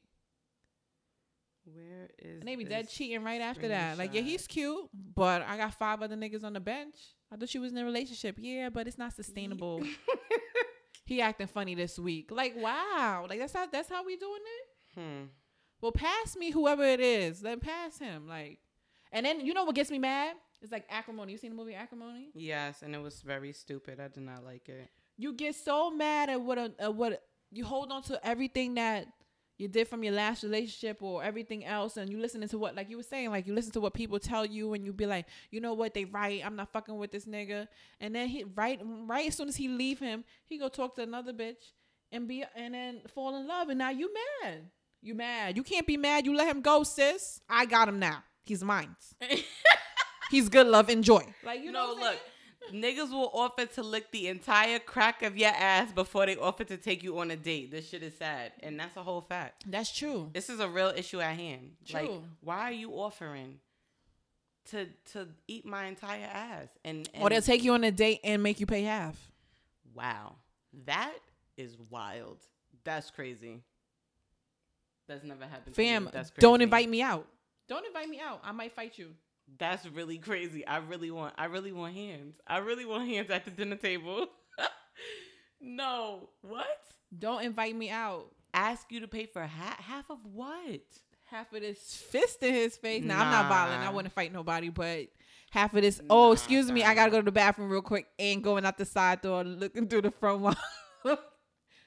Where 1.75 2.09
is? 2.19 2.41
and 2.41 2.49
they 2.49 2.57
be 2.57 2.65
dead 2.65 2.89
cheating 2.89 3.25
right 3.25 3.41
after 3.41 3.69
that. 3.69 3.99
Like 3.99 4.15
yeah, 4.15 4.21
he's 4.21 4.47
cute, 4.47 4.89
but 4.95 5.43
I 5.43 5.57
got 5.57 5.75
five 5.75 6.03
other 6.03 6.17
niggas 6.17 6.45
on 6.45 6.53
the 6.53 6.61
bench. 6.61 6.97
I 7.33 7.37
thought 7.37 7.49
she 7.49 7.59
was 7.59 7.73
in 7.73 7.79
a 7.79 7.85
relationship. 7.85 8.37
Yeah, 8.39 8.69
but 8.71 8.87
it's 8.87 8.99
not 8.99 9.13
sustainable. 9.15 9.83
he 11.05 11.21
acting 11.21 11.49
funny 11.49 11.75
this 11.75 11.99
week. 11.99 12.31
Like 12.31 12.55
wow. 12.57 13.27
Like 13.29 13.41
that's 13.41 13.53
how 13.53 13.67
that's 13.67 13.89
how 13.89 14.05
we 14.05 14.17
doing 14.17 14.43
it. 14.45 15.01
Hmm. 15.01 15.25
Well, 15.81 15.93
pass 15.93 16.37
me 16.37 16.51
whoever 16.51 16.85
it 16.85 17.01
is. 17.01 17.41
Then 17.41 17.61
pass 17.61 17.99
him. 17.99 18.27
Like, 18.29 18.59
and 19.13 19.27
then 19.27 19.45
you 19.45 19.53
know 19.55 19.65
what 19.65 19.75
gets 19.75 19.91
me 19.91 19.99
mad? 19.99 20.37
It's 20.63 20.73
like 20.73 20.87
acrimony. 20.89 21.33
You 21.33 21.39
seen 21.39 21.51
the 21.51 21.57
movie 21.57 21.75
Acrimony? 21.75 22.31
Yes, 22.35 22.83
and 22.83 22.95
it 22.95 23.03
was 23.03 23.21
very 23.21 23.53
stupid. 23.53 24.01
I 24.01 24.09
did 24.09 24.23
not 24.23 24.45
like 24.45 24.69
it. 24.69 24.89
You 25.17 25.35
get 25.35 25.55
so 25.55 25.91
mad 25.91 26.31
at 26.31 26.41
what 26.41 26.59
a, 26.59 26.73
at 26.79 26.95
what 26.95 27.23
you 27.51 27.65
hold 27.65 27.93
on 27.93 28.03
to 28.05 28.27
everything 28.27 28.75
that 28.75 29.07
you 29.59 29.69
did 29.69 29.89
from 29.89 30.05
your 30.05 30.13
last 30.13 30.43
relationship 30.43 31.03
or 31.03 31.23
everything 31.23 31.65
else, 31.65 31.97
and 31.97 32.11
you 32.11 32.19
listening 32.19 32.49
to 32.49 32.59
what 32.59 32.75
like 32.75 32.91
you 32.91 32.97
were 32.97 33.03
saying, 33.03 33.31
like 33.31 33.47
you 33.47 33.55
listen 33.55 33.73
to 33.73 33.81
what 33.81 33.95
people 33.95 34.19
tell 34.19 34.45
you, 34.45 34.75
and 34.75 34.85
you 34.85 34.93
be 34.93 35.07
like, 35.07 35.27
you 35.51 35.61
know 35.61 35.75
what, 35.75 35.95
they 35.95 36.05
right. 36.05 36.43
I'm 36.45 36.57
not 36.57 36.73
fucking 36.73 36.97
with 36.97 37.13
this 37.13 37.25
nigga. 37.25 37.69
And 38.01 38.15
then 38.15 38.29
he 38.29 38.45
right 38.45 38.81
right 38.83 39.29
as 39.29 39.35
soon 39.37 39.49
as 39.49 39.57
he 39.57 39.69
leave 39.69 39.99
him, 39.99 40.25
he 40.45 40.59
go 40.59 40.69
talk 40.69 40.95
to 40.97 41.03
another 41.03 41.33
bitch 41.33 41.73
and 42.13 42.29
be 42.29 42.45
and 42.55 42.75
then 42.75 43.01
fall 43.15 43.37
in 43.37 43.47
love, 43.47 43.69
and 43.69 43.79
now 43.79 43.91
you 43.91 44.13
mad. 44.43 44.71
You 45.03 45.15
mad. 45.15 45.57
You 45.57 45.63
can't 45.63 45.87
be 45.87 45.97
mad. 45.97 46.27
You 46.27 46.37
let 46.37 46.49
him 46.49 46.63
go, 46.63 46.83
sis. 46.83 47.41
I 47.49 47.67
got 47.67 47.89
him 47.89 47.99
now. 47.99 48.25
He's 48.45 48.65
mine. 48.65 48.97
He's 50.31 50.49
good 50.49 50.67
love. 50.67 50.91
Enjoy. 50.91 51.23
Like 51.45 51.63
you 51.63 51.71
know. 51.73 51.87
no, 51.87 51.95
what 51.95 51.97
I'm 51.99 52.03
look. 52.13 52.21
Niggas 52.73 53.11
will 53.11 53.31
offer 53.33 53.67
to 53.67 53.83
lick 53.83 54.11
the 54.11 54.29
entire 54.29 54.79
crack 54.79 55.23
of 55.23 55.37
your 55.37 55.51
ass 55.51 55.93
before 55.93 56.27
they 56.27 56.37
offer 56.37 56.65
to 56.65 56.77
take 56.77 57.03
you 57.03 57.19
on 57.19 57.31
a 57.31 57.37
date. 57.37 57.71
This 57.71 57.89
shit 57.89 58.03
is 58.03 58.17
sad. 58.17 58.53
And 58.61 58.79
that's 58.79 58.97
a 58.97 59.03
whole 59.03 59.21
fact. 59.21 59.65
That's 59.71 59.91
true. 59.97 60.31
This 60.33 60.49
is 60.51 60.61
a 60.61 60.69
real 60.69 60.93
issue 60.97 61.21
at 61.21 61.37
hand. 61.37 61.73
Like, 61.93 62.07
True. 62.07 62.23
why 62.43 62.61
are 62.63 62.73
you 62.73 62.91
offering 62.93 63.61
to 64.71 64.87
to 65.13 65.29
eat 65.47 65.65
my 65.65 65.85
entire 65.87 66.25
ass? 66.27 66.69
And, 66.85 67.09
and 67.15 67.23
Or 67.23 67.31
they'll 67.31 67.41
take 67.43 67.63
you 67.63 67.73
on 67.75 67.85
a 67.85 67.91
date 67.93 68.21
and 68.25 68.43
make 68.43 68.59
you 68.61 68.67
pay 68.67 68.83
half. 68.83 69.17
wow, 69.95 70.35
that 70.87 71.15
is 71.57 71.77
wild. 71.91 72.39
That's 72.85 73.11
crazy. 73.11 73.63
That's 75.09 75.23
never 75.25 75.45
happened. 75.45 75.75
to 75.75 75.81
me. 75.81 75.87
Fam, 75.89 76.11
don't 76.39 76.61
invite 76.63 76.89
me 76.89 77.01
out. 77.01 77.27
Don't 77.69 77.87
invite 77.87 78.09
me 78.09 78.21
out. 78.21 78.41
I 78.45 78.53
might 78.53 78.73
fight 78.75 78.99
you. 78.99 79.11
That's 79.59 79.87
really 79.87 80.19
crazy. 80.19 80.67
I 80.67 80.79
really 80.79 81.11
want. 81.11 81.35
I 81.39 81.47
really 81.47 81.73
want 81.73 81.95
hands. 81.95 82.35
I 82.47 82.59
really 82.59 82.85
want 82.85 83.09
hands 83.09 83.31
at 83.31 83.45
the 83.45 83.51
dinner 83.51 83.77
table. 83.77 84.27
no, 85.61 86.29
what? 86.43 86.67
Don't 87.17 87.43
invite 87.43 87.77
me 87.77 87.91
out. 87.91 88.27
Ask 88.53 88.91
you 88.91 89.01
to 89.01 89.09
pay 89.09 89.27
for 89.27 89.43
half 89.43 89.79
half 89.79 90.11
of 90.11 90.19
what? 90.33 90.81
Half 91.25 91.53
of 91.53 91.61
this 91.61 91.95
fist 92.11 92.43
in 92.43 92.55
his 92.55 92.77
face. 92.77 93.05
Now 93.05 93.23
I'm 93.23 93.31
not 93.31 93.49
violent. 93.49 93.83
I 93.83 93.91
wouldn't 93.91 94.15
fight 94.15 94.33
nobody, 94.33 94.69
but 94.69 95.07
half 95.51 95.75
of 95.75 95.83
this. 95.83 96.01
Oh, 96.11 96.27
Nah, 96.29 96.33
excuse 96.33 96.71
me. 96.71 96.83
I 96.85 96.95
gotta 96.95 97.11
go 97.11 97.19
to 97.19 97.25
the 97.25 97.33
bathroom 97.33 97.71
real 97.71 97.83
quick. 97.83 98.07
And 98.19 98.43
going 98.43 98.65
out 98.65 98.79
the 98.79 98.85
side 98.85 99.23
door, 99.23 99.43
looking 99.45 99.89
through 99.89 100.03
the 100.03 100.11
front 100.11 100.41
wall. 100.41 100.55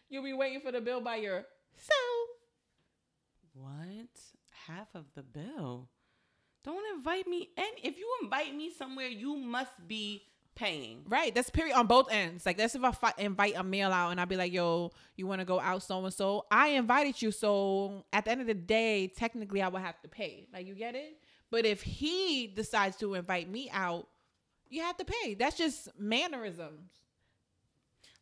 You'll 0.09 0.23
be 0.23 0.33
waiting 0.33 0.61
for 0.61 0.71
the 0.71 0.81
bill 0.81 1.01
by 1.01 1.17
your 1.17 1.45
so. 1.75 1.93
What? 3.53 4.09
Half 4.67 4.87
of 4.95 5.05
the 5.15 5.23
bill. 5.23 5.89
Don't 6.69 6.97
invite 6.97 7.27
me. 7.27 7.49
And 7.57 7.67
if 7.81 7.97
you 7.97 8.07
invite 8.21 8.55
me 8.55 8.69
somewhere, 8.71 9.07
you 9.07 9.35
must 9.35 9.71
be 9.87 10.21
paying. 10.53 11.01
Right. 11.07 11.33
That's 11.33 11.49
period 11.49 11.75
on 11.75 11.87
both 11.87 12.11
ends. 12.11 12.45
Like 12.45 12.57
that's 12.57 12.75
if 12.75 12.83
I 12.83 12.91
fi- 12.91 13.13
invite 13.17 13.55
a 13.57 13.63
male 13.63 13.91
out 13.91 14.11
and 14.11 14.19
I'll 14.19 14.27
be 14.27 14.35
like, 14.35 14.53
"Yo, 14.53 14.91
you 15.15 15.25
want 15.25 15.41
to 15.41 15.45
go 15.45 15.59
out 15.59 15.81
so 15.81 16.05
and 16.05 16.13
so?" 16.13 16.45
I 16.51 16.67
invited 16.69 17.23
you, 17.23 17.31
so 17.31 18.05
at 18.13 18.25
the 18.25 18.31
end 18.31 18.41
of 18.41 18.45
the 18.47 18.53
day, 18.53 19.07
technically, 19.07 19.63
I 19.63 19.67
would 19.67 19.81
have 19.81 19.99
to 20.01 20.07
pay. 20.07 20.47
Like 20.53 20.67
you 20.67 20.75
get 20.75 20.93
it. 20.93 21.17
But 21.49 21.65
if 21.65 21.81
he 21.81 22.45
decides 22.45 22.97
to 22.97 23.15
invite 23.15 23.49
me 23.49 23.71
out, 23.73 24.07
you 24.69 24.83
have 24.83 24.97
to 24.97 25.05
pay. 25.05 25.33
That's 25.33 25.57
just 25.57 25.89
mannerisms. 25.97 26.91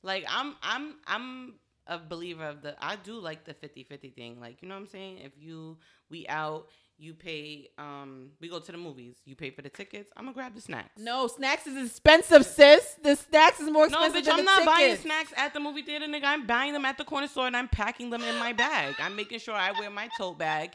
Like 0.03 0.23
I'm 0.29 0.55
I'm 0.61 0.95
I'm 1.05 1.55
a 1.85 1.97
believer 1.97 2.45
of 2.45 2.61
the 2.61 2.75
I 2.79 2.95
do 2.95 3.19
like 3.19 3.43
the 3.43 3.53
50-50 3.53 4.13
thing. 4.13 4.39
Like, 4.39 4.61
you 4.61 4.69
know 4.69 4.75
what 4.75 4.81
I'm 4.81 4.87
saying? 4.87 5.17
If 5.17 5.33
you 5.37 5.77
we 6.09 6.25
out, 6.27 6.69
you 6.99 7.13
pay 7.13 7.69
um 7.77 8.29
we 8.41 8.49
go 8.49 8.59
to 8.59 8.71
the 8.71 8.77
movies, 8.77 9.17
you 9.25 9.35
pay 9.35 9.49
for 9.49 9.61
the 9.61 9.69
tickets, 9.69 10.11
I'm 10.17 10.25
gonna 10.25 10.33
grab 10.33 10.55
the 10.55 10.61
snacks. 10.61 10.89
No, 10.97 11.27
snacks 11.27 11.67
is 11.67 11.89
expensive, 11.89 12.45
sis. 12.45 12.95
The 13.03 13.15
snacks 13.15 13.59
is 13.59 13.69
more 13.69 13.85
expensive. 13.85 14.13
No, 14.13 14.19
bitch, 14.19 14.25
than 14.25 14.33
I'm 14.33 14.39
the 14.39 14.43
not 14.43 14.65
buying 14.65 14.95
snacks 14.97 15.33
at 15.35 15.53
the 15.53 15.59
movie 15.59 15.83
theater, 15.83 16.05
nigga. 16.05 16.23
I'm 16.25 16.47
buying 16.47 16.73
them 16.73 16.85
at 16.85 16.97
the 16.97 17.03
corner 17.03 17.27
store 17.27 17.47
and 17.47 17.55
I'm 17.55 17.67
packing 17.67 18.09
them 18.09 18.23
in 18.23 18.37
my 18.39 18.53
bag. 18.53 18.95
I'm 18.99 19.15
making 19.15 19.39
sure 19.39 19.55
I 19.55 19.71
wear 19.71 19.89
my 19.89 20.09
tote 20.17 20.37
bag. 20.37 20.71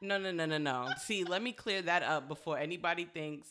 No, 0.00 0.18
no, 0.18 0.32
no, 0.32 0.46
no, 0.46 0.58
no. 0.58 0.88
See, 1.04 1.22
let 1.22 1.42
me 1.42 1.52
clear 1.52 1.80
that 1.82 2.02
up 2.02 2.26
before 2.26 2.58
anybody 2.58 3.04
thinks. 3.04 3.48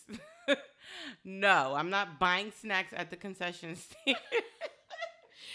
no, 1.23 1.73
I'm 1.75 1.89
not 1.89 2.19
buying 2.19 2.51
snacks 2.59 2.93
at 2.95 3.09
the 3.09 3.15
concession 3.15 3.75
stand. 3.75 4.17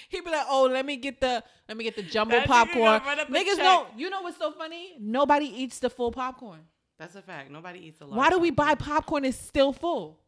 He 0.08 0.20
be 0.20 0.30
like, 0.30 0.46
"Oh, 0.48 0.64
let 0.70 0.84
me 0.86 0.96
get 0.96 1.20
the 1.20 1.42
let 1.68 1.76
me 1.76 1.84
get 1.84 1.96
the 1.96 2.02
jumbo 2.02 2.36
That 2.36 2.46
popcorn." 2.46 3.00
gonna 3.00 3.04
run 3.04 3.20
up 3.20 3.28
a 3.28 3.32
Niggas 3.32 3.58
know. 3.58 3.86
You 3.96 4.10
know 4.10 4.22
what's 4.22 4.38
so 4.38 4.52
funny? 4.52 4.96
Nobody 5.00 5.46
eats 5.46 5.78
the 5.78 5.90
full 5.90 6.12
popcorn. 6.12 6.60
That's 6.98 7.14
a 7.14 7.22
fact. 7.22 7.50
Nobody 7.50 7.80
eats 7.86 8.00
a 8.00 8.06
lot. 8.06 8.16
Why 8.16 8.30
do 8.30 8.38
we 8.38 8.50
buy 8.50 8.74
popcorn. 8.74 9.24
It's 9.24 9.36
still 9.38 9.72
full. 9.72 10.18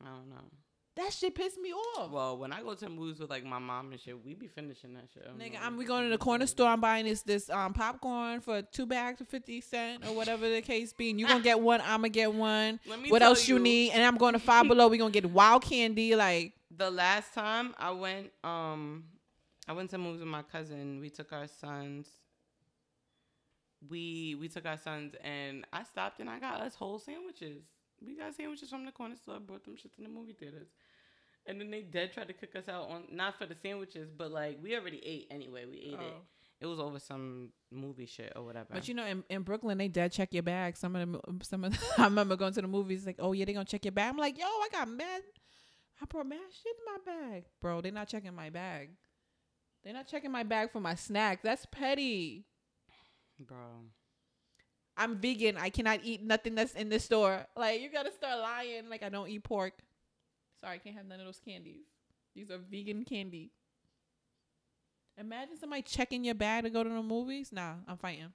I 0.00 0.06
don't 0.10 0.28
know. 0.28 0.36
That 0.96 1.12
shit 1.12 1.32
pissed 1.36 1.58
me 1.58 1.72
off. 1.72 2.10
Well, 2.10 2.38
when 2.38 2.52
I 2.52 2.60
go 2.60 2.74
to 2.74 2.80
the 2.80 2.88
movies 2.90 3.20
with 3.20 3.30
like 3.30 3.44
my 3.44 3.60
mom 3.60 3.92
and 3.92 4.00
shit, 4.00 4.16
we 4.24 4.34
be 4.34 4.48
finishing 4.48 4.94
that 4.94 5.04
shit. 5.14 5.28
Nigga. 5.38 5.58
I'm 5.62 5.76
we 5.76 5.84
going 5.84 6.02
to 6.04 6.10
the 6.10 6.18
corner 6.18 6.44
store. 6.46 6.66
I'm 6.68 6.80
buying 6.80 7.04
this 7.06 7.22
this 7.22 7.48
um 7.50 7.72
popcorn 7.72 8.40
for 8.40 8.62
two 8.62 8.84
bags 8.84 9.18
for 9.18 9.24
fifty 9.24 9.60
cent 9.60 10.04
or 10.04 10.12
whatever 10.14 10.48
the 10.48 10.60
case 10.60 10.92
be. 10.92 11.10
And 11.10 11.20
you 11.20 11.28
gonna 11.28 11.40
get 11.42 11.60
one. 11.60 11.80
I'm 11.82 11.98
gonna 12.00 12.08
get 12.08 12.34
one. 12.34 12.80
Let 12.84 13.00
me 13.00 13.10
What 13.12 13.22
else 13.22 13.46
you 13.46 13.56
you. 13.58 13.62
need? 13.62 13.92
And 13.92 14.02
I'm 14.02 14.16
going 14.16 14.32
to 14.32 14.40
Five 14.40 14.66
Below. 14.68 14.88
We 14.88 14.98
gonna 14.98 15.12
get 15.12 15.30
wild 15.30 15.62
candy. 15.62 16.16
Like 16.16 16.52
The 16.78 16.90
last 16.90 17.34
time 17.34 17.74
I 17.76 17.90
went, 17.90 18.30
um, 18.44 19.04
I 19.66 19.72
went 19.72 19.90
to 19.90 19.98
movies 19.98 20.20
with 20.20 20.28
my 20.28 20.42
cousin. 20.42 21.00
We 21.00 21.10
took 21.10 21.32
our 21.32 21.48
sons. 21.48 22.08
We 23.88 24.36
we 24.40 24.48
took 24.48 24.64
our 24.64 24.78
sons 24.78 25.14
and 25.22 25.64
I 25.72 25.82
stopped 25.84 26.20
and 26.20 26.30
I 26.30 26.38
got 26.38 26.60
us 26.60 26.74
whole 26.74 26.98
sandwiches. 26.98 27.62
We 28.04 28.16
got 28.16 28.34
sandwiches 28.34 28.70
from 28.70 28.84
the 28.84 28.92
corner 28.92 29.16
store. 29.16 29.40
Brought 29.40 29.64
them 29.64 29.76
shit 29.76 29.94
to 29.96 30.02
the 30.02 30.08
movie 30.08 30.32
theaters. 30.32 30.68
And 31.46 31.60
then 31.60 31.70
they 31.70 31.82
dead 31.82 32.12
tried 32.12 32.28
to 32.28 32.32
kick 32.32 32.54
us 32.56 32.68
out 32.68 32.88
on 32.88 33.04
not 33.10 33.38
for 33.38 33.46
the 33.46 33.54
sandwiches, 33.54 34.10
but 34.16 34.30
like 34.30 34.58
we 34.62 34.76
already 34.76 35.00
ate 35.04 35.26
anyway. 35.30 35.64
We 35.64 35.78
ate 35.78 35.94
it. 35.94 35.98
Oh. 36.00 36.22
It 36.60 36.66
was 36.66 36.80
over 36.80 36.98
some 36.98 37.50
movie 37.70 38.06
shit 38.06 38.32
or 38.34 38.44
whatever. 38.44 38.66
But 38.72 38.88
you 38.88 38.94
know, 38.94 39.06
in, 39.06 39.22
in 39.30 39.42
Brooklyn, 39.42 39.78
they 39.78 39.86
dead 39.86 40.10
check 40.10 40.34
your 40.34 40.42
bag. 40.42 40.76
Some 40.76 40.96
of 40.96 41.00
them, 41.00 41.40
some 41.42 41.64
of 41.64 41.78
I 41.98 42.04
remember 42.04 42.36
going 42.36 42.52
to 42.54 42.62
the 42.62 42.68
movies 42.68 43.06
like, 43.06 43.16
oh 43.20 43.32
yeah, 43.32 43.44
they 43.44 43.52
gonna 43.52 43.64
check 43.64 43.84
your 43.84 43.92
bag. 43.92 44.10
I'm 44.10 44.18
like, 44.18 44.38
yo, 44.38 44.44
I 44.44 44.68
got 44.72 44.88
mad, 44.88 45.22
I 46.00 46.04
brought 46.06 46.26
mad 46.26 46.38
shit 46.50 46.74
in 46.76 47.12
my 47.12 47.30
bag, 47.30 47.44
bro. 47.60 47.80
they're 47.80 47.92
not 47.92 48.08
checking 48.08 48.34
my 48.34 48.50
bag. 48.50 48.90
They're 49.82 49.92
not 49.92 50.06
checking 50.06 50.30
my 50.30 50.42
bag 50.42 50.70
for 50.70 50.80
my 50.80 50.94
snack. 50.94 51.42
That's 51.42 51.66
petty. 51.66 52.44
bro. 53.38 53.56
I'm 54.96 55.18
vegan. 55.18 55.56
I 55.56 55.70
cannot 55.70 56.00
eat 56.02 56.22
nothing 56.22 56.56
that's 56.56 56.74
in 56.74 56.88
the 56.88 56.98
store. 56.98 57.46
Like 57.56 57.80
you 57.80 57.90
gotta 57.90 58.12
start 58.12 58.40
lying. 58.40 58.88
Like 58.90 59.02
I 59.02 59.08
don't 59.08 59.28
eat 59.28 59.44
pork. 59.44 59.74
Sorry, 60.60 60.74
I 60.74 60.78
can't 60.78 60.96
have 60.96 61.06
none 61.06 61.20
of 61.20 61.26
those 61.26 61.40
candies. 61.44 61.86
These 62.34 62.50
are 62.50 62.58
vegan 62.58 63.04
candy. 63.04 63.52
Imagine 65.16 65.56
somebody 65.58 65.82
checking 65.82 66.24
your 66.24 66.34
bag 66.34 66.64
to 66.64 66.70
go 66.70 66.82
to 66.82 66.90
the 66.90 67.02
movies. 67.02 67.50
Nah, 67.52 67.74
I'm 67.86 67.96
fighting. 67.96 68.32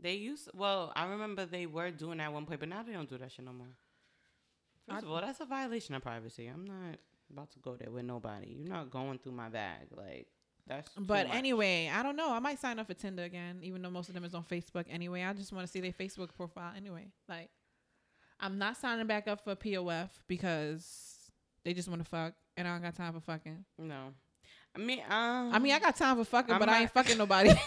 They 0.00 0.14
used 0.14 0.50
well, 0.54 0.92
I 0.96 1.06
remember 1.06 1.46
they 1.46 1.66
were 1.66 1.90
doing 1.90 2.18
that 2.18 2.24
at 2.24 2.32
one 2.32 2.46
point, 2.46 2.60
but 2.60 2.68
now 2.68 2.82
they 2.82 2.92
don't 2.92 3.08
do 3.08 3.18
that 3.18 3.30
shit 3.30 3.44
no 3.44 3.52
more. 3.52 3.74
First 4.90 5.04
of 5.04 5.10
all, 5.10 5.20
that's 5.20 5.40
a 5.40 5.44
violation 5.44 5.94
of 5.94 6.02
privacy. 6.02 6.46
I'm 6.46 6.64
not 6.64 6.98
about 7.32 7.50
to 7.52 7.58
go 7.60 7.76
there 7.76 7.90
with 7.90 8.04
nobody. 8.04 8.56
You're 8.58 8.68
not 8.68 8.90
going 8.90 9.18
through 9.18 9.32
my 9.32 9.48
bag. 9.48 9.88
Like 9.96 10.26
that's 10.66 10.90
But 10.98 11.28
anyway, 11.30 11.90
I 11.92 12.02
don't 12.02 12.16
know. 12.16 12.32
I 12.32 12.38
might 12.38 12.58
sign 12.60 12.78
up 12.78 12.86
for 12.86 12.94
Tinder 12.94 13.22
again, 13.22 13.58
even 13.62 13.82
though 13.82 13.90
most 13.90 14.08
of 14.08 14.14
them 14.14 14.24
is 14.24 14.34
on 14.34 14.44
Facebook 14.44 14.84
anyway. 14.88 15.22
I 15.22 15.32
just 15.32 15.52
want 15.52 15.66
to 15.66 15.70
see 15.70 15.80
their 15.80 15.92
Facebook 15.92 16.34
profile 16.36 16.72
anyway. 16.76 17.08
Like, 17.28 17.50
I'm 18.38 18.58
not 18.58 18.76
signing 18.76 19.06
back 19.06 19.28
up 19.28 19.44
for 19.44 19.54
POF 19.54 20.10
because 20.28 21.30
they 21.64 21.74
just 21.74 21.88
want 21.88 22.02
to 22.02 22.08
fuck, 22.08 22.34
and 22.56 22.66
I 22.66 22.72
don't 22.72 22.82
got 22.82 22.96
time 22.96 23.12
for 23.12 23.20
fucking. 23.20 23.64
No. 23.78 24.14
I 24.74 24.78
mean, 24.78 25.00
um 25.08 25.52
I 25.52 25.58
mean, 25.58 25.72
I 25.72 25.80
got 25.80 25.96
time 25.96 26.16
for 26.16 26.24
fucking, 26.24 26.54
I'm 26.54 26.60
but 26.60 26.68
I 26.68 26.82
ain't 26.82 26.90
fucking 26.90 27.18
nobody. 27.18 27.50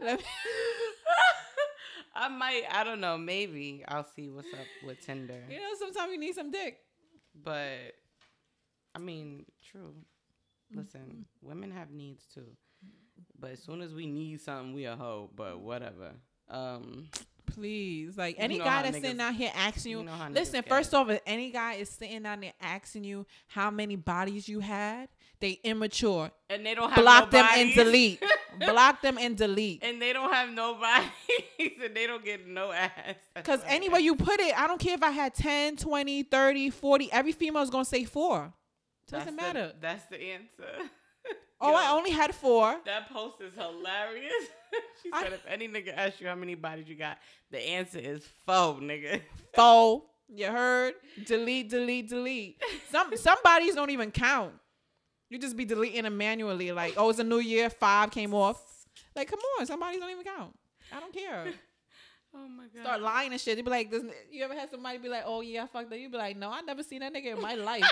I 2.18 2.28
might 2.28 2.62
I 2.72 2.84
don't 2.84 3.00
know, 3.00 3.16
maybe 3.16 3.84
I'll 3.86 4.06
see 4.16 4.28
what's 4.28 4.52
up 4.52 4.66
with 4.86 5.00
Tinder. 5.04 5.40
you 5.48 5.56
know, 5.58 5.68
sometimes 5.78 6.12
you 6.12 6.18
need 6.18 6.34
some 6.34 6.50
dick. 6.50 6.78
But 7.42 7.94
I 8.94 8.98
mean, 8.98 9.44
true. 9.70 9.94
Mm-hmm. 10.72 10.80
Listen, 10.80 11.24
women 11.42 11.70
have 11.70 11.90
needs 11.90 12.24
too. 12.34 12.46
But 13.40 13.52
as 13.52 13.62
soon 13.62 13.80
as 13.82 13.94
we 13.94 14.06
need 14.06 14.40
something, 14.40 14.74
we 14.74 14.84
a 14.86 14.96
hoe. 14.96 15.30
But 15.34 15.60
whatever. 15.60 16.10
Um, 16.50 17.08
Please, 17.46 18.16
like 18.18 18.36
You 18.36 18.44
any 18.44 18.58
know 18.58 18.64
guy 18.64 18.82
that's 18.82 18.96
niggas- 18.98 19.00
sitting 19.00 19.20
out 19.20 19.34
here 19.34 19.50
asking 19.54 19.92
you. 19.92 19.98
you 20.00 20.04
know 20.04 20.28
listen, 20.32 20.62
first 20.64 20.92
off, 20.94 21.10
any 21.26 21.50
guy 21.50 21.74
is 21.74 21.88
sitting 21.88 22.22
down 22.22 22.40
there 22.40 22.52
asking 22.60 23.04
you 23.04 23.26
how 23.46 23.70
many 23.70 23.96
bodies 23.96 24.48
you 24.48 24.60
had, 24.60 25.08
they 25.40 25.58
immature. 25.64 26.30
and 26.50 26.64
they 26.66 26.74
don't 26.74 26.90
have 26.90 27.02
Block 27.02 27.30
them 27.30 27.46
and 27.56 27.74
delete. 27.74 28.22
Block 28.58 29.02
them 29.02 29.18
and 29.18 29.36
delete. 29.36 29.82
and 29.84 30.00
they 30.02 30.12
don't 30.12 30.32
have 30.32 30.50
no 30.50 30.74
bodies, 30.74 31.10
and 31.84 31.94
they 31.94 32.06
don't 32.06 32.24
get 32.24 32.46
no 32.46 32.72
ass. 32.72 32.90
Because 33.34 33.60
anywhere 33.66 34.00
you 34.00 34.16
put 34.16 34.40
it, 34.40 34.58
I 34.58 34.66
don't 34.66 34.80
care 34.80 34.94
if 34.94 35.02
I 35.02 35.10
had 35.10 35.34
10, 35.34 35.76
20, 35.76 36.22
30, 36.24 36.70
40. 36.70 37.12
Every 37.12 37.32
female 37.32 37.62
is 37.62 37.70
going 37.70 37.84
to 37.84 37.88
say 37.88 38.04
four. 38.04 38.52
That's 39.08 39.24
Doesn't 39.24 39.36
the- 39.36 39.42
matter. 39.42 39.72
that's 39.80 40.04
the 40.06 40.20
answer. 40.20 40.64
Oh, 41.60 41.74
I 41.74 41.90
only 41.90 42.12
had 42.12 42.32
four. 42.36 42.76
That 42.84 43.10
post 43.10 43.40
is 43.40 43.52
hilarious. 43.52 44.32
she 45.02 45.10
I- 45.12 45.24
said, 45.24 45.32
if 45.32 45.44
any 45.48 45.66
nigga 45.66 45.92
asks 45.92 46.20
you 46.20 46.28
how 46.28 46.36
many 46.36 46.54
bodies 46.54 46.88
you 46.88 46.94
got, 46.94 47.18
the 47.50 47.58
answer 47.58 47.98
is 47.98 48.24
four, 48.46 48.74
nigga. 48.74 49.20
Four. 49.56 50.04
You 50.32 50.46
heard? 50.46 50.94
Delete, 51.26 51.68
delete, 51.68 52.08
delete. 52.10 52.62
Some 52.92 53.10
some 53.16 53.38
bodies 53.42 53.74
don't 53.74 53.90
even 53.90 54.12
count. 54.12 54.52
You 55.30 55.38
just 55.38 55.56
be 55.56 55.64
deleting 55.64 56.04
them 56.04 56.16
manually. 56.16 56.72
Like, 56.72 56.94
oh, 56.96 57.10
it's 57.10 57.18
a 57.18 57.24
new 57.24 57.38
year. 57.38 57.70
Five 57.70 58.10
came 58.10 58.34
off. 58.34 58.60
Like, 59.14 59.28
come 59.28 59.40
on. 59.58 59.66
Some 59.66 59.80
bodies 59.80 60.00
don't 60.00 60.10
even 60.10 60.24
count. 60.24 60.56
I 60.94 61.00
don't 61.00 61.12
care. 61.12 61.52
Oh 62.34 62.46
my 62.46 62.64
god. 62.64 62.82
Start 62.82 63.00
lying 63.00 63.32
and 63.32 63.40
shit. 63.40 63.56
They 63.56 63.62
be 63.62 63.70
like, 63.70 63.90
this, 63.90 64.02
you 64.30 64.44
ever 64.44 64.54
had 64.54 64.70
somebody 64.70 64.98
be 64.98 65.08
like, 65.08 65.22
oh, 65.24 65.40
yeah, 65.40 65.64
I 65.64 65.66
fucked 65.66 65.90
up? 65.90 65.98
You 65.98 66.10
be 66.10 66.18
like, 66.18 66.36
no, 66.36 66.52
I 66.52 66.60
never 66.60 66.82
seen 66.82 67.00
that 67.00 67.14
nigga 67.14 67.34
in 67.34 67.40
my 67.40 67.54
life. 67.54 67.82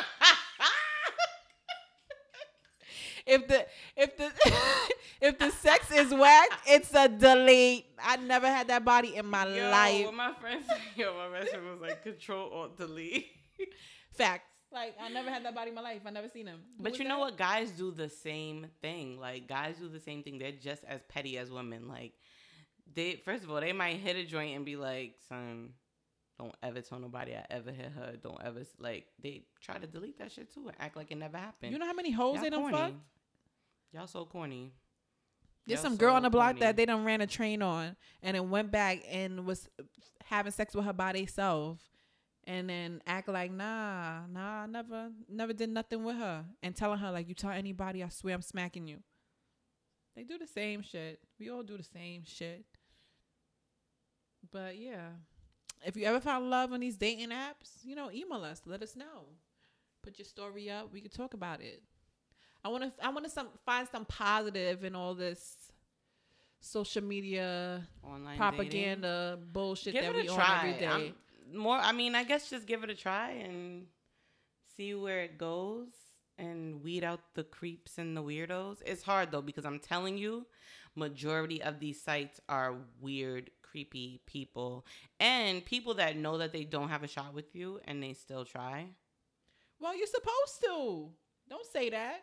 if 3.27 3.49
the 3.49 3.67
if 3.97 4.15
the 4.17 4.31
if 5.23 5.39
the 5.39 5.51
sex 5.51 5.91
is 5.91 6.13
whack, 6.13 6.49
it's 6.67 6.95
a 6.95 7.09
delete. 7.09 7.87
I 7.99 8.19
never 8.19 8.47
had 8.47 8.69
that 8.69 8.85
body 8.85 9.17
in 9.17 9.25
my 9.27 9.47
Yo, 9.47 9.71
life. 9.71 10.07
When 10.07 10.17
my 10.17 10.35
friend 10.35 10.63
said, 10.67 10.79
yo, 10.97 11.15
my 11.15 11.39
best 11.39 11.53
friend 11.53 11.71
was 11.71 11.81
like, 11.81 12.03
control 12.03 12.51
alt 12.51 12.77
delete. 12.77 13.27
Facts. 14.13 14.45
Like 14.73 14.95
I 15.01 15.09
never 15.09 15.31
had 15.31 15.45
that 15.45 15.55
body 15.55 15.71
in 15.71 15.75
my 15.75 15.81
life. 15.83 16.03
I 16.05 16.11
never 16.11 16.29
seen 16.29 16.47
him. 16.47 16.61
Who 16.77 16.83
But 16.83 16.99
you 16.99 17.05
know 17.05 17.17
that? 17.17 17.21
what? 17.21 17.39
Guys 17.39 17.71
do 17.71 17.91
the 17.91 18.09
same 18.09 18.67
thing. 18.83 19.19
Like 19.19 19.47
guys 19.49 19.77
do 19.79 19.89
the 19.89 20.01
same 20.01 20.23
thing. 20.23 20.39
They're 20.39 20.53
just 20.53 20.85
as 20.85 21.01
petty 21.09 21.39
as 21.39 21.51
women. 21.51 21.89
Like 21.89 22.13
they 22.93 23.17
first 23.25 23.45
of 23.45 23.51
all, 23.51 23.61
they 23.61 23.73
might 23.73 23.97
hit 23.97 24.17
a 24.17 24.25
joint 24.25 24.57
and 24.57 24.65
be 24.65 24.77
like, 24.77 25.15
son, 25.29 25.71
don't 26.39 26.55
ever 26.63 26.81
tell 26.83 26.99
nobody 26.99 27.35
I 27.35 27.45
ever 27.51 27.71
hit 27.71 27.93
her. 27.93 28.15
Don't 28.23 28.41
ever 28.45 28.63
like 28.79 29.07
they 29.23 29.45
try 29.61 29.79
to 29.79 29.87
delete 29.87 30.19
that 30.19 30.33
shit 30.33 30.53
too 30.53 30.67
and 30.69 30.77
act 30.81 30.97
like 30.97 31.11
it 31.11 31.17
never 31.19 31.39
happened. 31.39 31.73
You 31.73 31.79
know 31.79 31.87
how 31.87 31.95
many 31.95 32.11
hoes 32.11 32.35
Y'all 32.35 32.43
they 32.45 32.51
don't 32.51 32.71
fuck? 32.71 32.93
Y'all 33.93 34.07
so 34.07 34.25
corny. 34.25 34.73
There's 35.67 35.79
Y'all 35.79 35.91
some 35.91 35.97
girl 35.97 36.15
on 36.15 36.23
the 36.23 36.31
block 36.31 36.51
corny. 36.53 36.61
that 36.61 36.77
they 36.77 36.87
done 36.87 37.05
ran 37.05 37.21
a 37.21 37.27
train 37.27 37.63
on 37.63 37.97
and 38.23 38.37
it 38.37 38.45
went 38.45 38.71
back 38.71 39.03
and 39.11 39.47
was 39.47 39.69
having 40.25 40.53
sex 40.53 40.75
with 40.75 40.85
her 40.85 40.93
by 40.93 41.13
themselves 41.13 41.83
and 42.47 42.69
then 42.71 43.03
act 43.07 43.29
like 43.29 43.51
nah, 43.51 44.27
nah, 44.27 44.63
I 44.63 44.67
never 44.67 45.11
never 45.29 45.53
did 45.53 45.71
nothing 45.71 46.05
with 46.05 46.17
her 46.17 46.45
and 46.63 46.75
telling 46.77 46.99
her 46.99 47.11
like 47.11 47.29
you 47.29 47.35
tell 47.35 47.51
anybody 47.51 48.03
I 48.03 48.09
swear 48.09 48.35
I'm 48.35 48.43
smacking 48.43 48.87
you. 48.87 48.99
They 50.15 50.23
do 50.23 50.39
the 50.39 50.47
same 50.47 50.83
shit. 50.83 51.21
We 51.39 51.51
all 51.51 51.63
do 51.63 51.77
the 51.77 51.83
same 51.83 52.23
shit. 52.25 52.65
But 54.51 54.79
yeah. 54.79 55.09
If 55.85 55.97
you 55.97 56.07
ever 56.07 56.21
found 56.21 56.49
love 56.49 56.73
on 56.73 56.81
these 56.81 56.97
dating 56.97 57.29
apps, 57.29 57.85
you 57.85 57.95
know, 57.95 58.11
email 58.11 58.43
us. 58.43 58.63
Let 58.65 58.83
us 58.83 58.97
know. 58.97 59.27
Put 60.03 60.19
your 60.19 60.25
story 60.25 60.71
up. 60.71 60.91
We 60.93 61.01
could 61.03 61.13
talk 61.13 61.35
about 61.35 61.61
it. 61.61 61.83
I 62.65 62.69
want 62.69 62.85
to. 62.85 63.05
I 63.05 63.11
want 63.11 63.25
to 63.25 63.31
some 63.31 63.49
find 63.65 63.87
some 63.91 64.05
positive 64.07 64.85
in 64.85 64.95
all 64.97 65.15
this 65.15 65.55
social 66.61 67.03
media 67.05 67.87
Online 68.03 68.25
dating. 68.25 68.39
propaganda 68.39 69.39
bullshit 69.53 69.93
Give 69.93 70.05
that 70.05 70.15
we 70.15 70.29
on 70.29 70.41
every 70.41 70.73
day. 70.81 70.87
I'm- 70.87 71.15
more. 71.53 71.79
I 71.79 71.93
mean, 71.93 72.15
I 72.15 72.25
guess 72.25 72.51
just 72.51 72.67
give 72.67 72.83
it 72.85 72.91
a 72.91 72.95
try 72.95 73.31
and 73.31 73.87
see 74.77 74.95
where 74.95 75.23
it 75.23 75.39
goes 75.39 75.89
and 76.39 76.83
weed 76.83 77.05
out 77.05 77.21
the 77.35 77.45
creeps 77.45 77.99
and 77.99 78.17
the 78.17 78.23
weirdos. 78.23 78.79
It's 78.85 79.03
hard 79.03 79.31
though 79.31 79.43
because 79.43 79.65
I'm 79.65 79.79
telling 79.79 80.19
you, 80.19 80.47
majority 80.95 81.63
of 81.63 81.81
these 81.81 82.03
sites 82.03 82.41
are 82.49 82.75
weird, 83.01 83.51
creepy 83.63 84.21
people 84.27 84.87
and 85.21 85.65
people 85.65 85.95
that 85.95 86.17
know 86.17 86.39
that 86.39 86.53
they 86.53 86.65
don't 86.65 86.89
have 86.89 87.03
a 87.03 87.09
shot 87.09 87.35
with 87.35 87.55
you 87.55 87.81
and 87.85 88.03
they 88.03 88.13
still 88.13 88.45
try. 88.45 88.87
Well, 89.81 89.97
you're 89.97 90.07
supposed 90.07 90.63
to. 90.65 91.09
Don't 91.49 91.67
say 91.73 91.91
that. 91.91 92.23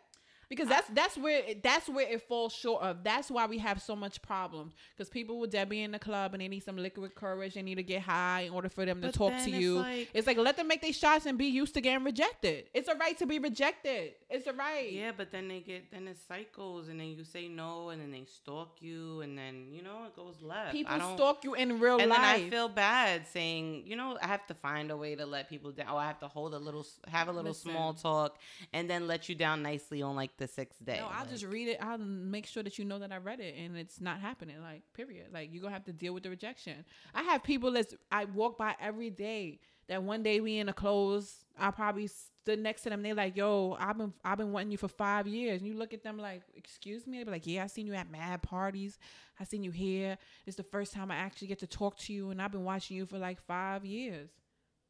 Because 0.54 0.68
that's 0.68 0.88
that's 0.90 1.16
where 1.16 1.42
it, 1.44 1.62
that's 1.62 1.88
where 1.88 2.08
it 2.08 2.22
falls 2.28 2.52
short 2.52 2.82
of. 2.82 3.02
That's 3.02 3.30
why 3.30 3.46
we 3.46 3.58
have 3.58 3.80
so 3.82 3.96
much 3.96 4.22
problems. 4.22 4.74
Because 4.96 5.08
people 5.10 5.38
will 5.38 5.46
dead 5.46 5.68
be 5.68 5.82
in 5.82 5.90
the 5.92 5.98
club 5.98 6.34
and 6.34 6.40
they 6.40 6.48
need 6.48 6.62
some 6.62 6.76
liquid 6.76 7.14
courage. 7.14 7.54
They 7.54 7.62
need 7.62 7.76
to 7.76 7.82
get 7.82 8.02
high 8.02 8.42
in 8.42 8.52
order 8.52 8.68
for 8.68 8.84
them 8.84 9.00
to 9.02 9.12
talk 9.12 9.30
to 9.32 9.36
it's 9.36 9.48
you. 9.48 9.78
like- 9.78 10.08
it's 10.14 10.26
like 10.26 10.36
let 10.38 10.56
them 10.56 10.68
make 10.68 10.82
their 10.82 10.92
shots 10.92 11.26
and 11.26 11.36
be 11.38 11.46
used 11.46 11.74
to 11.74 11.80
getting 11.80 12.04
rejected. 12.04 12.68
It's 12.74 12.88
a 12.88 12.94
right 12.94 13.16
to 13.18 13.26
be 13.26 13.38
rejected. 13.38 14.12
It's 14.30 14.46
a 14.46 14.52
right. 14.52 14.92
Yeah, 14.92 15.12
but 15.16 15.30
then 15.30 15.48
they 15.48 15.60
get 15.60 15.90
then 15.90 16.08
it's 16.08 16.20
cycles 16.26 16.88
and 16.88 16.98
then 17.00 17.08
you 17.08 17.24
say 17.24 17.48
no 17.48 17.90
and 17.90 18.00
then 18.00 18.10
they 18.10 18.24
stalk 18.24 18.76
you 18.80 19.20
and 19.20 19.36
then 19.36 19.68
you 19.70 19.82
know 19.82 20.04
it 20.06 20.16
goes 20.16 20.36
left. 20.42 20.72
People 20.72 20.96
stalk 21.16 21.44
you 21.44 21.54
in 21.54 21.80
real 21.80 21.98
and 21.98 22.10
life. 22.10 22.18
And 22.18 22.42
then 22.42 22.46
I 22.46 22.50
feel 22.50 22.68
bad 22.68 23.26
saying, 23.26 23.84
you 23.86 23.96
know, 23.96 24.16
I 24.20 24.26
have 24.26 24.46
to 24.46 24.54
find 24.54 24.90
a 24.90 24.96
way 24.96 25.14
to 25.14 25.26
let 25.26 25.48
people 25.48 25.70
down. 25.72 25.88
Or 25.88 25.98
I 25.98 26.06
have 26.06 26.18
to 26.20 26.28
hold 26.28 26.54
a 26.54 26.58
little, 26.58 26.86
have 27.08 27.28
a 27.28 27.32
little 27.32 27.50
Listen. 27.50 27.72
small 27.72 27.94
talk, 27.94 28.38
and 28.72 28.88
then 28.88 29.06
let 29.06 29.28
you 29.28 29.34
down 29.34 29.62
nicely 29.62 30.02
on 30.02 30.16
like 30.16 30.36
the 30.36 30.43
sixth 30.48 30.84
day. 30.84 30.96
No, 30.98 31.06
I'll 31.06 31.20
Like, 31.20 31.30
just 31.30 31.44
read 31.44 31.68
it. 31.68 31.78
I'll 31.80 31.98
make 31.98 32.46
sure 32.46 32.62
that 32.62 32.78
you 32.78 32.84
know 32.84 32.98
that 32.98 33.12
I 33.12 33.16
read 33.18 33.40
it 33.40 33.54
and 33.58 33.76
it's 33.76 34.00
not 34.00 34.20
happening. 34.20 34.60
Like, 34.60 34.82
period. 34.92 35.26
Like, 35.32 35.50
you're 35.52 35.60
going 35.60 35.72
to 35.72 35.74
have 35.74 35.84
to 35.84 35.92
deal 35.92 36.14
with 36.14 36.22
the 36.22 36.30
rejection. 36.30 36.84
I 37.14 37.22
have 37.22 37.42
people 37.42 37.72
that 37.72 37.92
I 38.10 38.24
walk 38.26 38.58
by 38.58 38.74
every 38.80 39.10
day 39.10 39.60
that 39.88 40.02
one 40.02 40.22
day 40.22 40.40
we 40.40 40.58
in 40.58 40.66
the 40.66 40.72
clothes. 40.72 41.44
I 41.58 41.70
probably 41.70 42.06
stood 42.06 42.58
next 42.58 42.82
to 42.82 42.90
them. 42.90 43.02
They're 43.02 43.14
like, 43.14 43.36
yo, 43.36 43.76
I've 43.78 43.98
been 43.98 44.12
I've 44.24 44.38
been 44.38 44.50
wanting 44.52 44.70
you 44.72 44.78
for 44.78 44.88
five 44.88 45.26
years. 45.26 45.60
And 45.60 45.68
you 45.68 45.74
look 45.74 45.92
at 45.92 46.02
them 46.02 46.18
like, 46.18 46.42
excuse 46.54 47.06
me. 47.06 47.18
They 47.18 47.24
be 47.24 47.30
like, 47.30 47.46
yeah, 47.46 47.64
I 47.64 47.66
seen 47.66 47.86
you 47.86 47.94
at 47.94 48.10
mad 48.10 48.42
parties. 48.42 48.98
I 49.38 49.44
seen 49.44 49.62
you 49.62 49.70
here. 49.70 50.16
It's 50.46 50.56
the 50.56 50.62
first 50.62 50.92
time 50.92 51.10
I 51.10 51.16
actually 51.16 51.48
get 51.48 51.58
to 51.60 51.66
talk 51.66 51.98
to 51.98 52.12
you, 52.12 52.30
and 52.30 52.40
I've 52.40 52.52
been 52.52 52.64
watching 52.64 52.96
you 52.96 53.04
for 53.06 53.18
like 53.18 53.40
five 53.42 53.84
years. 53.84 54.30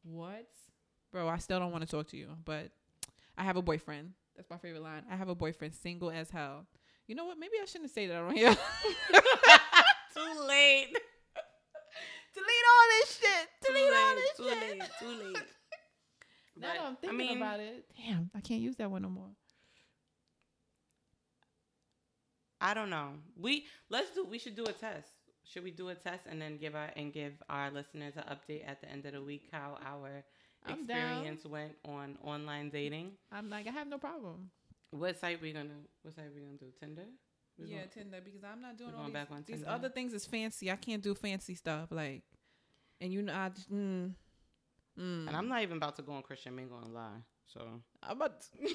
What, 0.03 0.47
bro? 1.11 1.27
I 1.27 1.37
still 1.37 1.59
don't 1.59 1.71
want 1.71 1.83
to 1.83 1.89
talk 1.89 2.07
to 2.09 2.17
you, 2.17 2.29
but 2.45 2.69
I 3.37 3.43
have 3.43 3.57
a 3.57 3.61
boyfriend. 3.61 4.13
That's 4.35 4.49
my 4.49 4.57
favorite 4.57 4.83
line. 4.83 5.03
I 5.09 5.15
have 5.15 5.29
a 5.29 5.35
boyfriend, 5.35 5.73
single 5.73 6.11
as 6.11 6.29
hell. 6.29 6.65
You 7.07 7.15
know 7.15 7.25
what? 7.25 7.37
Maybe 7.39 7.53
I 7.61 7.65
shouldn't 7.65 7.91
say 7.91 8.07
that 8.07 8.17
on 8.17 8.35
here. 8.35 8.53
too 10.13 10.45
late. 10.47 10.87
Delete 12.33 12.65
all 12.71 12.87
this 12.99 13.19
shit. 13.19 13.47
Too 13.65 13.73
Delete 13.73 13.93
all 13.93 14.15
late. 14.15 14.15
this 14.15 14.37
Too 14.37 14.49
shit. 14.49 14.59
Too 14.99 15.05
late. 15.07 15.19
Too 15.19 15.23
late. 15.33 15.37
Now 16.57 16.67
that 16.69 16.81
I'm 16.85 16.93
I 16.93 16.95
thinking 16.95 17.17
mean, 17.17 17.37
about 17.37 17.59
it. 17.59 17.83
Damn, 17.97 18.29
I 18.33 18.39
can't 18.39 18.61
use 18.61 18.77
that 18.77 18.89
one 18.89 19.01
no 19.01 19.09
more. 19.09 19.27
I 22.61 22.73
don't 22.73 22.89
know. 22.89 23.09
We 23.37 23.65
let's 23.89 24.11
do. 24.11 24.23
We 24.25 24.39
should 24.39 24.55
do 24.55 24.63
a 24.63 24.71
test. 24.71 25.09
Should 25.43 25.65
we 25.65 25.71
do 25.71 25.89
a 25.89 25.95
test 25.95 26.25
and 26.29 26.41
then 26.41 26.57
give 26.57 26.73
our 26.73 26.89
and 26.95 27.11
give 27.11 27.33
our 27.49 27.69
listeners 27.71 28.13
an 28.15 28.23
update 28.23 28.67
at 28.67 28.79
the 28.79 28.89
end 28.89 29.05
of 29.05 29.11
the 29.13 29.21
week 29.21 29.49
how 29.51 29.77
our 29.85 30.23
I'm 30.67 30.85
down. 30.85 31.11
experience 31.11 31.45
went 31.45 31.75
on 31.85 32.17
online 32.23 32.69
dating? 32.69 33.11
I'm 33.31 33.49
like, 33.49 33.67
I 33.67 33.71
have 33.71 33.87
no 33.87 33.97
problem. 33.97 34.49
What 34.91 35.19
site 35.19 35.41
we 35.41 35.51
gonna? 35.53 35.69
What 36.01 36.15
site 36.15 36.25
we 36.33 36.41
gonna 36.41 36.57
do? 36.57 36.67
Tinder. 36.79 37.03
We 37.57 37.67
yeah, 37.67 37.77
gonna- 37.77 37.87
Tinder 37.87 38.17
because 38.23 38.43
I'm 38.43 38.61
not 38.61 38.77
doing 38.77 38.91
all 38.91 38.97
going 39.01 39.07
these, 39.07 39.13
back 39.13 39.31
on 39.31 39.43
these 39.45 39.63
other 39.67 39.89
things 39.89 40.13
is 40.13 40.25
fancy. 40.25 40.71
I 40.71 40.75
can't 40.75 41.01
do 41.01 41.13
fancy 41.15 41.55
stuff 41.55 41.91
like, 41.91 42.23
and 42.99 43.13
you 43.13 43.21
know, 43.21 43.33
I 43.33 43.49
just, 43.49 43.71
mm, 43.71 44.11
mm. 44.99 45.27
And 45.27 45.29
I'm 45.35 45.47
not 45.47 45.61
even 45.61 45.77
about 45.77 45.95
to 45.97 46.01
go 46.01 46.13
on 46.13 46.21
Christian 46.23 46.55
Mingle 46.55 46.79
and 46.79 46.93
lie. 46.93 47.21
So 47.45 47.61
I'm 48.03 48.17
about. 48.17 48.45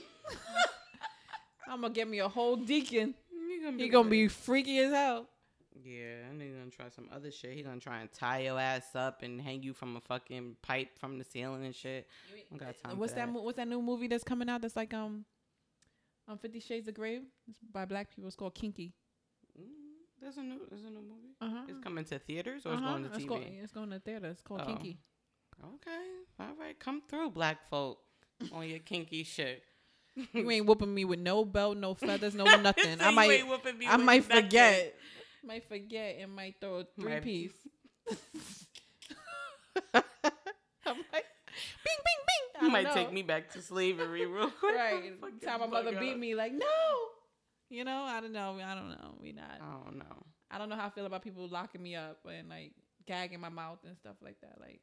I'm 1.69 1.83
gonna 1.83 1.95
get 1.95 2.09
me 2.09 2.19
a 2.19 2.29
whole 2.29 2.57
deacon. 2.57 3.15
he 3.49 3.63
gonna 3.65 3.77
He 3.77 3.89
gonna 3.89 4.09
be 4.09 4.27
freaky 4.29 4.79
as 4.81 4.93
hell. 4.93 5.29
Yeah, 5.85 6.29
and 6.31 6.41
he's 6.41 6.53
gonna 6.53 6.71
try 6.71 6.89
some 6.89 7.09
other 7.15 7.31
shit. 7.31 7.53
He's 7.55 7.65
gonna 7.67 7.81
try 7.81 8.01
and 8.01 8.13
tie 8.13 8.41
your 8.41 8.59
ass 8.59 8.95
up 8.95 9.23
and 9.23 9.41
hang 9.41 9.63
you 9.63 9.73
from 9.73 9.97
a 9.97 10.01
fucking 10.01 10.57
pipe 10.63 10.99
from 10.99 11.19
the 11.19 11.25
ceiling 11.25 11.65
and 11.65 11.75
shit. 11.75 12.07
I 12.53 12.57
got 12.57 12.75
time 12.83 12.99
What's 12.99 13.13
that? 13.15 13.33
that. 13.33 13.43
What's 13.43 13.57
that 13.57 13.69
new 13.69 13.81
movie 13.83 14.07
that's 14.09 14.25
coming 14.25 14.49
out? 14.49 14.63
That's 14.63 14.77
like 14.77 14.93
um, 14.95 15.25
um, 16.29 16.39
Fifty 16.39 16.61
Shades 16.61 16.89
of 16.89 16.95
Grey. 16.95 17.21
It's 17.49 17.59
by 17.73 17.85
black 17.85 18.11
people. 18.15 18.27
It's 18.29 18.37
called 18.37 18.55
Kinky. 18.55 18.93
Mm, 19.59 19.65
there's 20.21 20.37
a 20.37 20.43
new, 20.43 20.61
there's 20.69 20.83
a 20.85 20.91
new 20.91 21.01
movie. 21.03 21.35
Uh 21.41 21.49
huh. 21.51 21.63
It's 21.69 21.81
coming 21.83 22.05
to 22.05 22.19
theaters 22.19 22.67
or 22.67 22.73
it's 22.75 22.83
uh-huh. 22.83 22.91
going 22.91 23.05
to 23.05 23.09
It's, 23.15 23.25
TV. 23.25 23.29
go- 23.29 23.41
it's 23.63 23.73
going 23.73 23.91
to 23.91 23.99
theater. 24.01 24.27
It's 24.29 24.43
called 24.43 24.61
Oh. 24.65 24.67
Kinky. 24.67 24.99
Okay, 25.63 26.01
all 26.39 26.55
right, 26.59 26.79
come 26.79 27.03
through, 27.07 27.31
black 27.33 27.69
folk, 27.69 27.99
on 28.51 28.67
your 28.67 28.79
kinky 28.79 29.25
shit. 29.25 29.63
You 30.33 30.51
ain't 30.51 30.65
whooping 30.67 30.93
me 30.95 31.05
with 31.05 31.19
no 31.19 31.45
belt, 31.45 31.77
no 31.77 31.93
feathers, 31.93 32.35
no 32.35 32.45
nothing. 32.63 32.99
I 32.99 33.11
might, 33.11 33.43
I 33.87 33.97
might 33.99 34.27
nothing. 34.27 34.45
forget. 34.45 34.95
Might 35.45 35.67
forget 35.69 36.17
and 36.21 36.33
might 36.35 36.57
throw 36.61 36.81
a 36.81 36.85
three 36.99 37.13
Might- 37.15 37.23
piece. 37.25 37.53
I 39.93 40.03
might, 40.93 41.03
bing, 41.85 42.01
bing, 42.05 42.23
bing. 42.27 42.63
You 42.63 42.71
might 42.71 42.85
know. 42.85 42.95
take 42.95 43.13
me 43.13 43.23
back 43.23 43.51
to 43.53 43.63
slavery 43.63 44.27
real 44.27 44.51
quick. 44.61 44.75
right. 44.77 45.13
Time 45.45 45.61
my 45.61 45.67
mother 45.67 45.99
beat 45.99 46.19
me, 46.19 46.35
like 46.35 46.53
no. 46.53 46.67
You 47.69 47.85
know, 47.85 48.03
I 48.03 48.21
don't 48.21 48.33
know. 48.33 48.59
I 48.63 48.75
don't 48.75 48.91
know. 48.91 49.15
We 49.21 49.33
not. 49.33 49.59
I 49.61 49.85
don't 49.85 49.99
know. 49.99 50.25
I 50.51 50.59
don't 50.59 50.69
know 50.69 50.77
how 50.77 50.87
I 50.87 50.91
feel 50.91 51.07
about 51.07 51.23
people 51.23 51.49
locking 51.49 51.83
me 51.83 51.95
up 51.95 52.19
and 52.29 52.49
like 52.49 52.73
gagging 53.07 53.41
my 53.41 53.49
mouth 53.49 53.79
and 53.87 53.97
stuff 53.97 54.17
like 54.23 54.37
that. 54.43 54.57
Like, 54.61 54.81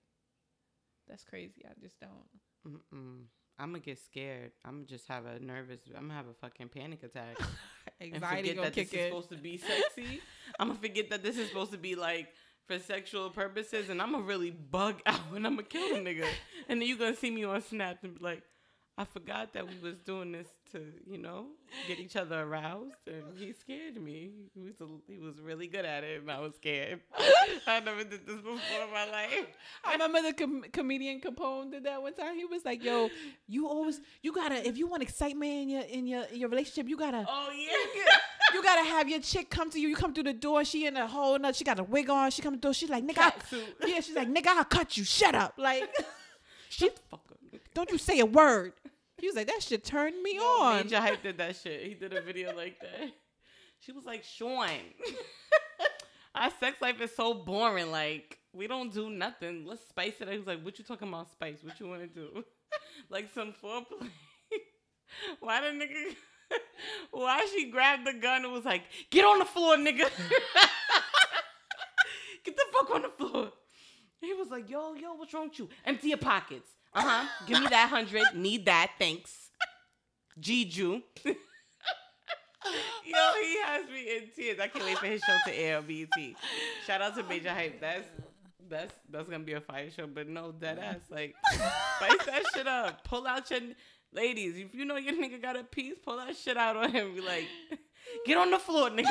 that's 1.08 1.24
crazy. 1.26 1.64
I 1.70 1.74
just 1.82 2.00
don't. 2.00 2.76
Mm-mm. 2.96 3.24
I'm 3.60 3.70
gonna 3.72 3.80
get 3.80 4.00
scared. 4.00 4.52
I'm 4.64 4.76
gonna 4.76 4.86
just 4.86 5.08
have 5.08 5.26
a 5.26 5.40
nervous. 5.40 5.80
I'm 5.96 6.04
gonna 6.04 6.14
have 6.14 6.28
a 6.28 6.34
fucking 6.34 6.70
panic 6.70 7.04
attack. 7.04 7.38
And 8.00 8.14
Anxiety 8.16 8.50
forget 8.50 8.64
that 8.64 8.74
kick 8.74 8.92
this 8.92 9.00
is 9.00 9.06
supposed 9.08 9.30
to 9.30 9.38
be 9.38 9.58
sexy. 9.58 10.22
I'm 10.60 10.68
gonna 10.68 10.80
forget 10.80 11.10
that 11.10 11.24
this 11.24 11.38
is 11.38 11.48
supposed 11.50 11.72
to 11.72 11.78
be 11.78 11.96
like 11.96 12.30
for 12.68 12.80
sexual 12.80 13.30
purposes, 13.30 13.90
and 13.90 14.02
I'm 14.02 14.12
gonna 14.12 14.24
really 14.24 14.52
bug 14.52 15.02
out 15.06 15.20
and 15.34 15.46
I'm 15.46 15.56
gonna 15.56 15.64
kill 15.64 15.96
a 15.96 16.00
nigga. 16.00 16.26
And 16.70 16.82
then 16.82 16.88
you 16.88 16.98
gonna 16.98 17.16
see 17.16 17.32
me 17.32 17.44
on 17.44 17.62
Snap 17.62 18.00
and 18.04 18.18
be 18.18 18.24
like, 18.24 18.44
I 19.00 19.06
forgot 19.06 19.54
that 19.54 19.68
we 19.68 19.76
was 19.88 20.00
doing 20.00 20.32
this 20.32 20.48
to, 20.72 20.82
you 21.08 21.20
know, 21.20 21.46
get 21.88 22.00
each 22.00 22.16
other 22.16 22.42
aroused, 22.42 22.96
and 23.06 23.24
he 23.38 23.54
scared 23.54 24.02
me. 24.02 24.32
He 24.56 24.62
was 24.62 24.82
a, 24.82 24.88
he 25.12 25.20
was 25.20 25.40
really 25.40 25.68
good 25.68 25.86
at 25.86 26.04
it, 26.04 26.22
and 26.22 26.32
I 26.32 26.40
was 26.40 26.56
scared. 26.56 27.02
I 27.68 27.80
never 27.80 28.04
did 28.04 28.26
this 28.26 28.38
before 28.38 28.54
in 28.54 28.92
my 28.92 29.06
life. 29.12 29.46
I 29.86 29.92
remember 29.94 30.24
the 30.24 30.34
com- 30.34 30.66
comedian 30.74 31.22
Capone 31.22 31.70
did 31.72 31.84
that 31.84 32.02
one 32.02 32.16
time. 32.16 32.36
He 32.38 32.46
was 32.46 32.66
like, 32.66 32.84
"Yo, 32.84 33.10
you 33.48 33.68
always 33.68 34.02
you 34.24 34.34
gotta 34.34 34.68
if 34.68 34.78
you 34.80 34.88
want 34.88 35.04
excitement 35.04 35.52
in 35.52 35.70
your 35.70 35.82
in 35.84 36.08
your 36.08 36.24
in 36.24 36.40
your 36.40 36.50
relationship, 36.50 36.90
you 36.90 36.98
gotta 36.98 37.24
Oh 37.30 37.50
yeah. 37.56 38.18
you 38.56 38.64
gotta 38.64 38.90
have 38.90 39.08
your 39.08 39.20
chick 39.20 39.52
come 39.52 39.70
to 39.70 39.80
you. 39.80 39.90
You 39.90 39.96
come 39.96 40.14
through 40.16 40.24
the 40.24 40.34
door, 40.34 40.66
she 40.66 40.88
in 40.88 40.98
a 40.98 41.06
whole 41.06 41.38
nother, 41.38 41.54
she 41.54 41.64
got 41.64 41.78
a 41.78 41.84
wig 41.84 42.10
on. 42.10 42.32
She 42.32 42.42
come 42.42 42.54
to 42.54 42.58
the 42.58 42.62
door, 42.62 42.74
she's 42.74 42.90
like, 42.90 43.06
nigga, 43.06 43.20
I- 43.20 43.88
yeah, 43.88 44.00
she's 44.00 44.16
like, 44.16 44.28
nigga, 44.28 44.48
I'll 44.48 44.64
cut 44.64 44.98
you. 44.98 45.04
Shut 45.04 45.36
up, 45.36 45.54
like, 45.58 45.84
the 46.80 46.92
fuck 47.12 47.22
up. 47.32 47.38
don't 47.76 47.92
you 47.92 48.00
say 48.00 48.20
a 48.20 48.26
word. 48.26 48.74
He 49.20 49.28
was 49.28 49.36
like, 49.36 49.48
that 49.48 49.64
shit 49.64 49.84
turned 49.84 50.22
me 50.22 50.38
on. 50.40 50.84
Major 50.84 51.00
Hype 51.00 51.24
did 51.24 51.38
that 51.38 51.56
shit. 51.56 51.84
He 51.84 51.94
did 51.94 52.14
a 52.14 52.22
video 52.22 52.56
like 52.56 52.80
that. 52.82 53.12
She 53.80 53.92
was 53.92 54.06
like, 54.06 54.24
Sean, 54.24 54.68
our 56.36 56.50
sex 56.60 56.82
life 56.82 57.00
is 57.00 57.16
so 57.16 57.36
boring. 57.36 57.92
Like, 57.92 58.40
we 58.52 58.66
don't 58.66 58.92
do 58.92 59.08
nothing. 59.12 59.68
Let's 59.68 59.88
spice 59.88 60.14
it 60.20 60.24
up. 60.24 60.32
He 60.32 60.40
was 60.40 60.48
like, 60.48 60.66
what 60.66 60.80
you 60.80 60.84
talking 60.84 61.08
about 61.08 61.30
spice? 61.30 61.60
What 61.62 61.80
you 61.80 61.88
want 61.88 62.02
to 62.02 62.08
do? 62.08 62.44
like 63.12 63.30
some 63.36 63.54
foreplay. 63.64 64.10
Why 65.42 65.62
the 65.62 65.68
nigga... 65.68 66.16
Why 67.12 67.48
she 67.54 67.70
grabbed 67.70 68.08
the 68.08 68.14
gun 68.14 68.46
and 68.46 68.52
was 68.52 68.66
like, 68.66 68.82
get 69.12 69.24
on 69.24 69.38
the 69.38 69.46
floor, 69.46 69.78
nigga. 69.78 70.10
get 72.44 72.58
the 72.58 72.66
fuck 72.74 72.90
on 72.96 73.04
the 73.04 73.10
floor. 73.10 73.52
He 74.20 74.34
was 74.34 74.50
like, 74.50 74.72
yo, 74.72 74.96
yo, 74.96 75.14
what's 75.14 75.36
wrong 75.36 75.50
with 75.50 75.60
you? 75.60 75.70
Empty 75.86 76.10
your 76.10 76.18
pockets. 76.18 76.68
Uh 76.94 77.02
huh. 77.02 77.28
Give 77.46 77.60
me 77.60 77.68
that 77.68 77.90
hundred. 77.90 78.24
Need 78.34 78.66
that. 78.66 78.92
Thanks. 78.98 79.50
Jeju. 80.40 81.02
Yo, 83.06 83.24
he 83.42 83.58
has 83.64 83.88
me 83.88 84.18
in 84.18 84.24
tears. 84.36 84.60
I 84.60 84.68
can't 84.68 84.86
wait 84.86 84.98
for 84.98 85.06
his 85.06 85.22
show 85.22 85.38
to 85.46 85.54
air 85.58 85.78
on 85.78 85.88
BET. 85.88 86.10
Shout 86.86 87.02
out 87.02 87.16
to 87.16 87.24
Major 87.24 87.52
Hype. 87.52 87.80
That's 87.80 88.08
that's 88.70 88.94
that's 89.10 89.30
gonna 89.30 89.44
be 89.44 89.54
a 89.54 89.62
fire 89.62 89.90
show, 89.90 90.08
but 90.08 90.28
no 90.28 90.52
dead 90.52 90.80
ass. 90.80 91.00
Like 91.10 91.36
spice 91.54 92.26
that 92.26 92.44
shit 92.54 92.68
up. 92.68 93.04
Pull 93.06 93.26
out 93.26 93.50
your 93.50 93.62
ladies. 94.12 94.58
If 94.58 94.74
you 94.74 94.86
know 94.86 94.98
your 94.98 95.14
nigga 95.14 95.42
got 95.42 95.56
a 95.56 95.64
piece, 95.64 95.96
pull 96.04 96.18
that 96.18 96.36
shit 96.36 96.58
out 96.58 96.76
on 96.76 96.92
him. 96.92 97.16
Be 97.16 97.22
like, 97.22 97.48
get 98.26 98.38
on 98.38 98.52
the 98.52 98.60
floor, 98.60 98.90
nigga. 98.90 99.04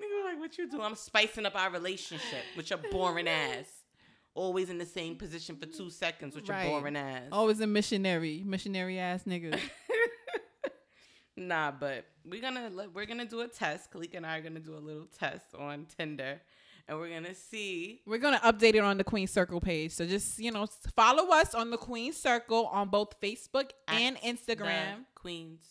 nigga, 0.00 0.24
like, 0.24 0.38
what 0.38 0.56
you 0.58 0.68
do? 0.68 0.80
I'm 0.82 0.96
spicing 0.96 1.46
up 1.46 1.54
our 1.54 1.70
relationship 1.70 2.44
with 2.56 2.70
your 2.70 2.80
boring 2.90 3.28
ass. 3.28 3.83
Always 4.34 4.68
in 4.68 4.78
the 4.78 4.86
same 4.86 5.16
position 5.16 5.56
for 5.56 5.66
two 5.66 5.90
seconds 5.90 6.34
with 6.34 6.48
your 6.48 6.60
boring 6.64 6.96
ass. 6.96 7.22
Always 7.30 7.60
a 7.60 7.66
missionary, 7.66 8.42
missionary 8.44 8.98
ass 8.98 9.22
niggas. 9.24 9.60
Nah, 11.36 11.72
but 11.72 12.04
we're 12.24 12.40
gonna 12.40 12.70
we're 12.94 13.06
gonna 13.06 13.24
do 13.24 13.40
a 13.40 13.48
test. 13.48 13.90
Kalika 13.92 14.14
and 14.14 14.26
I 14.26 14.38
are 14.38 14.40
gonna 14.40 14.60
do 14.60 14.76
a 14.76 14.78
little 14.78 15.06
test 15.18 15.46
on 15.58 15.86
Tinder, 15.98 16.40
and 16.86 16.96
we're 16.96 17.10
gonna 17.12 17.34
see. 17.34 18.02
We're 18.06 18.18
gonna 18.18 18.38
update 18.38 18.74
it 18.74 18.84
on 18.84 18.98
the 18.98 19.04
Queen 19.04 19.26
Circle 19.26 19.60
page. 19.60 19.90
So 19.90 20.06
just 20.06 20.38
you 20.38 20.52
know, 20.52 20.66
follow 20.94 21.32
us 21.32 21.52
on 21.52 21.70
the 21.70 21.76
Queen 21.76 22.12
Circle 22.12 22.66
on 22.66 22.88
both 22.88 23.20
Facebook 23.20 23.70
and 23.88 24.16
Instagram. 24.18 24.98
the 24.98 25.04
Queen's 25.16 25.64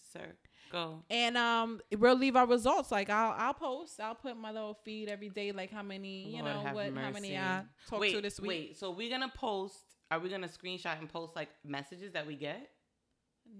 Circle. 0.74 1.04
And 1.10 1.38
um, 1.38 1.82
we'll 1.98 2.16
leave 2.16 2.36
our 2.36 2.48
results. 2.48 2.92
Like 2.92 3.10
I'll 3.10 3.36
I'll 3.38 3.54
post. 3.54 4.00
I'll 4.00 4.16
put 4.16 4.38
my 4.38 4.52
little 4.52 4.78
feed 4.84 5.10
every 5.10 5.30
day. 5.30 5.52
Like 5.52 5.72
how 5.72 5.84
many 5.84 6.36
you 6.36 6.44
Lord 6.44 6.46
know 6.46 6.74
what 6.74 6.94
how 6.96 7.12
many. 7.12 7.38
I 7.38 7.64
talked 7.88 8.02
wait, 8.02 8.16
to 8.16 8.22
this 8.22 8.40
week. 8.40 8.50
Wait, 8.50 8.78
so 8.78 8.92
we're 8.92 9.10
gonna 9.10 9.32
post. 9.36 9.78
Are 10.12 10.20
we 10.20 10.30
gonna 10.30 10.48
screenshot 10.48 11.00
and 11.00 11.10
post 11.10 11.36
like 11.36 11.50
messages 11.66 12.14
that 12.14 12.26
we 12.28 12.36
get? 12.36 12.70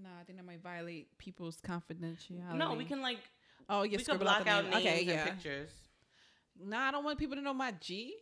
Nah, 0.02 0.10
I 0.20 0.24
think 0.24 0.38
that 0.38 0.46
might 0.46 0.62
violate 0.62 1.18
people's 1.18 1.58
confidentiality. 1.58 2.56
No, 2.56 2.74
we 2.74 2.86
can 2.86 3.02
like 3.02 3.20
Oh, 3.70 3.84
yeah, 3.84 3.98
we 3.98 4.04
can 4.04 4.18
block 4.18 4.48
out 4.48 4.64
name. 4.66 4.74
names 4.74 4.86
Okay, 4.86 5.00
and 5.00 5.08
yeah. 5.08 5.24
pictures. 5.24 5.70
Nah, 6.62 6.88
I 6.88 6.92
don't 6.92 7.04
want 7.04 7.18
people 7.18 7.36
to 7.36 7.42
know 7.42 7.54
my 7.54 7.74
G. 7.80 8.16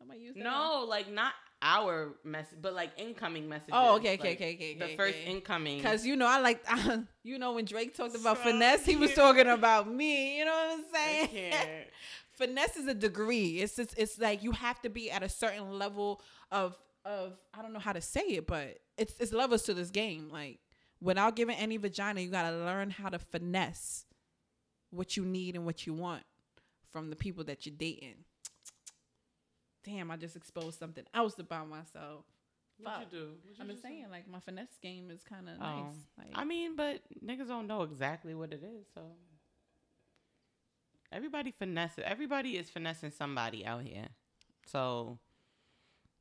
I 0.00 0.04
might 0.04 0.20
use 0.20 0.34
that. 0.34 0.42
No, 0.42 0.86
like 0.88 1.10
not 1.10 1.32
our 1.64 2.14
message, 2.22 2.58
but 2.60 2.74
like 2.74 2.92
incoming 2.98 3.48
messages. 3.48 3.72
Oh, 3.72 3.96
okay, 3.96 4.14
okay, 4.14 4.28
like, 4.28 4.36
okay, 4.36 4.54
okay, 4.54 4.78
The 4.78 4.84
okay, 4.84 4.96
first 4.96 5.18
okay. 5.18 5.30
incoming. 5.30 5.82
Cause 5.82 6.04
you 6.04 6.14
know 6.14 6.26
I 6.26 6.38
like 6.40 6.64
you 7.24 7.38
know 7.38 7.54
when 7.54 7.64
Drake 7.64 7.96
talked 7.96 8.14
about 8.14 8.36
So 8.36 8.44
finesse, 8.44 8.84
he 8.84 8.96
was 8.96 9.14
talking 9.14 9.46
about 9.48 9.92
me. 9.92 10.38
You 10.38 10.44
know 10.44 10.52
what 10.52 10.78
I'm 10.78 10.84
saying? 10.94 11.84
finesse 12.32 12.76
is 12.76 12.86
a 12.86 12.94
degree. 12.94 13.60
It's 13.60 13.76
just, 13.76 13.94
it's 13.96 14.18
like 14.18 14.42
you 14.42 14.52
have 14.52 14.80
to 14.82 14.90
be 14.90 15.10
at 15.10 15.22
a 15.22 15.28
certain 15.28 15.78
level 15.78 16.20
of 16.52 16.76
of 17.04 17.32
I 17.52 17.62
don't 17.62 17.72
know 17.72 17.80
how 17.80 17.92
to 17.92 18.00
say 18.00 18.20
it, 18.20 18.46
but 18.46 18.78
it's 18.98 19.14
it's 19.18 19.32
levels 19.32 19.62
to 19.62 19.74
this 19.74 19.90
game. 19.90 20.28
Like 20.30 20.60
without 21.00 21.34
giving 21.34 21.56
any 21.56 21.78
vagina, 21.78 22.20
you 22.20 22.30
gotta 22.30 22.56
learn 22.56 22.90
how 22.90 23.08
to 23.08 23.18
finesse 23.18 24.04
what 24.90 25.16
you 25.16 25.24
need 25.24 25.56
and 25.56 25.64
what 25.64 25.86
you 25.86 25.94
want 25.94 26.22
from 26.92 27.10
the 27.10 27.16
people 27.16 27.42
that 27.44 27.66
you're 27.66 27.74
dating. 27.76 28.24
Damn, 29.84 30.10
I 30.10 30.16
just 30.16 30.34
exposed 30.36 30.78
something 30.78 31.04
else 31.12 31.38
about 31.38 31.68
myself. 31.68 32.24
What'd 32.78 33.00
you 33.12 33.18
do? 33.18 33.24
What'd 33.44 33.58
you 33.58 33.60
I'm 33.60 33.66
do 33.68 33.72
just 33.74 33.82
say? 33.82 33.88
saying, 33.90 34.06
like 34.10 34.28
my 34.28 34.40
finesse 34.40 34.76
game 34.82 35.10
is 35.10 35.22
kind 35.22 35.48
of 35.48 35.54
Oh. 35.60 35.84
nice. 35.84 35.94
Like, 36.18 36.28
I 36.34 36.44
mean, 36.44 36.74
but 36.74 37.00
niggas 37.24 37.48
don't 37.48 37.66
know 37.66 37.82
exactly 37.82 38.34
what 38.34 38.52
it 38.52 38.62
is, 38.64 38.86
so 38.94 39.02
everybody 41.12 41.52
finesse. 41.52 41.98
Everybody 42.02 42.56
is 42.56 42.70
finessing 42.70 43.10
somebody 43.10 43.64
out 43.64 43.82
here, 43.82 44.06
so 44.66 45.18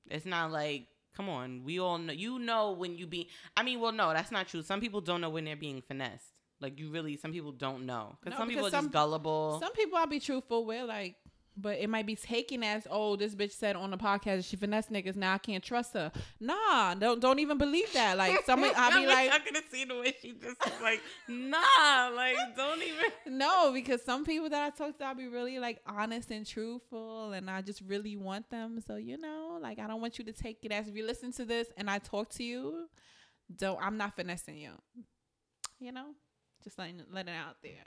it's 0.09 0.25
not 0.25 0.51
like. 0.51 0.87
Come 1.15 1.29
on, 1.29 1.63
we 1.63 1.79
all 1.79 1.99
know. 1.99 2.11
You 2.11 2.39
know 2.39 2.71
when 2.71 2.97
you 2.97 3.05
be. 3.05 3.29
I 3.55 3.61
mean, 3.61 3.79
well, 3.79 3.91
no, 3.91 4.11
that's 4.13 4.31
not 4.31 4.47
true. 4.47 4.63
Some 4.63 4.81
people 4.81 4.99
don't 4.99 5.21
know 5.21 5.29
when 5.29 5.45
they're 5.45 5.55
being 5.55 5.79
finessed. 5.83 6.25
Like 6.59 6.79
you 6.79 6.89
really, 6.89 7.17
some 7.17 7.31
people 7.31 7.51
don't 7.51 7.85
know 7.85 8.17
because 8.19 8.31
No, 8.31 8.37
some 8.41 8.49
people 8.49 8.65
are 8.65 8.71
some- 8.71 8.85
just 8.85 8.93
gullible. 8.93 9.59
Some 9.61 9.73
people 9.73 9.99
I'll 9.99 10.07
be 10.07 10.19
truthful 10.19 10.65
with, 10.65 10.87
like, 10.87 11.15
but 11.55 11.77
it 11.77 11.89
might 11.89 12.05
be 12.05 12.15
taken 12.15 12.63
as, 12.63 12.87
oh, 12.89 13.15
this 13.15 13.35
bitch 13.35 13.51
said 13.51 13.75
on 13.75 13.91
the 13.91 13.97
podcast 13.97 14.45
she 14.49 14.55
finesse 14.55 14.87
niggas. 14.87 15.15
Now 15.15 15.33
I 15.33 15.37
can't 15.37 15.63
trust 15.63 15.93
her. 15.93 16.11
Nah, 16.39 16.95
don't 16.95 17.19
don't 17.19 17.39
even 17.39 17.57
believe 17.57 17.91
that. 17.93 18.17
Like, 18.17 18.43
somebody 18.45 18.73
I'll 18.75 18.91
be 18.99 19.05
like, 19.05 19.31
I 19.31 19.39
could 19.39 19.55
have 19.55 19.65
seen 19.71 19.87
the 19.89 19.99
way 19.99 20.15
she 20.19 20.31
just 20.31 20.59
was 20.59 20.81
like, 20.81 21.01
nah, 21.27 22.09
like 22.15 22.35
don't 22.55 22.81
even. 22.81 23.11
no, 23.37 23.71
because 23.71 24.01
some 24.03 24.25
people 24.25 24.49
that 24.49 24.63
I 24.63 24.69
talk 24.75 24.97
to, 24.97 25.05
I'll 25.05 25.15
be 25.15 25.27
really 25.27 25.59
like 25.59 25.79
honest 25.85 26.31
and 26.31 26.45
truthful, 26.45 27.33
and 27.33 27.49
I 27.49 27.61
just 27.61 27.81
really 27.81 28.15
want 28.15 28.49
them. 28.49 28.79
So 28.85 28.95
you 28.95 29.17
know, 29.17 29.59
like, 29.61 29.79
I 29.79 29.87
don't 29.87 30.01
want 30.01 30.17
you 30.17 30.25
to 30.25 30.33
take 30.33 30.59
it 30.63 30.71
as 30.71 30.87
if 30.87 30.95
you 30.95 31.05
listen 31.05 31.31
to 31.33 31.45
this 31.45 31.67
and 31.77 31.89
I 31.89 31.99
talk 31.99 32.29
to 32.31 32.43
you. 32.43 32.87
Don't 33.55 33.79
I'm 33.81 33.97
not 33.97 34.15
finessing 34.15 34.57
you. 34.57 34.71
You 35.79 35.91
know, 35.91 36.07
just 36.63 36.79
letting 36.79 37.01
letting 37.11 37.33
it 37.33 37.37
out 37.37 37.57
there. 37.61 37.85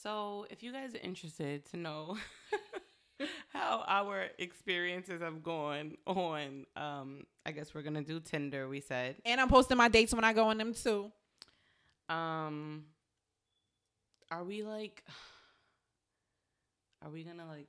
So, 0.00 0.46
if 0.50 0.62
you 0.62 0.72
guys 0.72 0.94
are 0.94 0.98
interested 1.02 1.64
to 1.72 1.76
know 1.76 2.16
how 3.52 3.82
our 3.88 4.26
experiences 4.38 5.20
have 5.20 5.42
gone 5.42 5.96
on, 6.06 6.66
um, 6.76 7.24
I 7.44 7.50
guess 7.50 7.74
we're 7.74 7.82
gonna 7.82 8.02
do 8.02 8.20
Tinder. 8.20 8.68
We 8.68 8.80
said, 8.80 9.16
And 9.24 9.40
I'm 9.40 9.48
posting 9.48 9.76
my 9.76 9.88
dates 9.88 10.14
when 10.14 10.22
I 10.24 10.32
go 10.32 10.44
on 10.48 10.58
them 10.58 10.72
too. 10.72 11.10
um, 12.08 12.84
are 14.30 14.44
we 14.44 14.62
like, 14.62 15.02
are 17.02 17.10
we 17.10 17.24
gonna 17.24 17.46
like 17.46 17.66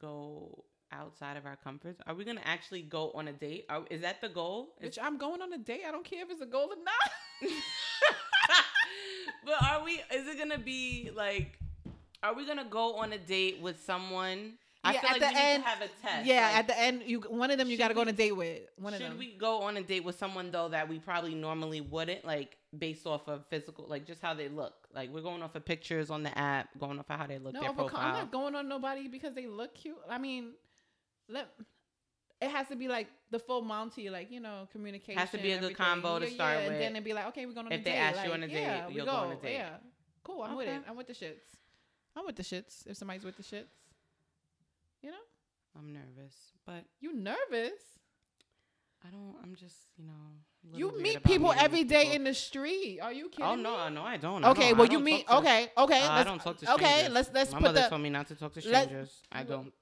go 0.00 0.64
outside 0.92 1.36
of 1.38 1.46
our 1.46 1.56
comforts? 1.56 2.00
Are 2.06 2.14
we 2.14 2.24
gonna 2.24 2.42
actually 2.44 2.82
go 2.82 3.10
on 3.12 3.28
a 3.28 3.32
date? 3.32 3.64
Are, 3.70 3.84
is 3.90 4.02
that 4.02 4.20
the 4.20 4.28
goal? 4.28 4.74
Is- 4.80 4.96
Bitch, 4.96 5.02
I'm 5.02 5.16
going 5.16 5.40
on 5.40 5.52
a 5.52 5.58
date. 5.58 5.82
I 5.88 5.90
don't 5.92 6.04
care 6.04 6.22
if 6.24 6.30
it's 6.30 6.42
a 6.42 6.46
goal 6.46 6.68
or 6.70 6.76
not. 6.84 7.50
but 9.44 9.62
are 9.62 9.84
we? 9.84 10.00
Is 10.12 10.26
it 10.28 10.38
gonna 10.38 10.58
be 10.58 11.10
like? 11.14 11.58
Are 12.22 12.34
we 12.34 12.46
gonna 12.46 12.64
go 12.68 12.96
on 12.96 13.12
a 13.12 13.18
date 13.18 13.60
with 13.60 13.82
someone? 13.84 14.54
I 14.82 14.92
Yeah, 14.94 15.00
feel 15.00 15.10
at 15.10 15.12
like 15.12 15.20
the 15.20 15.26
we 15.26 15.32
need 15.34 15.40
end- 15.40 15.62
to 15.64 15.68
have 15.68 15.82
a 15.82 15.88
test. 16.06 16.26
Yeah, 16.26 16.42
like, 16.46 16.56
at 16.58 16.66
the 16.68 16.78
end, 16.80 17.02
you 17.06 17.20
one 17.20 17.50
of 17.50 17.58
them 17.58 17.68
you 17.68 17.76
got 17.76 17.88
to 17.88 17.94
go 17.94 18.00
on 18.02 18.08
a 18.08 18.12
date 18.12 18.32
with. 18.32 18.62
One 18.76 18.94
of 18.94 19.00
should 19.00 19.10
them. 19.10 19.18
we 19.18 19.32
go 19.36 19.62
on 19.62 19.76
a 19.76 19.82
date 19.82 20.04
with 20.04 20.16
someone 20.16 20.50
though 20.50 20.68
that 20.68 20.88
we 20.88 20.98
probably 21.00 21.34
normally 21.34 21.80
wouldn't, 21.80 22.24
like 22.24 22.56
based 22.76 23.06
off 23.06 23.26
of 23.28 23.44
physical, 23.50 23.84
like 23.88 24.06
just 24.06 24.22
how 24.22 24.32
they 24.34 24.48
look? 24.48 24.74
Like 24.94 25.10
we're 25.12 25.22
going 25.22 25.42
off 25.42 25.54
of 25.56 25.64
pictures 25.64 26.08
on 26.10 26.22
the 26.22 26.36
app, 26.38 26.68
going 26.78 26.98
off 26.98 27.10
of 27.10 27.18
how 27.18 27.26
they 27.26 27.38
look, 27.38 27.52
no, 27.54 27.60
their 27.60 27.70
of 27.70 27.78
a 27.78 27.82
co- 27.82 27.88
profile. 27.88 28.06
I'm 28.08 28.14
not 28.14 28.30
going 28.32 28.54
on 28.54 28.68
nobody 28.68 29.08
because 29.08 29.34
they 29.34 29.46
look 29.46 29.74
cute. 29.74 29.96
I 30.08 30.18
mean, 30.18 30.52
let 31.28 31.48
it 32.46 32.50
has 32.52 32.66
to 32.68 32.76
be 32.76 32.88
like 32.88 33.08
the 33.30 33.38
full 33.38 33.62
Monty, 33.62 34.08
like 34.10 34.30
you 34.30 34.40
know, 34.40 34.68
communication. 34.72 35.18
Has 35.18 35.30
to 35.32 35.38
be 35.38 35.52
a 35.52 35.58
good 35.60 35.76
combo 35.76 36.18
to 36.18 36.26
Yeah, 36.28 36.34
start 36.34 36.54
yeah, 36.56 36.60
And 36.64 36.68
with. 36.72 36.80
then 36.80 36.90
it'd 36.92 37.04
be 37.04 37.12
like, 37.18 37.26
okay, 37.30 37.44
we're 37.46 37.52
going 37.58 37.66
on 37.66 37.72
If 37.72 37.80
a 37.80 37.84
date. 37.84 37.90
If 37.90 37.94
they 37.94 38.00
ask 38.00 38.16
you 38.24 38.30
like, 38.30 38.38
on 38.38 38.42
a 38.44 38.48
date, 38.48 38.62
yeah, 38.62 38.88
you'll 38.88 39.06
go 39.06 39.12
on 39.12 39.32
a 39.32 39.36
date. 39.36 39.52
Yeah, 39.54 39.70
cool. 40.24 40.42
I'm 40.42 40.56
with 40.56 40.68
it. 40.68 40.82
I'm 40.88 40.96
with 40.96 41.06
the 41.08 41.12
shits. 41.22 41.48
I'm 42.16 42.24
with 42.26 42.36
the 42.36 42.42
shits. 42.42 42.86
If 42.86 42.96
somebody's 42.96 43.24
with 43.24 43.36
the 43.36 43.42
shits, 43.42 43.74
you 45.02 45.10
know, 45.10 45.24
I'm 45.78 45.92
nervous, 45.92 46.34
but 46.64 46.84
you 47.00 47.14
nervous. 47.14 47.80
I 49.06 49.10
don't. 49.10 49.34
I'm 49.42 49.54
just, 49.54 49.76
you 49.98 50.04
know. 50.04 50.12
You 50.74 51.00
meet 51.00 51.22
people 51.22 51.52
every 51.52 51.84
day 51.84 52.02
people. 52.04 52.16
in 52.16 52.24
the 52.24 52.34
street. 52.34 52.98
Are 53.00 53.12
you 53.12 53.28
kidding 53.28 53.44
Oh 53.44 53.54
me? 53.56 53.62
no, 53.62 53.88
no, 53.88 54.02
I 54.02 54.16
don't. 54.16 54.44
I 54.44 54.50
Okay, 54.50 54.70
don't- 54.70 54.78
well 54.78 54.86
you 54.88 54.98
don't 54.98 55.04
meet. 55.04 55.26
to- 55.28 55.36
Okay, 55.36 55.70
okay. 55.78 56.02
Uh, 56.02 56.10
I 56.10 56.24
don't 56.24 56.40
talk 56.42 56.56
to 56.58 56.66
strangers. 56.66 56.86
Okay, 56.86 57.08
let's 57.10 57.30
let's 57.32 57.52
My 57.52 57.58
put 57.58 57.64
mother 57.66 57.82
the 57.82 57.88
told 57.88 58.02
me 58.02 58.10
not 58.10 58.26
to 58.28 58.34
talk 58.34 58.52
to 58.54 58.68
let- 58.68 58.84
strangers. 58.88 59.22
I 59.30 59.42
don't. 59.44 59.72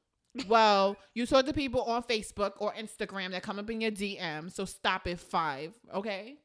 Well, 0.48 0.96
you 1.14 1.26
talk 1.26 1.46
to 1.46 1.52
people 1.52 1.82
on 1.82 2.02
Facebook 2.02 2.52
or 2.58 2.72
Instagram 2.74 3.30
that 3.32 3.42
come 3.42 3.58
up 3.58 3.70
in 3.70 3.80
your 3.80 3.90
DM. 3.90 4.50
So 4.52 4.64
stop 4.64 5.06
at 5.06 5.20
five, 5.20 5.74
okay? 5.94 6.36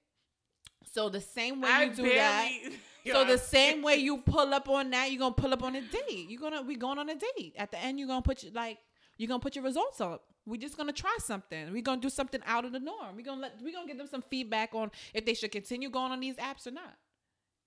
So 0.91 1.09
the 1.09 1.21
same 1.21 1.61
way 1.61 1.69
I 1.69 1.83
you 1.85 1.93
do 1.93 2.03
that. 2.15 2.49
barely- 2.61 2.75
So 3.05 3.21
Yo, 3.21 3.25
the 3.25 3.37
same 3.37 3.81
way 3.81 3.95
you 3.95 4.17
pull 4.19 4.53
up 4.53 4.67
on 4.69 4.89
that, 4.91 5.09
you're 5.11 5.19
gonna 5.19 5.33
pull 5.33 5.53
up 5.53 5.63
on 5.63 5.75
a 5.75 5.81
date. 5.81 6.29
You're 6.29 6.39
gonna 6.41 6.61
we 6.61 6.75
going 6.75 6.99
on 6.99 7.09
a 7.09 7.15
date. 7.15 7.53
At 7.57 7.71
the 7.71 7.79
end, 7.79 7.97
you're 7.97 8.07
gonna 8.09 8.21
put 8.21 8.43
your 8.43 8.51
like 8.51 8.77
you're 9.17 9.27
gonna 9.27 9.39
put 9.39 9.55
your 9.55 9.63
results 9.63 10.01
up. 10.01 10.25
We're 10.45 10.59
just 10.59 10.75
gonna 10.77 10.91
try 10.93 11.15
something. 11.19 11.71
We're 11.71 11.81
gonna 11.81 12.01
do 12.01 12.09
something 12.09 12.41
out 12.45 12.65
of 12.65 12.71
the 12.73 12.79
norm. 12.79 13.15
We're 13.15 13.23
gonna 13.25 13.41
let 13.41 13.61
we're 13.61 13.71
gonna 13.73 13.87
give 13.87 13.97
them 13.97 14.07
some 14.07 14.21
feedback 14.21 14.75
on 14.75 14.91
if 15.13 15.25
they 15.25 15.33
should 15.33 15.51
continue 15.51 15.89
going 15.89 16.11
on 16.11 16.19
these 16.19 16.35
apps 16.35 16.67
or 16.67 16.71
not. 16.71 16.93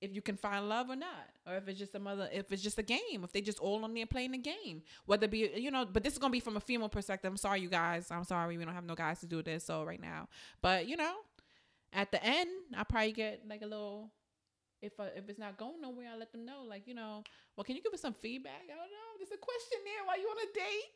If 0.03 0.15
you 0.15 0.21
can 0.21 0.37
find 0.37 0.69
love 0.69 0.91
or 0.91 0.97
not, 0.97 1.31
or 1.47 1.55
if 1.55 1.69
it's 1.69 1.79
just 1.79 1.95
a 1.95 1.99
mother, 1.99 2.29
if 2.33 2.51
it's 2.53 2.63
just 2.63 2.79
a 2.79 2.83
game, 2.83 3.23
if 3.25 3.33
they 3.33 3.41
just 3.41 3.61
all 3.61 3.85
on 3.85 3.95
there 3.95 4.05
playing 4.05 4.33
the 4.33 4.39
game, 4.39 4.83
whether 5.07 5.25
it 5.25 5.31
be 5.31 5.51
you 5.57 5.71
know. 5.71 5.87
But 5.87 6.03
this 6.03 6.13
is 6.13 6.19
gonna 6.19 6.33
be 6.33 6.41
from 6.41 6.57
a 6.57 6.61
female 6.61 6.89
perspective. 6.89 7.31
I'm 7.31 7.37
sorry, 7.37 7.61
you 7.61 7.71
guys. 7.71 8.11
I'm 8.11 8.25
sorry 8.25 8.59
we 8.59 8.65
don't 8.65 8.75
have 8.75 8.85
no 8.85 8.95
guys 8.95 9.21
to 9.21 9.27
do 9.27 9.43
this 9.43 9.65
so 9.65 9.85
right 9.85 10.01
now. 10.01 10.29
But 10.61 10.89
you 10.89 10.97
know, 10.97 11.15
at 11.93 12.11
the 12.11 12.23
end, 12.23 12.51
I 12.77 12.85
probably 12.85 13.13
get 13.13 13.43
like 13.49 13.63
a 13.63 13.67
little. 13.67 14.11
If 14.83 14.99
uh, 14.99 15.05
if 15.17 15.29
it's 15.29 15.39
not 15.39 15.57
going 15.57 15.81
nowhere, 15.81 16.09
I 16.13 16.19
let 16.19 16.33
them 16.33 16.45
know. 16.45 16.65
Like 16.69 16.87
you 16.87 16.95
know, 16.95 17.23
well, 17.57 17.65
can 17.65 17.77
you 17.77 17.83
give 17.83 17.95
us 17.95 18.01
some 18.01 18.15
feedback? 18.15 18.65
I 18.65 18.75
don't 18.75 18.91
know. 18.91 19.09
There's 19.19 19.31
a 19.31 19.39
questionnaire 19.41 20.05
while 20.05 20.19
you 20.19 20.27
on 20.27 20.37
a 20.39 20.53
date. 20.53 20.91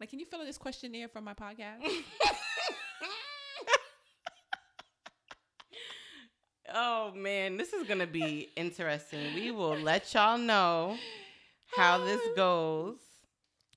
Like, 0.00 0.10
can 0.10 0.18
you 0.18 0.26
fill 0.26 0.40
out 0.40 0.46
this 0.46 0.58
questionnaire 0.58 1.08
from 1.08 1.24
my 1.24 1.34
podcast? 1.34 1.82
Oh 6.76 7.12
man, 7.14 7.56
this 7.56 7.72
is 7.72 7.86
gonna 7.86 8.06
be 8.06 8.50
interesting. 8.56 9.32
We 9.36 9.52
will 9.52 9.76
let 9.76 10.12
y'all 10.12 10.36
know 10.36 10.98
how 11.76 12.04
this 12.04 12.20
goes, 12.34 12.96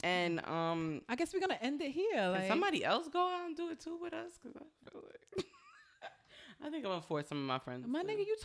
and 0.04 0.44
um, 0.48 1.02
I 1.08 1.16
guess 1.16 1.32
we're 1.32 1.40
gonna 1.40 1.60
end 1.62 1.80
it 1.84 1.92
here. 1.92 2.16
can 2.16 2.32
Like 2.32 2.48
somebody 2.48 2.84
else 2.84 3.08
go 3.08 3.20
out 3.20 3.46
and 3.46 3.56
do 3.56 3.70
it 3.70 3.80
too 3.80 4.00
with 4.02 4.14
us? 4.14 4.32
Cause 4.42 4.54
I 4.56 4.90
feel 4.90 5.04
like 5.04 5.46
I 6.66 6.72
think 6.72 6.86
I'm 6.86 6.90
gonna 6.90 7.04
force 7.04 7.28
some 7.28 7.38
of 7.38 7.44
my 7.44 7.60
friends. 7.60 7.86
my 7.88 8.02
nigga, 8.02 8.26
you 8.26 8.36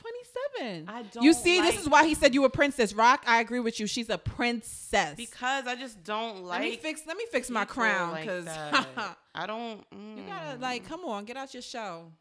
27. 0.54 0.84
I 0.86 1.02
don't. 1.04 1.22
You 1.22 1.32
see, 1.32 1.62
this 1.62 1.80
is 1.80 1.88
why 1.88 2.06
he 2.06 2.14
said 2.14 2.34
you 2.34 2.42
were 2.42 2.50
princess. 2.50 2.92
Rock, 2.92 3.24
I 3.26 3.40
agree 3.40 3.60
with 3.60 3.80
you. 3.80 3.86
She's 3.86 4.10
a 4.10 4.18
princess. 4.18 5.16
because 5.16 5.66
I 5.66 5.76
just 5.76 6.04
don't 6.04 6.42
like. 6.42 6.60
let 6.60 6.68
me 6.68 6.76
fix. 6.76 7.04
Let 7.06 7.16
me 7.16 7.24
fix 7.32 7.48
my 7.48 7.64
crown 7.64 8.20
because 8.20 8.44
that. 8.44 9.16
I 9.34 9.46
don't. 9.46 9.82
you 9.92 10.24
gotta 10.28 10.58
mm. 10.58 10.60
like, 10.60 10.86
come 10.86 11.06
on, 11.06 11.24
get 11.24 11.38
out 11.38 11.54
your 11.54 11.62
show. 11.62 12.12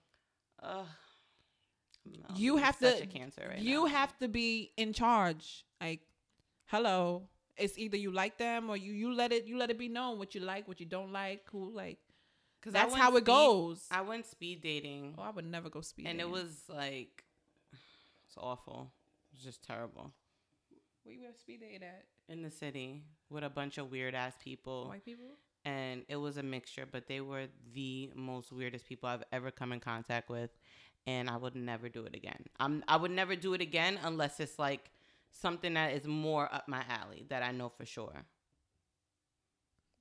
Ugh. 0.64 0.86
No, 2.06 2.36
You 2.36 2.58
have 2.58 2.76
such 2.76 2.98
to- 2.98 3.04
A 3.04 3.08
cancer 3.08 3.46
right 3.50 3.60
you 3.60 3.82
now. 3.82 3.86
have 3.88 4.18
to 4.20 4.28
be 4.28 4.72
in 4.78 4.94
charge. 4.94 5.66
Like, 5.80 6.02
hello. 6.66 7.28
It's 7.58 7.78
either 7.78 7.98
you 7.98 8.12
like 8.12 8.38
them 8.38 8.70
or 8.70 8.78
you 8.78 8.94
you 8.94 9.14
let 9.14 9.32
it 9.32 9.46
you 9.46 9.58
let 9.58 9.70
it 9.70 9.78
be 9.78 9.88
known 9.88 10.18
what 10.18 10.34
you 10.34 10.42
like, 10.42 10.68
what 10.68 10.80
you 10.80 10.86
don't 10.86 11.12
like, 11.12 11.48
who 11.52 11.70
like. 11.72 12.00
Cause 12.62 12.74
That's 12.74 12.94
how 12.96 13.12
it 13.12 13.18
speed- 13.18 13.26
goes. 13.26 13.88
I 13.92 14.02
went 14.02 14.26
speed 14.28 14.62
dating, 14.62 15.16
oh, 15.18 15.22
I 15.24 15.32
would 15.32 15.46
never 15.46 15.70
go 15.70 15.82
speed. 15.82 16.04
Dating. 16.06 16.22
And 16.22 16.28
it 16.28 16.32
was 16.32 16.64
like, 16.70 17.24
it's 18.26 18.38
awful. 18.38 18.92
It's 19.34 19.44
just 19.44 19.64
terrible. 19.64 20.12
Where 21.04 21.16
you 21.16 21.26
have 21.26 21.38
speed 21.38 21.62
dating 21.62 21.84
at? 21.84 22.06
in 22.30 22.42
the 22.44 22.52
city 22.52 23.04
with 23.30 23.44
a 23.44 23.50
bunch 23.50 23.78
of 23.78 23.92
weird 23.92 24.16
ass 24.16 24.34
people. 24.42 24.88
White 24.88 25.04
people. 25.04 25.26
and 25.66 26.04
it 26.08 26.16
was 26.16 26.38
a 26.38 26.44
mixture, 26.44 26.86
but 26.90 27.08
they 27.08 27.20
were 27.22 27.48
the 27.74 28.10
most 28.16 28.52
weirdest 28.52 28.88
people 28.88 29.10
I've 29.10 29.24
ever 29.32 29.52
come 29.52 29.74
in 29.74 29.80
contact 29.80 30.30
with, 30.30 30.52
and 31.08 31.30
I 31.30 31.38
would 31.38 31.56
never 31.56 31.90
do 31.90 32.06
it 32.06 32.16
again. 32.16 32.46
I'm 32.60 32.84
I 32.88 32.98
would 32.98 33.12
never 33.12 33.36
do 33.36 33.54
it 33.54 33.62
again 33.62 34.00
unless 34.04 34.40
it's 34.40 34.60
like 34.60 34.92
something 35.32 35.74
that 35.76 35.94
is 35.94 36.06
more 36.06 36.54
up 36.54 36.68
my 36.68 36.84
alley 36.90 37.26
that 37.30 37.44
I 37.44 37.52
know 37.52 37.70
for 37.70 37.86
sure. 37.86 38.26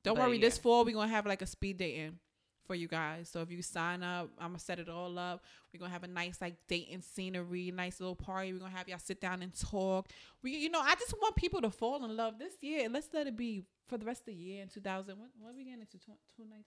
Don't 0.03 0.17
But 0.17 0.19
worry, 0.19 0.39
this 0.39 0.59
fall 0.59 0.85
we're 0.85 0.95
gonna 0.95 1.09
have 1.11 1.27
like 1.27 1.43
a 1.43 1.47
speed 1.47 1.79
dating 1.79 2.19
for 2.67 2.75
you 2.75 2.89
guys. 2.89 3.29
So 3.29 3.41
if 3.43 3.51
you 3.51 3.63
sign 3.63 4.03
up, 4.03 4.31
I'm 4.39 4.49
gonna 4.49 4.59
set 4.59 4.79
it 4.79 4.89
all 4.89 5.19
up. 5.19 5.45
We're 5.73 5.81
gonna 5.81 5.93
have 5.93 6.05
a 6.05 6.09
nice 6.09 6.41
like 6.41 6.57
dating 6.69 7.03
scenery, 7.03 7.71
nice 7.71 8.01
little 8.01 8.17
party. 8.17 8.53
We're 8.53 8.61
gonna 8.61 8.77
have 8.77 8.89
y'all 8.89 8.99
sit 8.99 9.21
down 9.21 9.43
and 9.43 9.53
talk. 9.55 10.09
We, 10.43 10.53
you 10.57 10.71
know, 10.71 10.81
I 10.81 10.95
just 10.95 11.13
want 11.21 11.37
people 11.37 11.61
to 11.63 11.71
fall 11.71 12.05
in 12.05 12.17
love 12.17 12.39
this 12.39 12.55
year. 12.61 12.89
Let's 12.89 13.09
let 13.13 13.27
it 13.27 13.37
be 13.37 13.65
for 13.91 13.99
the 13.99 14.07
rest 14.07 14.21
of 14.23 14.27
the 14.27 14.35
year 14.35 14.63
in 14.63 14.69
2000. 14.69 15.19
What, 15.19 15.29
what 15.41 15.51
are 15.51 15.57
we 15.57 15.65
getting 15.65 15.81
into? 15.81 15.99
2020? 15.99 16.63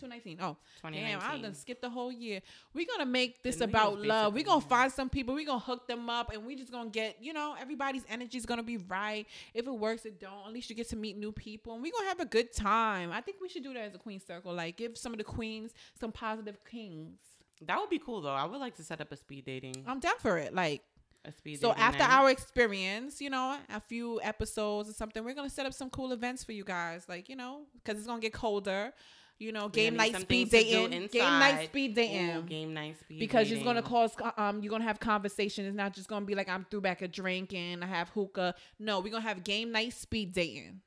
2019? 0.00 0.38
Oh, 0.40 0.56
Damn, 0.82 0.92
I 0.94 1.34
2019. 1.34 1.42
done 1.42 1.54
skipped 1.54 1.82
the 1.82 1.90
whole 1.90 2.12
year. 2.12 2.40
We're 2.72 2.86
gonna 2.86 3.04
make 3.10 3.42
this 3.42 3.60
about 3.60 4.00
love. 4.00 4.32
We're 4.32 4.44
gonna 4.44 4.60
find 4.60 4.90
some 4.90 5.10
people. 5.10 5.34
We're 5.34 5.46
gonna 5.46 5.58
hook 5.58 5.86
them 5.88 6.08
up, 6.08 6.32
and 6.32 6.46
we 6.46 6.54
just 6.56 6.70
gonna 6.72 6.90
get 6.90 7.16
you 7.20 7.32
know 7.32 7.56
everybody's 7.60 8.04
energy 8.08 8.38
is 8.38 8.46
gonna 8.46 8.62
be 8.62 8.76
right. 8.76 9.26
If 9.52 9.66
it 9.66 9.70
works, 9.72 10.06
it 10.06 10.20
don't. 10.20 10.46
At 10.46 10.52
least 10.52 10.70
you 10.70 10.76
get 10.76 10.88
to 10.90 10.96
meet 10.96 11.18
new 11.18 11.32
people, 11.32 11.74
and 11.74 11.82
we're 11.82 11.92
gonna 11.92 12.08
have 12.08 12.20
a 12.20 12.24
good 12.24 12.52
time. 12.52 13.10
I 13.12 13.20
think 13.20 13.38
we 13.42 13.48
should 13.48 13.64
do 13.64 13.74
that 13.74 13.82
as 13.82 13.94
a 13.94 13.98
queen 13.98 14.20
circle. 14.20 14.54
Like 14.54 14.76
give 14.76 14.96
some 14.96 15.12
of 15.12 15.18
the 15.18 15.24
queens 15.24 15.72
some 15.98 16.12
positive 16.12 16.58
kings. 16.64 17.18
That 17.66 17.78
would 17.80 17.90
be 17.90 17.98
cool 17.98 18.20
though. 18.20 18.30
I 18.30 18.44
would 18.44 18.60
like 18.60 18.76
to 18.76 18.82
set 18.82 19.00
up 19.00 19.10
a 19.12 19.16
speed 19.16 19.44
dating. 19.44 19.84
I'm 19.86 20.00
down 20.00 20.18
for 20.18 20.38
it. 20.38 20.54
Like 20.54 20.82
a 21.24 21.32
speed 21.32 21.60
so 21.60 21.72
after 21.72 22.00
night. 22.00 22.10
our 22.10 22.30
experience, 22.30 23.20
you 23.20 23.30
know, 23.30 23.56
a 23.70 23.80
few 23.80 24.20
episodes 24.22 24.88
or 24.90 24.92
something, 24.92 25.24
we're 25.24 25.34
gonna 25.34 25.50
set 25.50 25.66
up 25.66 25.72
some 25.74 25.90
cool 25.90 26.12
events 26.12 26.44
for 26.44 26.52
you 26.52 26.64
guys. 26.64 27.06
Like 27.08 27.28
you 27.28 27.36
know, 27.36 27.62
because 27.74 27.98
it's 27.98 28.06
gonna 28.06 28.20
get 28.20 28.32
colder. 28.32 28.92
You 29.40 29.50
know, 29.50 29.68
game 29.68 29.96
night 29.96 30.14
speed 30.14 30.48
things 30.48 30.64
to 30.64 30.70
do 30.70 30.88
dating, 30.88 31.08
game 31.08 31.38
night 31.40 31.64
speed 31.64 31.90
Ooh, 31.90 31.94
dating. 31.94 32.46
game 32.46 32.72
night 32.72 33.00
speed 33.00 33.18
because 33.18 33.50
you're 33.50 33.64
gonna 33.64 33.82
cause 33.82 34.12
um 34.36 34.62
you're 34.62 34.70
gonna 34.70 34.84
have 34.84 35.00
conversation. 35.00 35.66
It's 35.66 35.76
not 35.76 35.92
just 35.92 36.08
gonna 36.08 36.24
be 36.24 36.36
like 36.36 36.48
I'm 36.48 36.64
through 36.70 36.82
back 36.82 37.02
a 37.02 37.08
drink 37.08 37.52
and 37.52 37.82
I 37.82 37.88
have 37.88 38.10
hookah. 38.10 38.54
No, 38.78 39.00
we're 39.00 39.10
gonna 39.10 39.22
have 39.22 39.42
game 39.42 39.72
night 39.72 39.92
speed 39.92 40.32
dating. 40.32 40.80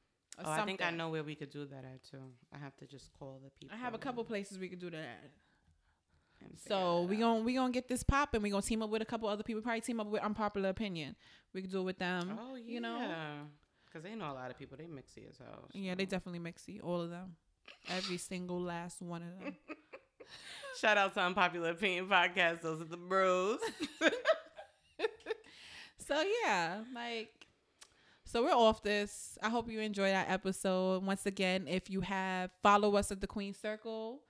Oh, 0.43 0.49
I 0.49 0.63
think 0.63 0.81
I 0.81 0.91
know 0.91 1.09
where 1.09 1.23
we 1.23 1.35
could 1.35 1.49
do 1.49 1.65
that 1.65 1.83
at 1.83 2.03
too. 2.09 2.21
I 2.53 2.57
have 2.57 2.75
to 2.77 2.85
just 2.85 3.11
call 3.19 3.41
the 3.43 3.49
people. 3.59 3.75
I 3.75 3.79
have 3.79 3.93
a 3.93 3.97
couple 3.97 4.23
places 4.23 4.57
we 4.57 4.69
could 4.69 4.79
do 4.79 4.91
that. 4.91 4.99
at. 4.99 5.31
So 6.67 7.03
we 7.03 7.17
gonna 7.17 7.41
we 7.41 7.53
gonna 7.53 7.71
get 7.71 7.87
this 7.87 8.03
popping. 8.03 8.41
We 8.41 8.49
gonna 8.49 8.61
team 8.61 8.81
up 8.81 8.89
with 8.89 9.01
a 9.01 9.05
couple 9.05 9.27
other 9.29 9.43
people. 9.43 9.61
Probably 9.61 9.81
team 9.81 9.99
up 9.99 10.07
with 10.07 10.21
Unpopular 10.21 10.69
Opinion. 10.69 11.15
We 11.53 11.61
could 11.61 11.71
do 11.71 11.79
it 11.79 11.83
with 11.83 11.99
them. 11.99 12.37
Oh 12.41 12.55
yeah. 12.55 12.63
you 12.65 12.81
know. 12.81 13.47
Because 13.85 14.03
they 14.03 14.15
know 14.15 14.31
a 14.31 14.33
lot 14.33 14.51
of 14.51 14.57
people. 14.59 14.77
They 14.77 14.85
mixy 14.85 15.29
as 15.29 15.37
hell. 15.37 15.69
Yeah, 15.73 15.95
they 15.95 16.05
definitely 16.05 16.39
mixy. 16.39 16.83
All 16.83 17.01
of 17.01 17.09
them. 17.09 17.35
Every 17.89 18.17
single 18.17 18.61
last 18.61 19.01
one 19.01 19.21
of 19.21 19.39
them. 19.43 19.55
Shout 20.81 20.97
out 20.97 21.13
to 21.13 21.21
Unpopular 21.21 21.71
Opinion 21.71 22.07
Podcast. 22.07 22.61
Those 22.61 22.81
are 22.81 22.85
the 22.85 22.97
bros. 22.97 23.59
So 26.07 26.23
yeah, 26.45 26.83
like 26.95 27.47
so 28.23 28.43
we're 28.43 28.51
off 28.51 28.81
this. 28.81 29.37
I 29.43 29.49
hope 29.49 29.69
you 29.69 29.81
enjoyed 29.81 30.13
that 30.13 30.29
episode. 30.29 31.03
Once 31.03 31.25
again, 31.25 31.67
if 31.67 31.89
you 31.89 31.99
have 31.99 32.49
follow 32.63 32.95
us 32.95 33.11
at 33.11 33.19
the 33.19 33.27
Queen 33.27 33.53
Circle 33.53 34.21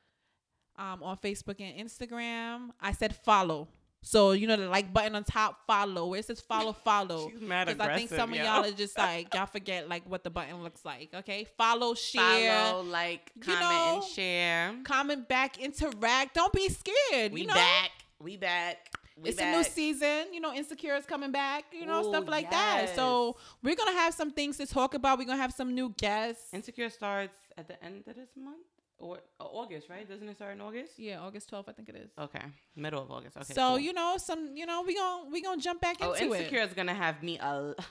um 0.77 1.03
on 1.03 1.17
Facebook 1.17 1.59
and 1.59 1.87
Instagram. 1.87 2.69
I 2.79 2.91
said 2.91 3.15
follow. 3.15 3.67
So 4.03 4.31
you 4.31 4.47
know 4.47 4.55
the 4.55 4.69
like 4.69 4.93
button 4.93 5.15
on 5.15 5.23
top, 5.23 5.65
follow. 5.65 6.07
Where 6.07 6.19
it 6.19 6.25
says 6.25 6.39
follow, 6.39 6.71
follow. 6.85 7.29
She's 7.29 7.41
mad 7.41 7.67
Because 7.67 7.87
I 7.87 7.95
think 7.95 8.09
some 8.09 8.31
of 8.31 8.37
yo. 8.37 8.43
y'all 8.43 8.63
are 8.63 8.71
just 8.71 8.97
like 8.97 9.33
y'all 9.33 9.47
forget 9.47 9.89
like 9.89 10.03
what 10.09 10.23
the 10.23 10.29
button 10.29 10.63
looks 10.63 10.85
like. 10.85 11.09
Okay, 11.13 11.45
follow, 11.57 11.93
share, 11.93 12.53
Follow, 12.53 12.83
like, 12.83 13.31
You 13.35 13.41
comment, 13.41 13.61
know, 13.61 13.95
and 13.95 14.03
share. 14.03 14.75
comment 14.83 15.27
back, 15.27 15.59
interact. 15.59 16.35
Don't 16.35 16.53
be 16.53 16.69
scared. 16.69 17.33
We 17.33 17.41
you 17.41 17.47
know, 17.47 17.53
back. 17.53 17.91
We 18.21 18.37
back. 18.37 18.77
We 19.21 19.29
it's 19.29 19.39
back. 19.39 19.53
a 19.53 19.57
new 19.57 19.63
season. 19.63 20.31
You 20.31 20.39
know, 20.39 20.53
Insecure 20.53 20.95
is 20.95 21.05
coming 21.05 21.31
back. 21.31 21.65
You 21.71 21.87
know, 21.87 22.05
Ooh, 22.05 22.09
stuff 22.09 22.27
like 22.27 22.51
that. 22.51 22.95
So 22.95 23.35
we're 23.63 23.75
gonna 23.75 23.91
have 23.93 24.13
some 24.13 24.31
things 24.31 24.57
to 24.57 24.67
talk 24.67 24.93
about. 24.93 25.17
We're 25.17 25.25
gonna 25.25 25.41
have 25.41 25.53
some 25.53 25.73
new 25.73 25.93
guests. 25.97 26.53
Insecure 26.53 26.89
starts 26.89 27.35
at 27.57 27.67
the 27.67 27.83
end 27.83 28.03
of 28.07 28.15
this 28.15 28.29
month 28.37 28.57
or 28.99 29.19
uh, 29.39 29.43
August, 29.43 29.89
right? 29.89 30.07
Doesn't 30.07 30.27
it 30.27 30.35
start 30.35 30.53
in 30.53 30.61
August? 30.61 30.97
yeah, 30.97 31.19
August 31.19 31.49
twelfth, 31.49 31.69
I 31.69 31.73
think 31.73 31.89
it 31.89 31.95
is. 31.95 32.11
Okay, 32.17 32.41
middle 32.75 33.01
of 33.01 33.11
August. 33.11 33.37
Okay. 33.37 33.53
so 33.53 33.69
cool. 33.69 33.79
you 33.79 33.93
know, 33.93 34.15
some 34.17 34.55
you 34.55 34.65
know, 34.65 34.83
we 34.85 34.95
gonna 34.95 35.29
we 35.31 35.41
gonna 35.41 35.61
jump 35.61 35.81
back 35.81 36.01
into 36.01 36.13
it. 36.13 36.21
oh, 36.21 36.23
into 36.23 36.35
Insecure 36.37 36.61
it. 36.61 36.69
is 36.69 36.73
gonna 36.73 36.93
have 36.93 37.21
me 37.23 37.37
a. 37.39 37.75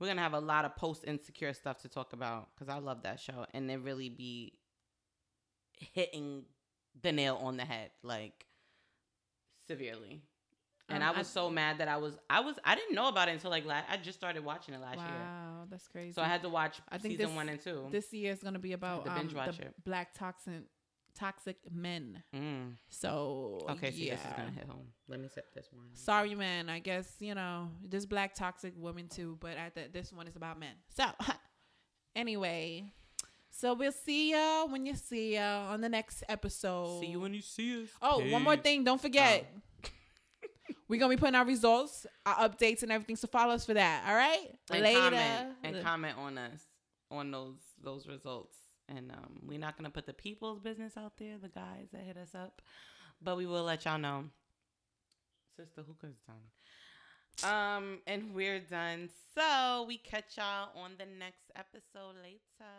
We're 0.00 0.08
gonna 0.08 0.22
have 0.22 0.34
a 0.34 0.40
lot 0.40 0.64
of 0.64 0.74
post 0.74 1.04
Insecure 1.06 1.54
stuff 1.54 1.78
to 1.82 1.88
talk 1.88 2.12
about 2.12 2.48
because 2.54 2.68
I 2.68 2.78
love 2.78 3.02
that 3.04 3.20
show 3.20 3.46
and 3.54 3.70
it 3.70 3.78
really 3.78 4.08
be 4.08 4.58
hitting 5.78 6.44
the 7.00 7.12
nail 7.12 7.38
on 7.40 7.56
the 7.56 7.64
head 7.64 7.90
like 8.02 8.46
severely. 9.68 10.22
And 10.90 11.02
Um, 11.02 11.08
I 11.14 11.18
was 11.18 11.26
I- 11.28 11.30
so 11.30 11.48
mad 11.50 11.78
that 11.78 11.88
I 11.88 11.96
was 11.96 12.16
I 12.28 12.40
was 12.40 12.58
I 12.64 12.74
didn't 12.74 12.94
know 12.94 13.08
about 13.08 13.28
it 13.28 13.32
until 13.32 13.50
like 13.50 13.64
last, 13.64 13.86
I 13.90 13.96
just 13.96 14.18
started 14.18 14.44
watching 14.44 14.74
it 14.74 14.80
last 14.80 14.98
year. 14.98 15.06
Wow, 15.18 15.66
that's 15.70 15.88
crazy. 15.88 16.12
So 16.12 16.20
I 16.22 16.26
had 16.28 16.42
to 16.42 16.48
watch 16.50 16.80
I 16.90 16.98
think 16.98 17.12
season 17.14 17.26
this- 17.28 17.36
one 17.36 17.48
and 17.48 17.60
two. 17.60 17.88
this 17.90 18.12
year 18.12 18.32
is 18.32 18.42
gonna 18.42 18.58
be 18.58 18.72
about 18.74 19.04
to 19.06 19.10
um, 19.12 19.18
binge 19.18 19.34
watch 19.34 19.56
the 19.56 19.64
it. 19.66 19.74
black 19.84 20.12
toxic 20.14 20.64
toxic 21.14 21.56
men. 21.72 22.22
mm. 22.34 22.72
So 22.88 23.64
Okay, 23.70 23.92
so 23.92 23.96
yeah. 23.96 24.16
this 24.16 24.24
is 24.26 24.32
gonna 24.36 24.50
hit 24.50 24.64
home. 24.66 24.88
Let 25.08 25.20
me 25.20 25.28
set 25.28 25.44
this 25.54 25.68
one. 25.72 25.86
Sorry, 25.94 26.34
man. 26.34 26.68
I 26.68 26.80
guess 26.80 27.16
you 27.20 27.34
know 27.34 27.70
this 27.82 28.04
black 28.04 28.34
toxic 28.34 28.74
woman 28.76 29.08
too, 29.08 29.38
but 29.40 29.56
at 29.56 29.74
the, 29.74 29.88
this 29.92 30.12
one 30.12 30.26
is 30.28 30.36
about 30.36 30.58
men. 30.58 30.74
So 30.88 31.04
anyway, 32.16 32.84
so 33.50 33.74
we'll 33.74 33.92
see 33.92 34.32
ya 34.32 34.66
when 34.66 34.86
you 34.86 34.94
see 34.94 35.34
ya 35.34 35.68
on 35.70 35.80
the 35.80 35.88
next 35.88 36.24
episode. 36.28 37.00
See 37.00 37.06
you 37.06 37.20
when 37.20 37.32
you 37.34 37.40
see 37.42 37.82
us. 37.84 37.88
Oh, 38.02 38.18
one 38.30 38.42
more 38.42 38.56
thing. 38.56 38.84
Don't 38.84 39.00
forget. 39.00 39.46
We're 40.88 41.00
gonna 41.00 41.14
be 41.14 41.20
putting 41.20 41.34
our 41.34 41.46
results, 41.46 42.06
our 42.26 42.48
updates, 42.48 42.82
and 42.82 42.92
everything. 42.92 43.16
So 43.16 43.26
follow 43.26 43.54
us 43.54 43.64
for 43.64 43.74
that. 43.74 44.04
All 44.06 44.14
right. 44.14 44.58
and 44.70 44.84
comment 44.96 45.56
and 45.62 45.84
comment 45.84 46.18
on 46.18 46.38
us 46.38 46.62
on 47.10 47.30
those 47.30 47.56
those 47.82 48.06
results. 48.06 48.56
And 48.88 49.10
um, 49.12 49.40
we're 49.42 49.58
not 49.58 49.76
gonna 49.76 49.90
put 49.90 50.06
the 50.06 50.12
people's 50.12 50.60
business 50.60 50.96
out 50.96 51.16
there, 51.18 51.38
the 51.40 51.48
guys 51.48 51.88
that 51.92 52.02
hit 52.02 52.16
us 52.16 52.34
up, 52.34 52.60
but 53.22 53.36
we 53.36 53.46
will 53.46 53.64
let 53.64 53.84
y'all 53.84 53.98
know. 53.98 54.24
Sister 55.56 55.82
Hookah's 55.82 56.16
done. 56.26 56.36
Um, 57.42 57.98
and 58.06 58.34
we're 58.34 58.60
done. 58.60 59.08
So 59.34 59.84
we 59.88 59.98
catch 59.98 60.36
y'all 60.36 60.70
on 60.76 60.92
the 60.98 61.06
next 61.18 61.50
episode 61.56 62.16
later. 62.22 62.70